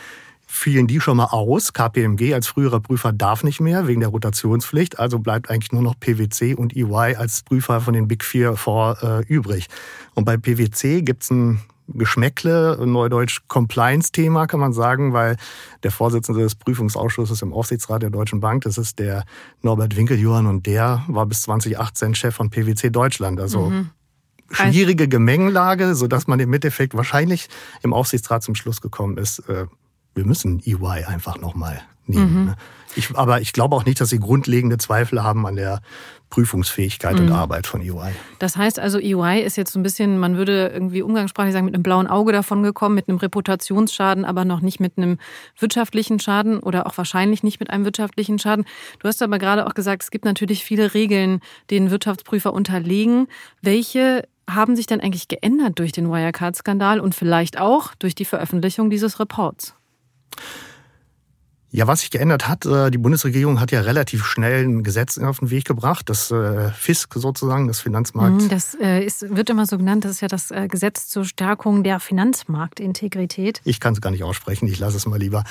fielen 0.48 0.88
die 0.88 1.00
schon 1.00 1.16
mal 1.16 1.26
aus. 1.26 1.72
KPMG 1.72 2.34
als 2.34 2.48
früherer 2.48 2.80
Prüfer 2.80 3.12
darf 3.12 3.44
nicht 3.44 3.60
mehr 3.60 3.86
wegen 3.86 4.00
der 4.00 4.08
Rotationspflicht. 4.08 4.98
Also 4.98 5.20
bleibt 5.20 5.48
eigentlich 5.48 5.70
nur 5.70 5.82
noch 5.82 5.94
PwC 5.98 6.54
und 6.54 6.74
EY 6.76 7.14
als 7.16 7.42
Prüfer 7.42 7.80
von 7.80 7.94
den 7.94 8.08
Big 8.08 8.24
Four 8.24 8.56
vor 8.56 9.02
äh, 9.02 9.24
übrig. 9.26 9.68
Und 10.14 10.24
bei 10.24 10.36
PwC 10.36 11.02
gibt's 11.02 11.30
ein 11.30 11.60
Geschmäckle, 11.88 12.78
Neudeutsch 12.84 13.42
Compliance-Thema, 13.48 14.46
kann 14.46 14.60
man 14.60 14.72
sagen, 14.72 15.12
weil 15.12 15.36
der 15.82 15.90
Vorsitzende 15.90 16.40
des 16.40 16.54
Prüfungsausschusses 16.54 17.42
im 17.42 17.52
Aufsichtsrat 17.52 18.02
der 18.02 18.10
Deutschen 18.10 18.40
Bank, 18.40 18.64
das 18.64 18.78
ist 18.78 18.98
der 18.98 19.24
Norbert 19.62 19.96
Winkeljohann 19.96 20.46
und 20.46 20.66
der 20.66 21.04
war 21.08 21.26
bis 21.26 21.42
2018 21.42 22.14
Chef 22.14 22.34
von 22.34 22.50
PwC 22.50 22.90
Deutschland. 22.90 23.40
Also 23.40 23.70
mhm. 23.70 23.90
schwierige 24.50 25.08
Gemengelage, 25.08 25.94
sodass 25.94 26.26
man 26.26 26.40
im 26.40 26.52
Endeffekt 26.52 26.96
wahrscheinlich 26.96 27.48
im 27.82 27.92
Aufsichtsrat 27.92 28.42
zum 28.42 28.54
Schluss 28.54 28.80
gekommen 28.80 29.16
ist, 29.18 29.40
äh, 29.48 29.66
wir 30.16 30.24
müssen 30.24 30.60
EY 30.64 31.04
einfach 31.06 31.38
nochmal 31.38 31.80
nehmen. 32.06 32.40
Mhm. 32.40 32.44
Ne? 32.46 32.56
Ich, 32.96 33.14
aber 33.14 33.42
ich 33.42 33.52
glaube 33.52 33.76
auch 33.76 33.84
nicht, 33.84 34.00
dass 34.00 34.08
sie 34.08 34.18
grundlegende 34.18 34.78
Zweifel 34.78 35.22
haben 35.22 35.46
an 35.46 35.56
der 35.56 35.82
Prüfungsfähigkeit 36.30 37.16
mhm. 37.16 37.26
und 37.26 37.32
Arbeit 37.32 37.66
von 37.66 37.82
EY. 37.82 38.12
Das 38.38 38.56
heißt 38.56 38.78
also, 38.78 38.98
EY 38.98 39.42
ist 39.42 39.56
jetzt 39.56 39.72
so 39.72 39.78
ein 39.78 39.82
bisschen, 39.82 40.18
man 40.18 40.38
würde 40.38 40.68
irgendwie 40.72 41.02
umgangssprachlich 41.02 41.52
sagen, 41.52 41.66
mit 41.66 41.74
einem 41.74 41.82
blauen 41.82 42.06
Auge 42.06 42.32
davon 42.32 42.62
gekommen, 42.62 42.94
mit 42.94 43.08
einem 43.08 43.18
Reputationsschaden, 43.18 44.24
aber 44.24 44.46
noch 44.46 44.60
nicht 44.60 44.80
mit 44.80 44.96
einem 44.96 45.18
wirtschaftlichen 45.58 46.18
Schaden 46.18 46.58
oder 46.58 46.86
auch 46.86 46.96
wahrscheinlich 46.96 47.42
nicht 47.42 47.60
mit 47.60 47.68
einem 47.68 47.84
wirtschaftlichen 47.84 48.38
Schaden. 48.38 48.64
Du 48.98 49.08
hast 49.08 49.22
aber 49.22 49.38
gerade 49.38 49.66
auch 49.66 49.74
gesagt, 49.74 50.02
es 50.02 50.10
gibt 50.10 50.24
natürlich 50.24 50.64
viele 50.64 50.94
Regeln, 50.94 51.40
denen 51.70 51.90
Wirtschaftsprüfer 51.90 52.52
unterlegen. 52.52 53.28
Welche 53.60 54.26
haben 54.48 54.74
sich 54.74 54.86
denn 54.86 55.00
eigentlich 55.00 55.28
geändert 55.28 55.78
durch 55.78 55.92
den 55.92 56.08
Wirecard-Skandal 56.08 57.00
und 57.00 57.14
vielleicht 57.14 57.58
auch 57.58 57.94
durch 57.96 58.14
die 58.14 58.24
Veröffentlichung 58.24 58.90
dieses 58.90 59.20
Reports? 59.20 59.74
Ja, 61.76 61.86
was 61.86 62.00
sich 62.00 62.10
geändert 62.10 62.48
hat, 62.48 62.64
äh, 62.64 62.90
die 62.90 62.96
Bundesregierung 62.96 63.60
hat 63.60 63.70
ja 63.72 63.80
relativ 63.80 64.24
schnell 64.24 64.64
ein 64.64 64.82
Gesetz 64.82 65.18
auf 65.18 65.40
den 65.40 65.50
Weg 65.50 65.66
gebracht, 65.66 66.08
das 66.08 66.30
äh, 66.30 66.70
FISK 66.70 67.14
sozusagen, 67.16 67.66
das 67.66 67.80
Finanzmarkt. 67.80 68.40
Mhm, 68.40 68.48
das 68.48 68.74
äh, 68.80 69.04
ist, 69.04 69.36
wird 69.36 69.50
immer 69.50 69.66
so 69.66 69.76
genannt, 69.76 70.04
das 70.04 70.12
ist 70.12 70.20
ja 70.22 70.28
das 70.28 70.52
Gesetz 70.68 71.08
zur 71.08 71.26
Stärkung 71.26 71.82
der 71.82 72.00
Finanzmarktintegrität. 72.00 73.60
Ich 73.64 73.78
kann 73.78 73.92
es 73.92 74.00
gar 74.00 74.10
nicht 74.10 74.22
aussprechen, 74.22 74.68
ich 74.68 74.78
lasse 74.78 74.96
es 74.96 75.06
mal 75.06 75.18
lieber. 75.18 75.44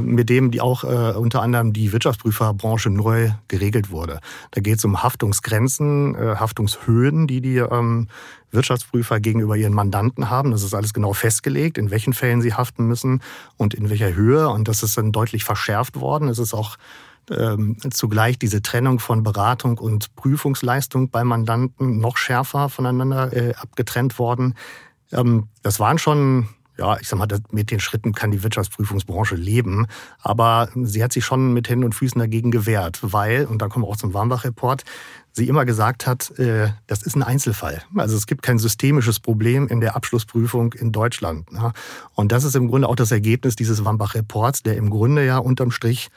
Mit 0.00 0.28
dem 0.28 0.50
die 0.50 0.60
auch 0.60 0.82
unter 0.82 1.42
anderem 1.42 1.72
die 1.72 1.92
Wirtschaftsprüferbranche 1.92 2.90
neu 2.90 3.30
geregelt 3.48 3.90
wurde. 3.90 4.20
Da 4.50 4.60
geht 4.60 4.78
es 4.78 4.84
um 4.84 5.02
Haftungsgrenzen, 5.02 6.16
Haftungshöhen, 6.16 7.26
die 7.26 7.40
die 7.40 7.58
ähm, 7.58 8.08
Wirtschaftsprüfer 8.52 9.20
gegenüber 9.20 9.56
ihren 9.56 9.74
Mandanten 9.74 10.30
haben. 10.30 10.50
Das 10.50 10.62
ist 10.62 10.74
alles 10.74 10.92
genau 10.92 11.12
festgelegt, 11.12 11.78
in 11.78 11.90
welchen 11.90 12.12
Fällen 12.12 12.42
sie 12.42 12.54
haften 12.54 12.86
müssen 12.86 13.22
und 13.56 13.74
in 13.74 13.90
welcher 13.90 14.14
Höhe. 14.14 14.48
Und 14.48 14.68
das 14.68 14.82
ist 14.82 14.96
dann 14.96 15.12
deutlich 15.12 15.44
verschärft 15.44 16.00
worden. 16.00 16.28
Es 16.28 16.38
ist 16.38 16.54
auch 16.54 16.76
ähm, 17.30 17.76
zugleich 17.90 18.38
diese 18.38 18.62
Trennung 18.62 18.98
von 18.98 19.22
Beratung 19.22 19.78
und 19.78 20.14
Prüfungsleistung 20.16 21.10
bei 21.10 21.24
Mandanten 21.24 21.98
noch 21.98 22.16
schärfer 22.16 22.68
voneinander 22.68 23.32
äh, 23.32 23.54
abgetrennt 23.54 24.18
worden. 24.18 24.54
Ähm, 25.12 25.48
das 25.62 25.78
waren 25.80 25.98
schon 25.98 26.48
ja, 26.78 26.98
ich 26.98 27.08
sag 27.08 27.18
mal, 27.18 27.28
mit 27.50 27.70
den 27.70 27.80
Schritten 27.80 28.12
kann 28.12 28.30
die 28.30 28.42
Wirtschaftsprüfungsbranche 28.42 29.34
leben. 29.34 29.86
Aber 30.20 30.68
sie 30.74 31.02
hat 31.04 31.12
sich 31.12 31.24
schon 31.24 31.52
mit 31.52 31.68
Händen 31.68 31.84
und 31.84 31.94
Füßen 31.94 32.18
dagegen 32.18 32.50
gewehrt, 32.50 33.00
weil, 33.02 33.46
und 33.46 33.60
da 33.60 33.68
kommen 33.68 33.84
wir 33.84 33.88
auch 33.88 33.96
zum 33.96 34.14
Warmbach-Report, 34.14 34.82
sie 35.32 35.48
immer 35.48 35.64
gesagt 35.64 36.06
hat, 36.06 36.38
äh, 36.38 36.70
das 36.86 37.02
ist 37.02 37.16
ein 37.16 37.22
Einzelfall. 37.22 37.82
Also 37.96 38.16
es 38.16 38.26
gibt 38.26 38.42
kein 38.42 38.58
systemisches 38.58 39.20
Problem 39.20 39.68
in 39.68 39.80
der 39.80 39.96
Abschlussprüfung 39.96 40.72
in 40.74 40.92
Deutschland. 40.92 41.50
Ne? 41.52 41.72
Und 42.14 42.32
das 42.32 42.44
ist 42.44 42.56
im 42.56 42.68
Grunde 42.68 42.88
auch 42.88 42.96
das 42.96 43.12
Ergebnis 43.12 43.56
dieses 43.56 43.84
Wambach-Reports, 43.84 44.62
der 44.62 44.76
im 44.76 44.90
Grunde 44.90 45.24
ja 45.24 45.38
unterm 45.38 45.70
Strich 45.70 46.10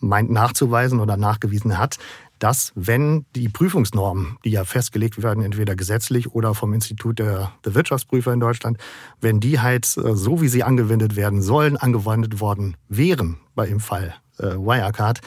meint 0.00 0.30
nachzuweisen 0.30 1.00
oder 1.00 1.16
nachgewiesen 1.16 1.78
hat, 1.78 1.96
dass 2.44 2.72
wenn 2.74 3.24
die 3.34 3.48
Prüfungsnormen, 3.48 4.36
die 4.44 4.50
ja 4.50 4.64
festgelegt 4.66 5.22
werden, 5.22 5.42
entweder 5.42 5.74
gesetzlich 5.76 6.34
oder 6.34 6.52
vom 6.52 6.74
Institut 6.74 7.18
der, 7.18 7.52
der 7.64 7.74
Wirtschaftsprüfer 7.74 8.34
in 8.34 8.40
Deutschland, 8.40 8.76
wenn 9.18 9.40
die 9.40 9.60
halt 9.60 9.86
äh, 9.96 10.14
so, 10.14 10.42
wie 10.42 10.48
sie 10.48 10.62
angewendet 10.62 11.16
werden 11.16 11.40
sollen, 11.40 11.78
angewendet 11.78 12.40
worden 12.40 12.76
wären, 12.90 13.38
bei 13.54 13.66
im 13.66 13.80
Fall 13.80 14.14
äh, 14.36 14.56
Wirecard, 14.58 15.22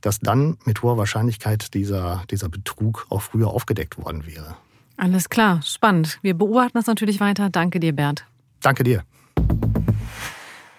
dass 0.00 0.18
dann 0.18 0.56
mit 0.64 0.82
hoher 0.82 0.98
Wahrscheinlichkeit 0.98 1.72
dieser, 1.72 2.24
dieser 2.32 2.48
Betrug 2.48 3.06
auch 3.10 3.22
früher 3.22 3.46
aufgedeckt 3.46 3.96
worden 3.96 4.26
wäre. 4.26 4.56
Alles 4.96 5.28
klar, 5.28 5.62
spannend. 5.62 6.18
Wir 6.22 6.34
beobachten 6.34 6.72
das 6.74 6.88
natürlich 6.88 7.20
weiter. 7.20 7.48
Danke 7.48 7.78
dir, 7.78 7.92
Bert. 7.94 8.24
Danke 8.60 8.82
dir. 8.82 9.04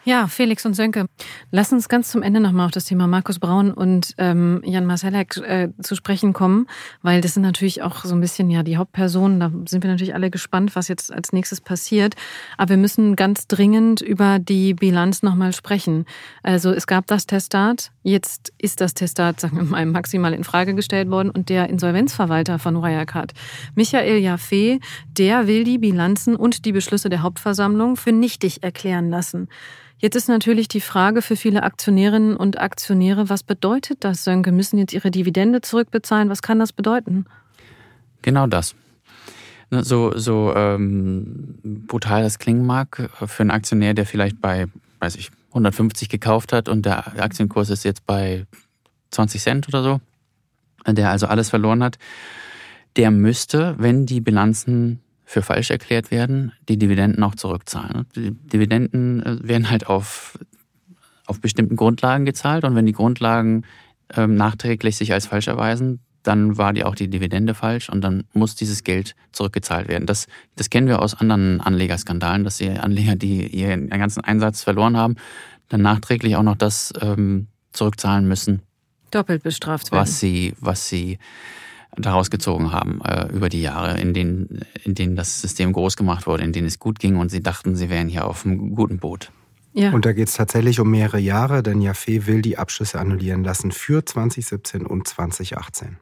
Ja, 0.07 0.27
Felix 0.27 0.65
und 0.65 0.73
Sönke, 0.73 1.07
lass 1.51 1.73
uns 1.73 1.89
ganz 1.89 2.09
zum 2.09 2.23
Ende 2.23 2.39
nochmal 2.39 2.67
auf 2.67 2.71
das 2.71 2.85
Thema 2.85 3.07
Markus 3.07 3.39
Braun 3.39 3.73
und 3.73 4.15
ähm, 4.17 4.61
Jan 4.63 4.85
Marcellek 4.85 5.35
äh, 5.35 5.67
zu 5.81 5.95
sprechen 5.95 6.31
kommen, 6.31 6.67
weil 7.01 7.19
das 7.19 7.33
sind 7.33 7.43
natürlich 7.43 7.81
auch 7.81 8.05
so 8.05 8.15
ein 8.15 8.21
bisschen 8.21 8.49
ja 8.49 8.63
die 8.63 8.77
Hauptpersonen. 8.77 9.41
Da 9.41 9.51
sind 9.65 9.83
wir 9.83 9.91
natürlich 9.91 10.13
alle 10.13 10.29
gespannt, 10.29 10.77
was 10.77 10.87
jetzt 10.87 11.11
als 11.11 11.33
nächstes 11.33 11.59
passiert. 11.59 12.15
Aber 12.55 12.69
wir 12.69 12.77
müssen 12.77 13.17
ganz 13.17 13.47
dringend 13.47 13.99
über 13.99 14.39
die 14.39 14.73
Bilanz 14.75 15.23
nochmal 15.23 15.51
sprechen. 15.51 16.05
Also 16.41 16.71
es 16.71 16.87
gab 16.87 17.05
das 17.07 17.25
Testat, 17.25 17.91
jetzt 18.01 18.53
ist 18.57 18.79
das 18.79 18.93
Testat, 18.93 19.41
sagen 19.41 19.57
wir 19.57 19.65
mal, 19.65 19.85
maximal 19.85 20.33
in 20.33 20.45
Frage 20.45 20.73
gestellt 20.73 21.09
worden 21.09 21.31
und 21.31 21.49
der 21.49 21.67
Insolvenzverwalter 21.67 22.59
von 22.59 22.81
Wirecard, 22.81 23.33
Michael 23.75 24.19
Jaffe, 24.19 24.79
der 25.11 25.47
will 25.47 25.65
die 25.65 25.79
Bilanzen 25.79 26.37
und 26.37 26.63
die 26.63 26.71
Beschlüsse 26.71 27.09
der 27.09 27.23
Hauptversammlung 27.23 27.97
für 27.97 28.13
nichtig 28.13 28.63
erklären 28.63 29.09
lassen. 29.09 29.49
Jetzt 29.99 30.15
ist 30.15 30.29
natürlich 30.29 30.67
die 30.67 30.81
Frage 30.81 31.21
für 31.21 31.35
viele 31.35 31.63
Aktionärinnen 31.63 32.37
und 32.37 32.59
Aktionäre, 32.59 33.29
was 33.29 33.41
bedeutet 33.41 34.03
das, 34.03 34.23
Sönke? 34.23 34.51
Müssen 34.51 34.77
jetzt 34.77 34.93
ihre 34.93 35.09
Dividende 35.09 35.61
zurückbezahlen? 35.61 36.29
Was 36.29 36.43
kann 36.43 36.59
das 36.59 36.71
bedeuten? 36.71 37.25
Genau 38.21 38.45
das. 38.45 38.75
Ne, 39.71 39.83
so, 39.83 40.15
so 40.15 40.53
ähm, 40.55 41.59
brutal 41.87 42.23
das 42.23 42.37
klingen 42.39 42.65
mag, 42.65 43.09
für 43.25 43.41
einen 43.41 43.51
Aktionär, 43.51 43.93
der 43.93 44.05
vielleicht 44.05 44.39
bei, 44.39 44.67
weiß 44.99 45.15
ich, 45.15 45.31
150 45.49 46.09
gekauft 46.09 46.53
hat 46.53 46.69
und 46.69 46.85
der 46.85 47.19
Aktienkurs 47.19 47.69
ist 47.69 47.83
jetzt 47.83 48.05
bei 48.05 48.45
20 49.11 49.41
Cent 49.41 49.67
oder 49.67 49.83
so, 49.83 49.99
der 50.85 51.09
also 51.09 51.25
alles 51.25 51.49
verloren 51.49 51.83
hat, 51.83 51.97
der 52.95 53.11
müsste, 53.11 53.75
wenn 53.77 54.05
die 54.05 54.21
Bilanzen 54.21 54.99
für 55.29 55.41
falsch 55.41 55.71
erklärt 55.71 56.09
werden, 56.09 56.53
die 56.69 56.77
Dividenden 56.77 57.21
auch 57.21 57.35
zurückzahlen. 57.35 58.05
Die 58.15 58.31
Dividenden 58.31 59.21
äh, 59.23 59.45
werden 59.45 59.69
halt 59.69 59.87
auf, 59.87 60.39
auf 61.25 61.41
bestimmten 61.41 61.75
Grundlagen 61.75 62.23
gezahlt 62.23 62.63
und 62.63 62.75
wenn 62.75 62.85
die 62.85 62.93
Grundlagen 62.93 63.65
ähm, 64.15 64.35
nachträglich 64.35 64.95
sich 64.95 65.11
als 65.11 65.27
falsch 65.27 65.47
erweisen, 65.47 65.99
dann 66.23 66.57
war 66.57 66.71
die 66.71 66.85
auch 66.85 66.95
die 66.95 67.09
Dividende 67.09 67.53
falsch 67.53 67.89
und 67.89 68.01
dann 68.01 68.23
muss 68.31 68.55
dieses 68.55 68.85
Geld 68.85 69.15
zurückgezahlt 69.33 69.89
werden. 69.89 70.05
Das, 70.05 70.27
das 70.55 70.69
kennen 70.69 70.87
wir 70.87 71.01
aus 71.01 71.13
anderen 71.13 71.59
Anlegerskandalen, 71.59 72.45
dass 72.45 72.57
die 72.57 72.69
Anleger, 72.69 73.17
die 73.17 73.47
ihren 73.47 73.89
ganzen 73.89 74.23
Einsatz 74.23 74.63
verloren 74.63 74.95
haben, 74.95 75.17
dann 75.67 75.81
nachträglich 75.81 76.37
auch 76.37 76.43
noch 76.43 76.55
das 76.55 76.93
ähm, 77.01 77.47
zurückzahlen 77.73 78.25
müssen. 78.29 78.61
Doppelt 79.11 79.43
bestraft 79.43 79.91
werden. 79.91 80.01
Was 80.01 80.21
sie, 80.21 80.53
was 80.61 80.87
sie 80.87 81.19
daraus 81.95 82.29
gezogen 82.29 82.71
haben 82.71 83.01
äh, 83.03 83.27
über 83.31 83.49
die 83.49 83.61
Jahre, 83.61 83.99
in 83.99 84.13
denen, 84.13 84.61
in 84.83 84.95
denen 84.95 85.15
das 85.15 85.41
System 85.41 85.73
groß 85.73 85.97
gemacht 85.97 86.27
wurde, 86.27 86.43
in 86.43 86.53
denen 86.53 86.67
es 86.67 86.79
gut 86.79 86.99
ging 86.99 87.17
und 87.17 87.29
sie 87.29 87.41
dachten, 87.41 87.75
sie 87.75 87.89
wären 87.89 88.07
hier 88.07 88.25
auf 88.25 88.45
einem 88.45 88.75
guten 88.75 88.99
Boot. 88.99 89.31
Ja. 89.73 89.91
Und 89.91 90.05
da 90.05 90.13
geht 90.13 90.27
es 90.27 90.33
tatsächlich 90.33 90.79
um 90.79 90.89
mehrere 90.89 91.19
Jahre, 91.19 91.61
denn 91.61 91.81
Jaffe 91.81 92.25
will 92.25 92.41
die 92.41 92.57
Abschlüsse 92.57 92.99
annullieren 92.99 93.43
lassen 93.43 93.71
für 93.71 94.03
2017 94.03 94.85
und 94.85 95.07
2018 95.07 95.97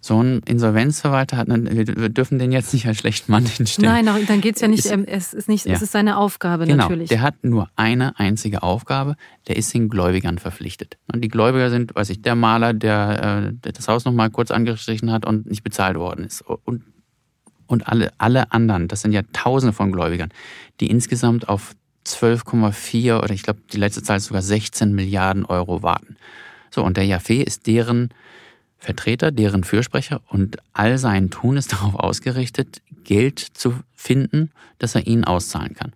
so 0.00 0.22
ein 0.22 0.40
Insolvenzverwalter 0.46 1.36
hat, 1.36 1.48
wir 1.48 2.08
dürfen 2.08 2.38
den 2.38 2.52
jetzt 2.52 2.72
nicht 2.72 2.86
als 2.86 2.98
schlechten 2.98 3.32
Mann 3.32 3.44
hinstellen. 3.46 4.04
Nein, 4.04 4.26
dann 4.26 4.40
geht 4.40 4.56
es 4.56 4.60
ja 4.60 4.68
nicht, 4.68 4.84
ist, 4.84 4.92
ähm, 4.92 5.04
es 5.06 5.32
ist 5.32 5.48
nicht, 5.48 5.66
ja. 5.66 5.74
es 5.74 5.82
ist 5.82 5.92
seine 5.92 6.16
Aufgabe 6.16 6.66
genau, 6.66 6.84
natürlich. 6.84 7.08
Der 7.08 7.22
hat 7.22 7.42
nur 7.42 7.68
eine 7.76 8.18
einzige 8.18 8.62
Aufgabe, 8.62 9.16
der 9.48 9.56
ist 9.56 9.72
den 9.74 9.88
Gläubigern 9.88 10.38
verpflichtet. 10.38 10.98
Und 11.12 11.22
die 11.22 11.28
Gläubiger 11.28 11.70
sind, 11.70 11.94
weiß 11.94 12.10
ich, 12.10 12.22
der 12.22 12.34
Maler, 12.34 12.74
der, 12.74 13.48
äh, 13.48 13.52
der 13.52 13.72
das 13.72 13.88
Haus 13.88 14.04
nochmal 14.04 14.30
kurz 14.30 14.50
angestrichen 14.50 15.10
hat 15.10 15.26
und 15.26 15.46
nicht 15.46 15.62
bezahlt 15.62 15.96
worden 15.96 16.24
ist. 16.24 16.42
Und, 16.42 16.84
und 17.66 17.88
alle, 17.88 18.12
alle 18.18 18.52
anderen, 18.52 18.88
das 18.88 19.02
sind 19.02 19.12
ja 19.12 19.22
Tausende 19.32 19.72
von 19.72 19.92
Gläubigern, 19.92 20.30
die 20.80 20.90
insgesamt 20.90 21.48
auf 21.48 21.74
12,4 22.06 23.18
oder 23.18 23.30
ich 23.30 23.42
glaube, 23.42 23.60
die 23.72 23.78
letzte 23.78 24.02
Zahl 24.02 24.18
ist 24.18 24.26
sogar 24.26 24.42
16 24.42 24.94
Milliarden 24.94 25.44
Euro 25.44 25.82
warten. 25.82 26.16
So, 26.70 26.84
und 26.84 26.96
der 26.96 27.06
Jaffe 27.06 27.34
ist 27.34 27.66
deren 27.66 28.10
Vertreter, 28.84 29.32
deren 29.32 29.64
Fürsprecher 29.64 30.20
und 30.28 30.58
all 30.72 30.98
sein 30.98 31.30
Tun 31.30 31.56
ist 31.56 31.72
darauf 31.72 31.94
ausgerichtet, 31.94 32.82
Geld 33.04 33.38
zu 33.38 33.74
finden, 33.94 34.50
das 34.78 34.94
er 34.94 35.06
ihnen 35.06 35.24
auszahlen 35.24 35.74
kann. 35.74 35.92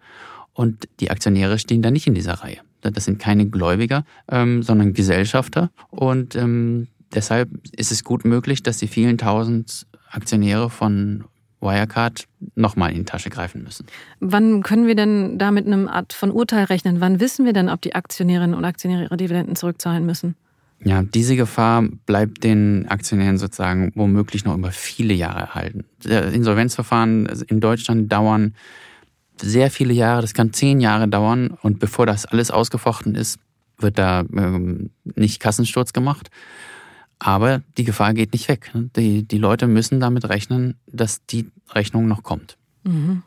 Und 0.55 0.89
die 1.01 1.11
Aktionäre 1.11 1.59
stehen 1.59 1.83
da 1.83 1.91
nicht 1.91 2.07
in 2.07 2.15
dieser 2.15 2.35
Reihe. 2.35 2.59
Das 2.81 3.05
sind 3.05 3.19
keine 3.19 3.47
Gläubiger, 3.47 4.05
ähm, 4.31 4.63
sondern 4.63 4.93
Gesellschafter. 4.93 5.71
Und 5.91 6.35
ähm, 6.35 6.89
deshalb 7.15 7.51
ist 7.73 7.93
es 7.93 8.05
gut 8.05 8.25
möglich, 8.25 8.63
dass 8.63 8.79
die 8.79 8.89
vielen 8.89 9.19
tausend 9.19 9.87
Aktionäre 10.11 10.71
von 10.71 11.25
Wirecard 11.61 12.27
nochmal 12.55 12.91
in 12.91 12.99
die 12.99 13.05
Tasche 13.05 13.31
greifen 13.31 13.63
müssen. 13.65 13.87
Wann 14.21 14.63
können 14.63 14.87
wir 14.87 14.95
denn 14.95 15.39
da 15.39 15.51
mit 15.51 15.67
einem 15.67 15.89
Art 15.89 16.13
von 16.13 16.31
Urteil 16.31 16.65
rechnen? 16.65 17.01
Wann 17.01 17.21
wissen 17.21 17.45
wir 17.45 17.53
denn, 17.53 17.69
ob 17.69 17.81
die 17.83 17.95
Aktionärinnen 17.95 18.55
und 18.55 18.65
Aktionäre 18.65 19.03
ihre 19.03 19.17
Dividenden 19.17 19.57
zurückzahlen 19.57 20.07
müssen? 20.07 20.37
Ja, 20.85 21.03
diese 21.03 21.35
Gefahr 21.35 21.83
bleibt 22.07 22.45
den 22.45 22.87
Aktionären 22.89 23.37
sozusagen 23.37 23.91
womöglich 23.95 24.45
noch 24.45 24.57
über 24.57 24.71
viele 24.71 25.13
Jahre 25.15 25.41
erhalten. 25.41 25.85
Insolvenzverfahren 26.05 27.27
in 27.49 27.61
Deutschland 27.61 28.13
dauern 28.13 28.55
sehr 29.41 29.71
viele 29.71 29.93
Jahre, 29.93 30.21
das 30.21 30.35
kann 30.35 30.53
zehn 30.53 30.81
Jahre 30.81 31.09
dauern 31.09 31.57
und 31.63 31.79
bevor 31.79 32.07
das 32.07 32.27
alles 32.27 32.51
ausgefochten 32.51 33.15
ist, 33.15 33.39
wird 33.79 33.99
da 33.99 34.25
ähm, 34.37 34.91
nicht 35.05 35.41
Kassensturz 35.41 35.93
gemacht. 35.93 36.31
Aber 37.21 37.63
die 37.77 37.85
Gefahr 37.85 38.15
geht 38.15 38.33
nicht 38.33 38.49
weg. 38.49 38.71
Die, 38.97 39.27
die 39.27 39.39
Leute 39.39 39.67
müssen 39.67 39.99
damit 39.99 40.29
rechnen, 40.29 40.77
dass 40.87 41.25
die 41.27 41.51
Rechnung 41.71 42.07
noch 42.07 42.23
kommt. 42.23 42.57
Mhm. 42.89 43.23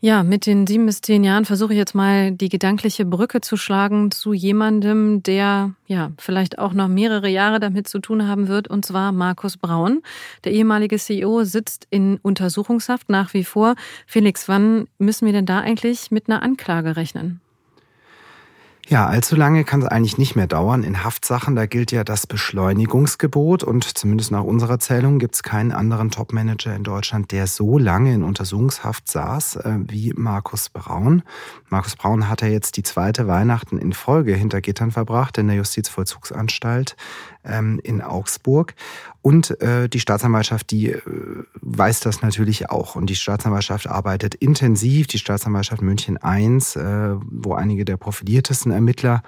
Ja, 0.00 0.22
mit 0.22 0.46
den 0.46 0.66
sieben 0.66 0.86
bis 0.86 1.02
zehn 1.02 1.22
Jahren 1.22 1.44
versuche 1.44 1.74
ich 1.74 1.78
jetzt 1.78 1.94
mal 1.94 2.32
die 2.32 2.48
gedankliche 2.48 3.04
Brücke 3.04 3.42
zu 3.42 3.58
schlagen 3.58 4.10
zu 4.10 4.32
jemandem, 4.32 5.22
der 5.22 5.74
ja 5.86 6.12
vielleicht 6.16 6.58
auch 6.58 6.72
noch 6.72 6.88
mehrere 6.88 7.28
Jahre 7.28 7.60
damit 7.60 7.88
zu 7.88 7.98
tun 7.98 8.26
haben 8.26 8.48
wird, 8.48 8.68
und 8.68 8.86
zwar 8.86 9.12
Markus 9.12 9.58
Braun. 9.58 10.02
Der 10.44 10.52
ehemalige 10.52 10.98
CEO 10.98 11.44
sitzt 11.44 11.86
in 11.90 12.18
Untersuchungshaft 12.22 13.10
nach 13.10 13.34
wie 13.34 13.44
vor. 13.44 13.74
Felix, 14.06 14.48
wann 14.48 14.88
müssen 14.98 15.26
wir 15.26 15.34
denn 15.34 15.46
da 15.46 15.60
eigentlich 15.60 16.10
mit 16.10 16.30
einer 16.30 16.42
Anklage 16.42 16.96
rechnen? 16.96 17.41
Ja, 18.88 19.06
allzu 19.06 19.36
lange 19.36 19.64
kann 19.64 19.80
es 19.80 19.86
eigentlich 19.86 20.18
nicht 20.18 20.34
mehr 20.34 20.48
dauern. 20.48 20.82
In 20.82 21.04
Haftsachen, 21.04 21.54
da 21.54 21.66
gilt 21.66 21.92
ja 21.92 22.02
das 22.02 22.26
Beschleunigungsgebot 22.26 23.62
und 23.62 23.84
zumindest 23.84 24.32
nach 24.32 24.42
unserer 24.42 24.80
Zählung 24.80 25.20
gibt 25.20 25.36
es 25.36 25.42
keinen 25.44 25.70
anderen 25.70 26.10
Topmanager 26.10 26.74
in 26.74 26.82
Deutschland, 26.82 27.30
der 27.30 27.46
so 27.46 27.78
lange 27.78 28.12
in 28.12 28.24
Untersuchungshaft 28.24 29.08
saß 29.08 29.56
äh, 29.56 29.78
wie 29.86 30.12
Markus 30.16 30.68
Braun. 30.68 31.22
Markus 31.68 31.94
Braun 31.94 32.28
hat 32.28 32.42
ja 32.42 32.48
jetzt 32.48 32.76
die 32.76 32.82
zweite 32.82 33.28
Weihnachten 33.28 33.78
in 33.78 33.92
Folge 33.92 34.34
hinter 34.34 34.60
Gittern 34.60 34.90
verbracht 34.90 35.38
in 35.38 35.46
der 35.46 35.56
Justizvollzugsanstalt 35.56 36.96
ähm, 37.44 37.80
in 37.82 38.00
Augsburg. 38.02 38.74
Und 39.20 39.60
äh, 39.60 39.88
die 39.88 40.00
Staatsanwaltschaft, 40.00 40.70
die 40.70 40.90
äh, 40.90 41.00
weiß 41.60 42.00
das 42.00 42.22
natürlich 42.22 42.70
auch. 42.70 42.96
Und 42.96 43.06
die 43.06 43.14
Staatsanwaltschaft 43.14 43.86
arbeitet 43.86 44.34
intensiv. 44.34 45.06
Die 45.06 45.18
Staatsanwaltschaft 45.18 45.82
München 45.82 46.18
I, 46.24 46.44
äh, 46.44 47.16
wo 47.20 47.54
einige 47.54 47.84
der 47.84 47.96
profiliertesten 47.96 48.72
Ermittler 48.72 49.22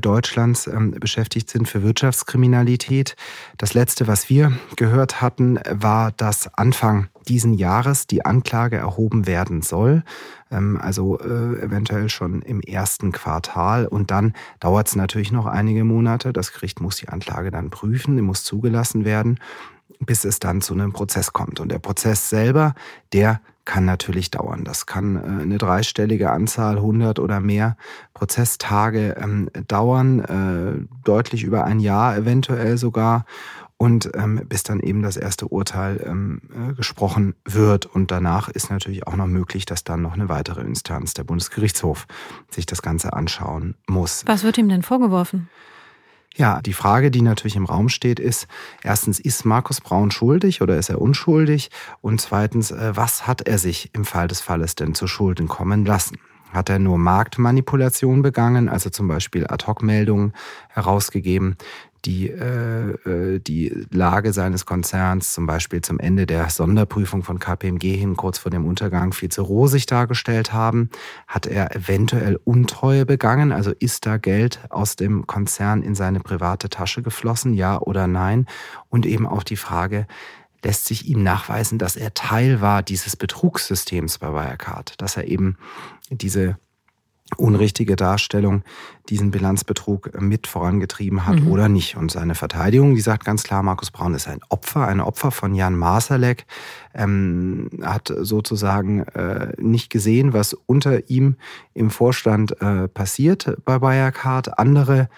Deutschlands 0.00 0.68
ähm, 0.68 0.92
beschäftigt 0.92 1.50
sind 1.50 1.68
für 1.68 1.82
Wirtschaftskriminalität. 1.82 3.16
Das 3.56 3.74
letzte, 3.74 4.06
was 4.06 4.28
wir 4.28 4.52
gehört 4.76 5.20
hatten, 5.20 5.58
war, 5.68 6.12
dass 6.12 6.54
Anfang 6.54 7.08
diesen 7.26 7.54
Jahres 7.54 8.06
die 8.06 8.24
Anklage 8.24 8.76
erhoben 8.76 9.26
werden 9.26 9.62
soll. 9.62 10.04
Ähm, 10.50 10.78
also 10.80 11.18
äh, 11.18 11.60
eventuell 11.60 12.08
schon 12.08 12.42
im 12.42 12.60
ersten 12.60 13.12
Quartal. 13.12 13.86
Und 13.86 14.10
dann 14.10 14.34
dauert 14.60 14.88
es 14.88 14.96
natürlich 14.96 15.32
noch 15.32 15.46
einige 15.46 15.84
Monate. 15.84 16.32
Das 16.32 16.52
Gericht 16.52 16.80
muss 16.80 16.96
die 16.96 17.08
Anklage 17.08 17.50
dann 17.50 17.70
prüfen, 17.70 18.16
die 18.16 18.22
muss 18.22 18.44
zugelassen 18.44 19.04
werden, 19.04 19.40
bis 19.98 20.24
es 20.24 20.38
dann 20.38 20.60
zu 20.60 20.74
einem 20.74 20.92
Prozess 20.92 21.32
kommt. 21.32 21.60
Und 21.60 21.72
der 21.72 21.80
Prozess 21.80 22.28
selber, 22.28 22.74
der 23.12 23.40
kann 23.68 23.84
natürlich 23.84 24.30
dauern. 24.30 24.64
Das 24.64 24.86
kann 24.86 25.16
äh, 25.16 25.42
eine 25.42 25.58
dreistellige 25.58 26.30
Anzahl, 26.30 26.76
100 26.76 27.20
oder 27.20 27.38
mehr 27.38 27.76
Prozesstage 28.14 29.14
ähm, 29.22 29.50
dauern, 29.68 30.20
äh, 30.20 30.86
deutlich 31.04 31.44
über 31.44 31.64
ein 31.64 31.78
Jahr 31.78 32.16
eventuell 32.16 32.78
sogar 32.78 33.26
und 33.76 34.10
ähm, 34.14 34.40
bis 34.48 34.62
dann 34.62 34.80
eben 34.80 35.02
das 35.02 35.18
erste 35.18 35.46
Urteil 35.48 36.02
ähm, 36.04 36.40
äh, 36.50 36.72
gesprochen 36.72 37.34
wird. 37.44 37.84
Und 37.84 38.10
danach 38.10 38.48
ist 38.48 38.70
natürlich 38.70 39.06
auch 39.06 39.16
noch 39.16 39.26
möglich, 39.26 39.66
dass 39.66 39.84
dann 39.84 40.00
noch 40.00 40.14
eine 40.14 40.30
weitere 40.30 40.62
Instanz, 40.62 41.12
der 41.12 41.24
Bundesgerichtshof, 41.24 42.06
sich 42.50 42.64
das 42.64 42.80
Ganze 42.80 43.12
anschauen 43.12 43.74
muss. 43.86 44.24
Was 44.26 44.44
wird 44.44 44.56
ihm 44.56 44.70
denn 44.70 44.82
vorgeworfen? 44.82 45.50
Ja, 46.38 46.62
die 46.62 46.72
Frage, 46.72 47.10
die 47.10 47.22
natürlich 47.22 47.56
im 47.56 47.64
Raum 47.64 47.88
steht, 47.88 48.20
ist, 48.20 48.46
erstens, 48.84 49.18
ist 49.18 49.44
Markus 49.44 49.80
Braun 49.80 50.12
schuldig 50.12 50.62
oder 50.62 50.76
ist 50.76 50.88
er 50.88 51.00
unschuldig? 51.00 51.68
Und 52.00 52.20
zweitens, 52.20 52.70
äh, 52.70 52.92
was 52.94 53.26
hat 53.26 53.48
er 53.48 53.58
sich 53.58 53.90
im 53.92 54.04
Fall 54.04 54.28
des 54.28 54.40
Falles 54.40 54.76
denn 54.76 54.94
zu 54.94 55.08
Schulden 55.08 55.48
kommen 55.48 55.84
lassen? 55.84 56.16
Hat 56.52 56.70
er 56.70 56.78
nur 56.78 56.96
Marktmanipulation 56.96 58.22
begangen, 58.22 58.68
also 58.68 58.88
zum 58.88 59.08
Beispiel 59.08 59.48
Ad-Hoc-Meldungen 59.48 60.32
herausgegeben, 60.68 61.56
die, 62.04 62.30
äh, 62.30 62.90
äh, 62.90 63.38
die 63.40 63.86
Lage 63.90 64.32
seines 64.32 64.66
Konzerns 64.66 65.32
zum 65.32 65.46
Beispiel 65.46 65.80
zum 65.80 65.98
Ende 65.98 66.26
der 66.26 66.50
Sonderprüfung 66.50 67.22
von 67.22 67.38
KPMG 67.38 67.96
hin, 67.96 68.16
kurz 68.16 68.38
vor 68.38 68.50
dem 68.50 68.66
Untergang, 68.66 69.12
viel 69.12 69.30
zu 69.30 69.42
rosig 69.42 69.86
dargestellt 69.86 70.52
haben. 70.52 70.90
Hat 71.26 71.46
er 71.46 71.74
eventuell 71.74 72.38
Untreue 72.44 73.06
begangen? 73.06 73.52
Also 73.52 73.72
ist 73.78 74.06
da 74.06 74.16
Geld 74.16 74.60
aus 74.70 74.96
dem 74.96 75.26
Konzern 75.26 75.82
in 75.82 75.94
seine 75.94 76.20
private 76.20 76.68
Tasche 76.68 77.02
geflossen? 77.02 77.54
Ja 77.54 77.78
oder 77.80 78.06
nein? 78.06 78.46
Und 78.88 79.06
eben 79.06 79.26
auch 79.26 79.42
die 79.42 79.56
Frage, 79.56 80.06
lässt 80.64 80.86
sich 80.86 81.06
ihm 81.08 81.22
nachweisen, 81.22 81.78
dass 81.78 81.96
er 81.96 82.14
Teil 82.14 82.60
war 82.60 82.82
dieses 82.82 83.16
Betrugssystems 83.16 84.18
bei 84.18 84.32
Wirecard, 84.32 85.00
dass 85.00 85.16
er 85.16 85.26
eben 85.26 85.56
diese 86.10 86.58
unrichtige 87.36 87.96
Darstellung 87.96 88.62
diesen 89.08 89.30
Bilanzbetrug 89.30 90.20
mit 90.20 90.46
vorangetrieben 90.46 91.26
hat 91.26 91.40
mhm. 91.40 91.48
oder 91.48 91.68
nicht. 91.68 91.96
Und 91.96 92.10
seine 92.10 92.34
Verteidigung, 92.34 92.94
die 92.94 93.00
sagt 93.00 93.24
ganz 93.24 93.42
klar, 93.42 93.62
Markus 93.62 93.90
Braun 93.90 94.14
ist 94.14 94.28
ein 94.28 94.40
Opfer, 94.48 94.86
ein 94.86 95.00
Opfer 95.00 95.30
von 95.30 95.54
Jan 95.54 95.76
Masalek, 95.76 96.46
ähm, 96.94 97.68
hat 97.82 98.12
sozusagen 98.20 99.02
äh, 99.08 99.52
nicht 99.58 99.90
gesehen, 99.90 100.32
was 100.32 100.54
unter 100.54 101.08
ihm 101.10 101.36
im 101.74 101.90
Vorstand 101.90 102.60
äh, 102.60 102.88
passiert 102.88 103.56
bei 103.64 103.80
Wirecard. 103.80 104.58
Andere 104.58 105.08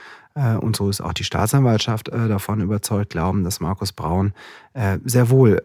und 0.61 0.76
so 0.76 0.88
ist 0.88 1.01
auch 1.01 1.12
die 1.12 1.24
Staatsanwaltschaft 1.24 2.09
äh, 2.09 2.28
davon 2.28 2.61
überzeugt, 2.61 3.11
glauben, 3.11 3.45
dass 3.45 3.61
Markus 3.61 3.93
Braun 3.93 4.32
äh, 4.72 4.99
sehr 5.05 5.30
wohl 5.30 5.62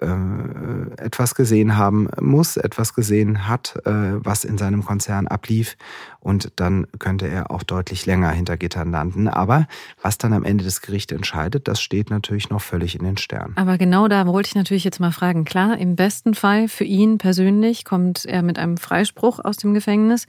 etwas 0.98 1.36
gesehen 1.36 1.78
haben 1.78 2.10
muss, 2.20 2.58
etwas 2.58 2.94
gesehen 2.94 3.48
hat, 3.48 3.78
was 3.86 4.44
in 4.44 4.58
seinem 4.58 4.84
Konzern 4.84 5.28
ablief. 5.28 5.78
Und 6.20 6.52
dann 6.56 6.88
könnte 6.98 7.28
er 7.28 7.52
auch 7.52 7.64
deutlich 7.64 8.06
länger 8.06 8.32
hinter 8.32 8.58
Gittern 8.58 8.92
landen. 8.92 9.28
Aber 9.28 9.68
was 10.02 10.18
dann 10.18 10.34
am 10.34 10.44
Ende 10.44 10.64
des 10.64 10.82
Gerichts 10.82 11.14
entscheidet, 11.14 11.68
das 11.68 11.82
steht 11.82 12.10
natürlich 12.10 12.50
noch 12.50 12.62
völlig 12.62 12.98
in 12.98 13.06
den 13.06 13.18
Sternen. 13.18 13.54
Aber 13.58 13.78
genau 13.78 14.08
da 14.08 14.26
wollte 14.26 14.48
ich 14.48 14.56
natürlich 14.56 14.84
jetzt 14.84 15.00
mal 15.00 15.12
fragen. 15.12 15.46
Klar, 15.46 15.78
im 15.78 15.96
besten 15.96 16.34
Fall 16.34 16.68
für 16.68 16.86
ihn 16.86 17.18
persönlich 17.18 17.86
kommt 17.86 18.26
er 18.26 18.42
mit 18.42 18.58
einem 18.58 18.78
Freispruch 18.78 19.40
aus 19.44 19.58
dem 19.58 19.74
Gefängnis. 19.74 20.26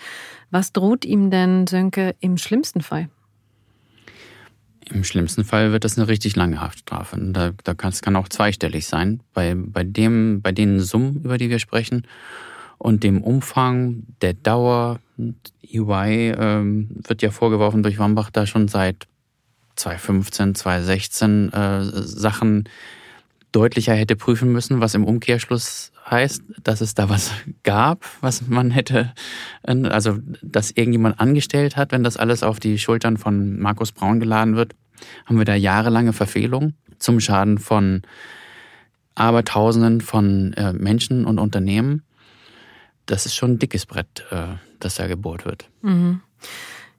Was 0.51 0.72
droht 0.72 1.05
ihm 1.05 1.30
denn, 1.30 1.66
Sönke, 1.66 2.14
im 2.20 2.36
schlimmsten 2.36 2.82
Fall? 2.82 3.09
Im 4.91 5.03
schlimmsten 5.03 5.45
Fall 5.45 5.72
wird 5.72 5.84
das 5.84 5.99
eine 5.99 6.07
richtig 6.07 6.37
lange 6.37 6.61
Haftstrafe. 6.61 7.16
Da, 7.20 7.53
da 7.64 7.74
kann, 7.74 7.91
es 7.91 8.03
kann 8.03 8.14
auch 8.16 8.28
zweistellig 8.28 8.87
sein. 8.87 9.20
Bei, 9.34 9.55
bei, 9.57 9.82
dem, 9.82 10.43
bei 10.43 10.53
den 10.53 10.80
Summen, 10.80 11.22
über 11.24 11.39
die 11.39 11.51
wir 11.51 11.59
sprechen, 11.59 12.07
und 12.78 13.03
dem 13.05 13.22
Umfang, 13.22 14.03
der 14.20 14.34
Dauer, 14.34 15.01
EY 15.62 16.34
ähm, 16.39 16.89
wird 16.91 17.22
ja 17.22 17.30
vorgeworfen 17.30 17.82
durch 17.82 17.99
Wambach 17.99 18.30
da 18.30 18.47
schon 18.47 18.68
seit 18.68 19.07
2015, 19.76 20.55
2016 20.55 21.53
äh, 21.53 21.82
Sachen 21.82 22.68
deutlicher 23.53 23.95
hätte 23.95 24.16
prüfen 24.16 24.53
müssen, 24.53 24.80
was 24.80 24.95
im 24.95 25.05
Umkehrschluss 25.05 25.93
heißt, 26.09 26.43
dass 26.63 26.81
es 26.81 26.95
da 26.95 27.09
was 27.09 27.33
gab, 27.63 28.05
was 28.21 28.47
man 28.47 28.71
hätte, 28.71 29.13
also 29.63 30.19
dass 30.43 30.71
irgendjemand 30.71 31.21
angestellt 31.21 31.77
hat, 31.77 31.93
wenn 31.93 32.05
das 32.05 32.17
alles 32.17 32.43
auf 32.43 32.61
die 32.61 32.79
Schultern 32.79 33.17
von 33.17 33.59
Markus 33.59 33.93
Braun 33.93 34.21
geladen 34.21 34.57
wird, 34.57 34.75
haben 35.27 35.39
wir 35.39 35.45
da 35.45 35.55
jahrelange 35.55 36.13
Verfehlungen 36.13 36.75
zum 36.99 37.21
Schaden 37.21 37.59
von 37.59 38.03
Abertausenden 39.15 40.01
von 40.01 40.53
äh, 40.55 40.73
Menschen 40.73 41.25
und 41.25 41.39
Unternehmen. 41.39 42.03
Das 43.07 43.27
ist 43.27 43.35
schon 43.35 43.53
ein 43.53 43.59
dickes 43.59 43.87
Brett, 43.87 44.25
äh, 44.31 44.57
das 44.79 44.97
da 44.97 45.07
gebohrt 45.07 45.45
wird. 45.45 45.69
Mhm. 45.83 46.21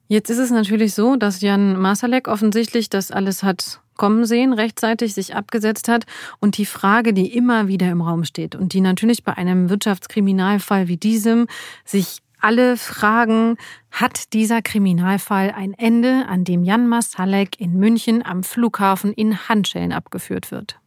Jetzt 0.08 0.30
ist 0.30 0.38
es 0.38 0.52
natürlich 0.52 0.94
so, 0.94 1.16
dass 1.16 1.42
Jan 1.42 1.78
Masalek 1.80 2.28
offensichtlich 2.28 2.90
das 2.90 3.12
alles 3.12 3.44
hat 3.44 3.82
kommen 3.98 4.26
sehen, 4.26 4.54
rechtzeitig 4.54 5.14
sich 5.14 5.36
abgesetzt 5.36 5.88
hat. 5.88 6.06
Und 6.40 6.58
die 6.58 6.66
Frage, 6.66 7.14
die 7.14 7.36
immer 7.36 7.68
wieder 7.68 7.90
im 7.92 8.02
Raum 8.02 8.24
steht 8.24 8.56
und 8.56 8.74
die 8.74 8.82
natürlich 8.82 9.24
bei 9.24 9.34
einem 9.34 9.70
Wirtschaftskriminalfall 9.70 10.88
wie 10.88 10.98
diesem 10.98 11.48
sich 11.86 12.20
alle 12.40 12.78
fragen, 12.78 13.58
hat 13.92 14.34
dieser 14.34 14.62
Kriminalfall 14.62 15.52
ein 15.52 15.74
Ende, 15.74 16.26
an 16.28 16.44
dem 16.44 16.64
Jan 16.64 16.88
Masalek 16.88 17.60
in 17.60 17.78
München 17.78 18.24
am 18.26 18.44
Flughafen 18.44 19.12
in 19.12 19.50
Handschellen 19.50 19.92
abgeführt 19.92 20.52
wird? 20.52 20.80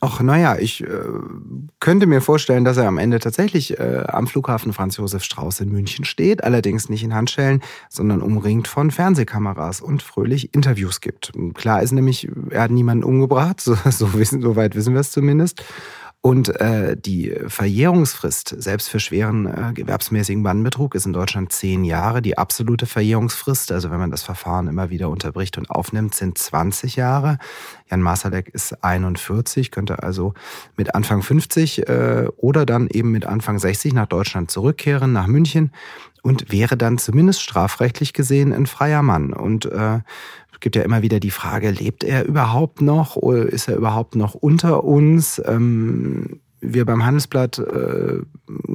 Ach, 0.00 0.20
naja, 0.20 0.56
ich 0.58 0.82
äh, 0.82 0.88
könnte 1.80 2.06
mir 2.06 2.20
vorstellen, 2.20 2.64
dass 2.64 2.76
er 2.76 2.86
am 2.86 2.98
Ende 2.98 3.18
tatsächlich 3.18 3.78
äh, 3.78 4.04
am 4.06 4.26
Flughafen 4.26 4.72
Franz 4.72 4.98
Josef 4.98 5.24
Strauß 5.24 5.60
in 5.60 5.72
München 5.72 6.04
steht, 6.04 6.44
allerdings 6.44 6.90
nicht 6.90 7.02
in 7.02 7.14
Handschellen, 7.14 7.62
sondern 7.88 8.20
umringt 8.20 8.68
von 8.68 8.90
Fernsehkameras 8.90 9.80
und 9.80 10.02
fröhlich 10.02 10.54
Interviews 10.54 11.00
gibt. 11.00 11.32
Klar 11.54 11.82
ist 11.82 11.92
nämlich, 11.92 12.28
er 12.50 12.62
hat 12.62 12.70
niemanden 12.70 13.04
umgebracht, 13.04 13.60
so, 13.62 13.74
so, 13.90 14.12
wissen, 14.14 14.42
so 14.42 14.54
weit 14.54 14.74
wissen 14.74 14.92
wir 14.92 15.00
es 15.00 15.12
zumindest. 15.12 15.64
Und 16.26 16.60
äh, 16.60 16.96
die 16.96 17.32
Verjährungsfrist, 17.46 18.56
selbst 18.58 18.88
für 18.88 18.98
schweren 18.98 19.46
äh, 19.46 19.72
gewerbsmäßigen 19.72 20.42
Bandenbetrug, 20.42 20.96
ist 20.96 21.06
in 21.06 21.12
Deutschland 21.12 21.52
zehn 21.52 21.84
Jahre. 21.84 22.20
Die 22.20 22.36
absolute 22.36 22.86
Verjährungsfrist, 22.86 23.70
also 23.70 23.92
wenn 23.92 24.00
man 24.00 24.10
das 24.10 24.24
Verfahren 24.24 24.66
immer 24.66 24.90
wieder 24.90 25.08
unterbricht 25.08 25.56
und 25.56 25.70
aufnimmt, 25.70 26.16
sind 26.16 26.36
20 26.36 26.96
Jahre. 26.96 27.38
Jan 27.88 28.02
Masalek 28.02 28.48
ist 28.48 28.82
41, 28.82 29.70
könnte 29.70 30.02
also 30.02 30.34
mit 30.76 30.96
Anfang 30.96 31.22
50 31.22 31.86
äh, 31.86 32.26
oder 32.38 32.66
dann 32.66 32.88
eben 32.88 33.12
mit 33.12 33.24
Anfang 33.24 33.60
60 33.60 33.94
nach 33.94 34.06
Deutschland 34.06 34.50
zurückkehren, 34.50 35.12
nach 35.12 35.28
München 35.28 35.70
und 36.26 36.50
wäre 36.50 36.76
dann 36.76 36.98
zumindest 36.98 37.40
strafrechtlich 37.40 38.12
gesehen 38.12 38.52
ein 38.52 38.66
freier 38.66 39.02
Mann. 39.02 39.32
Und 39.32 39.66
äh, 39.66 40.00
es 40.56 40.60
gibt 40.60 40.74
ja 40.74 40.82
immer 40.82 41.02
wieder 41.02 41.20
die 41.20 41.30
Frage, 41.30 41.70
lebt 41.70 42.02
er 42.02 42.24
überhaupt 42.24 42.80
noch 42.80 43.14
oder 43.14 43.44
ist 43.44 43.68
er 43.68 43.76
überhaupt 43.76 44.16
noch 44.16 44.32
unter 44.32 44.84
uns? 44.84 45.40
Ähm, 45.44 46.40
wir 46.60 46.84
beim 46.84 47.04
Handelsblatt 47.04 47.58
äh, 47.58 48.20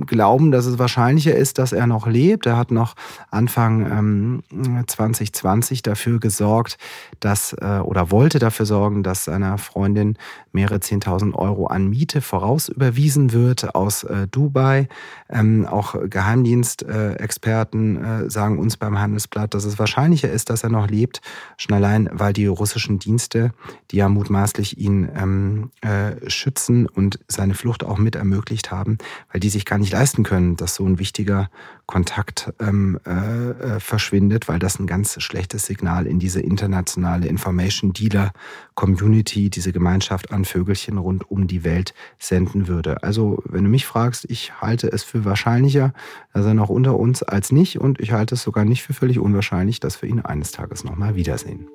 glauben, 0.06 0.52
dass 0.52 0.66
es 0.66 0.78
wahrscheinlicher 0.78 1.36
ist, 1.36 1.58
dass 1.58 1.72
er 1.72 1.88
noch 1.88 2.08
lebt. 2.08 2.46
Er 2.46 2.58
hat 2.58 2.72
noch 2.72 2.96
Anfang 3.30 4.42
ähm, 4.52 4.86
2020 4.86 5.82
dafür 5.82 6.20
gesorgt, 6.20 6.78
dass 7.20 7.54
äh, 7.54 7.80
oder 7.84 8.12
wollte 8.12 8.40
dafür 8.40 8.66
sorgen, 8.66 9.04
dass 9.04 9.26
seiner 9.26 9.58
Freundin 9.58 10.18
mehrere 10.52 10.78
10.000 10.78 11.34
Euro 11.34 11.68
an 11.68 11.88
Miete 11.88 12.22
vorausüberwiesen 12.22 13.32
wird 13.32 13.74
aus 13.76 14.04
äh, 14.04 14.28
Dubai. 14.28 14.88
Ähm, 15.30 15.66
auch 15.66 15.96
Geheimdienstexperten 16.10 18.04
äh, 18.04 18.30
sagen 18.30 18.60
uns 18.60 18.78
beim 18.78 19.00
Handelsblatt, 19.00 19.54
dass 19.54 19.66
es 19.66 19.80
wahrscheinlicher 19.80 20.30
ist, 20.30 20.50
dass 20.50 20.64
er 20.64 20.70
noch 20.70 20.90
lebt, 20.90 21.22
schon 21.58 21.76
allein, 21.76 22.10
weil 22.12 22.34
die 22.34 22.48
russischen 22.48 23.00
Dienste, 23.00 23.52
die 23.92 23.98
ja 23.98 24.10
mutmaßlich 24.10 24.78
ihn 24.78 25.10
ähm, 25.16 25.72
äh, 25.82 26.30
schützen 26.30 26.86
und 26.88 27.20
seine 27.28 27.54
Flucht 27.54 27.71
auch 27.80 27.98
mit 27.98 28.16
ermöglicht 28.16 28.72
haben, 28.72 28.98
weil 29.32 29.40
die 29.40 29.50
sich 29.50 29.66
gar 29.66 29.80
nicht 29.80 29.92
leisten 29.92 30.24
können, 30.24 30.56
dass 30.56 30.76
so 30.76 30.86
ein 30.86 31.00
wichtiger 31.00 31.50
Kontakt 31.86 32.54
ähm, 32.60 33.00
äh, 33.06 33.50
äh, 33.50 33.80
verschwindet, 33.80 34.48
weil 34.48 34.60
das 34.60 34.80
ein 34.80 34.88
ganz 34.88 35.22
schlechtes 35.22 35.66
Signal 35.66 36.08
in 36.08 36.20
diese 36.20 36.40
internationale 36.40 37.28
Information 37.28 37.94
Dealer 37.94 38.32
Community, 38.76 39.50
diese 39.50 39.72
Gemeinschaft 39.72 40.32
an 40.32 40.46
Vögelchen 40.46 40.98
rund 40.98 41.30
um 41.30 41.48
die 41.48 41.64
Welt 41.64 41.94
senden 42.18 42.68
würde. 42.68 43.04
Also, 43.04 43.42
wenn 43.46 43.64
du 43.64 43.70
mich 43.70 43.86
fragst, 43.86 44.26
ich 44.30 44.62
halte 44.62 44.92
es 44.92 45.04
für 45.04 45.26
wahrscheinlicher, 45.26 45.94
dass 46.34 46.46
er 46.46 46.54
noch 46.54 46.70
unter 46.70 46.98
uns 46.98 47.24
als 47.24 47.52
nicht 47.52 47.80
und 47.80 48.00
ich 48.00 48.12
halte 48.12 48.36
es 48.36 48.44
sogar 48.44 48.66
nicht 48.66 48.84
für 48.84 48.94
völlig 48.94 49.20
unwahrscheinlich, 49.20 49.80
dass 49.80 50.02
wir 50.02 50.10
ihn 50.10 50.22
eines 50.22 50.52
Tages 50.52 50.84
nochmal 50.84 51.16
wiedersehen. 51.16 51.68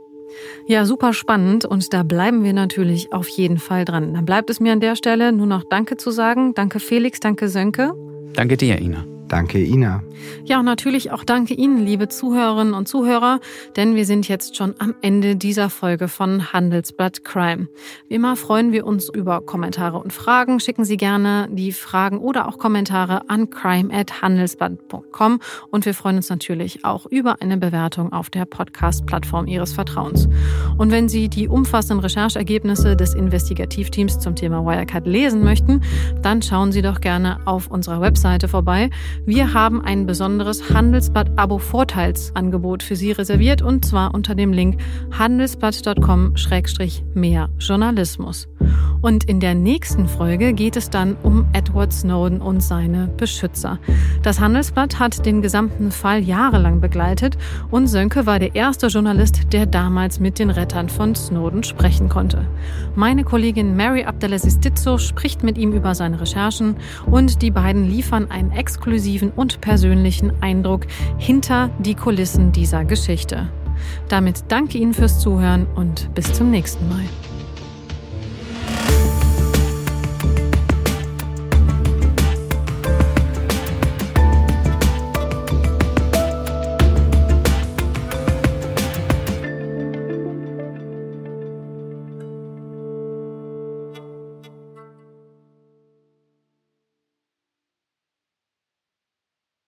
Ja, 0.66 0.84
super 0.84 1.12
spannend 1.12 1.64
und 1.64 1.92
da 1.92 2.02
bleiben 2.02 2.44
wir 2.44 2.52
natürlich 2.52 3.12
auf 3.12 3.28
jeden 3.28 3.58
Fall 3.58 3.84
dran. 3.84 4.14
Dann 4.14 4.24
bleibt 4.24 4.50
es 4.50 4.60
mir 4.60 4.72
an 4.72 4.80
der 4.80 4.96
Stelle 4.96 5.32
nur 5.32 5.46
noch 5.46 5.64
Danke 5.64 5.96
zu 5.96 6.10
sagen. 6.10 6.54
Danke 6.54 6.80
Felix, 6.80 7.20
danke 7.20 7.48
Sönke. 7.48 7.92
Danke 8.34 8.56
dir, 8.56 8.78
Ina. 8.80 9.15
Danke, 9.28 9.58
Ina. 9.58 10.02
Ja, 10.44 10.60
und 10.60 10.64
natürlich 10.64 11.10
auch 11.10 11.24
danke 11.24 11.54
Ihnen, 11.54 11.84
liebe 11.84 12.08
Zuhörerinnen 12.08 12.74
und 12.74 12.86
Zuhörer, 12.86 13.40
denn 13.74 13.96
wir 13.96 14.06
sind 14.06 14.28
jetzt 14.28 14.56
schon 14.56 14.74
am 14.78 14.94
Ende 15.02 15.36
dieser 15.36 15.68
Folge 15.70 16.08
von 16.08 16.52
Handelsblatt 16.52 17.24
Crime. 17.24 17.68
Wie 18.08 18.14
immer 18.14 18.36
freuen 18.36 18.72
wir 18.72 18.86
uns 18.86 19.08
über 19.08 19.40
Kommentare 19.40 19.98
und 19.98 20.12
Fragen. 20.12 20.60
Schicken 20.60 20.84
Sie 20.84 20.96
gerne 20.96 21.48
die 21.50 21.72
Fragen 21.72 22.18
oder 22.18 22.46
auch 22.48 22.58
Kommentare 22.58 23.28
an 23.28 23.50
crime@handelsblatt.com 23.50 25.40
und 25.70 25.84
wir 25.84 25.94
freuen 25.94 26.16
uns 26.16 26.30
natürlich 26.30 26.84
auch 26.84 27.06
über 27.06 27.42
eine 27.42 27.56
Bewertung 27.56 28.12
auf 28.12 28.30
der 28.30 28.44
Podcast-Plattform 28.44 29.46
Ihres 29.46 29.72
Vertrauens. 29.72 30.28
Und 30.78 30.92
wenn 30.92 31.08
Sie 31.08 31.28
die 31.28 31.48
umfassenden 31.48 32.00
Recherchergebnisse 32.00 32.96
des 32.96 33.14
Investigativteams 33.14 34.20
zum 34.20 34.36
Thema 34.36 34.64
Wirecard 34.64 35.06
lesen 35.06 35.42
möchten, 35.42 35.82
dann 36.22 36.42
schauen 36.42 36.70
Sie 36.72 36.82
doch 36.82 37.00
gerne 37.00 37.40
auf 37.44 37.68
unserer 37.68 38.00
Webseite 38.00 38.48
vorbei. 38.48 38.90
Wir 39.24 39.54
haben 39.54 39.80
ein 39.80 40.06
besonderes 40.06 40.70
Handelsblatt-Abo-Vorteilsangebot 40.70 42.82
für 42.82 42.96
Sie 42.96 43.12
reserviert 43.12 43.62
und 43.62 43.84
zwar 43.84 44.12
unter 44.14 44.34
dem 44.34 44.52
Link 44.52 44.80
handelsblatt.com-mehr 45.12 47.48
Journalismus. 47.58 48.48
Und 49.02 49.24
in 49.24 49.40
der 49.40 49.54
nächsten 49.54 50.08
Folge 50.08 50.52
geht 50.52 50.76
es 50.76 50.90
dann 50.90 51.16
um 51.22 51.46
Edward 51.52 51.92
Snowden 51.92 52.40
und 52.40 52.60
seine 52.62 53.08
Beschützer. 53.16 53.78
Das 54.22 54.40
Handelsblatt 54.40 54.98
hat 54.98 55.24
den 55.24 55.42
gesamten 55.42 55.90
Fall 55.90 56.22
jahrelang 56.22 56.80
begleitet 56.80 57.38
und 57.70 57.86
Sönke 57.86 58.26
war 58.26 58.38
der 58.38 58.54
erste 58.54 58.88
Journalist, 58.88 59.52
der 59.52 59.66
damals 59.66 60.18
mit 60.18 60.38
den 60.38 60.50
Rettern 60.50 60.88
von 60.88 61.14
Snowden 61.14 61.62
sprechen 61.62 62.08
konnte. 62.08 62.46
Meine 62.94 63.24
Kollegin 63.24 63.76
Mary 63.76 64.04
Abdelaziz 64.04 64.58
Ditzo 64.58 64.98
spricht 64.98 65.42
mit 65.42 65.58
ihm 65.58 65.72
über 65.72 65.94
seine 65.94 66.20
Recherchen 66.20 66.76
und 67.06 67.42
die 67.42 67.50
beiden 67.50 67.84
liefern 67.88 68.30
einen 68.30 68.50
exklusiven 68.50 69.30
und 69.30 69.60
persönlichen 69.60 70.32
Eindruck 70.42 70.86
hinter 71.18 71.70
die 71.78 71.94
Kulissen 71.94 72.52
dieser 72.52 72.84
Geschichte. 72.84 73.48
Damit 74.08 74.44
danke 74.48 74.78
Ihnen 74.78 74.94
fürs 74.94 75.20
Zuhören 75.20 75.66
und 75.74 76.14
bis 76.14 76.32
zum 76.32 76.50
nächsten 76.50 76.88
Mal. 76.88 77.04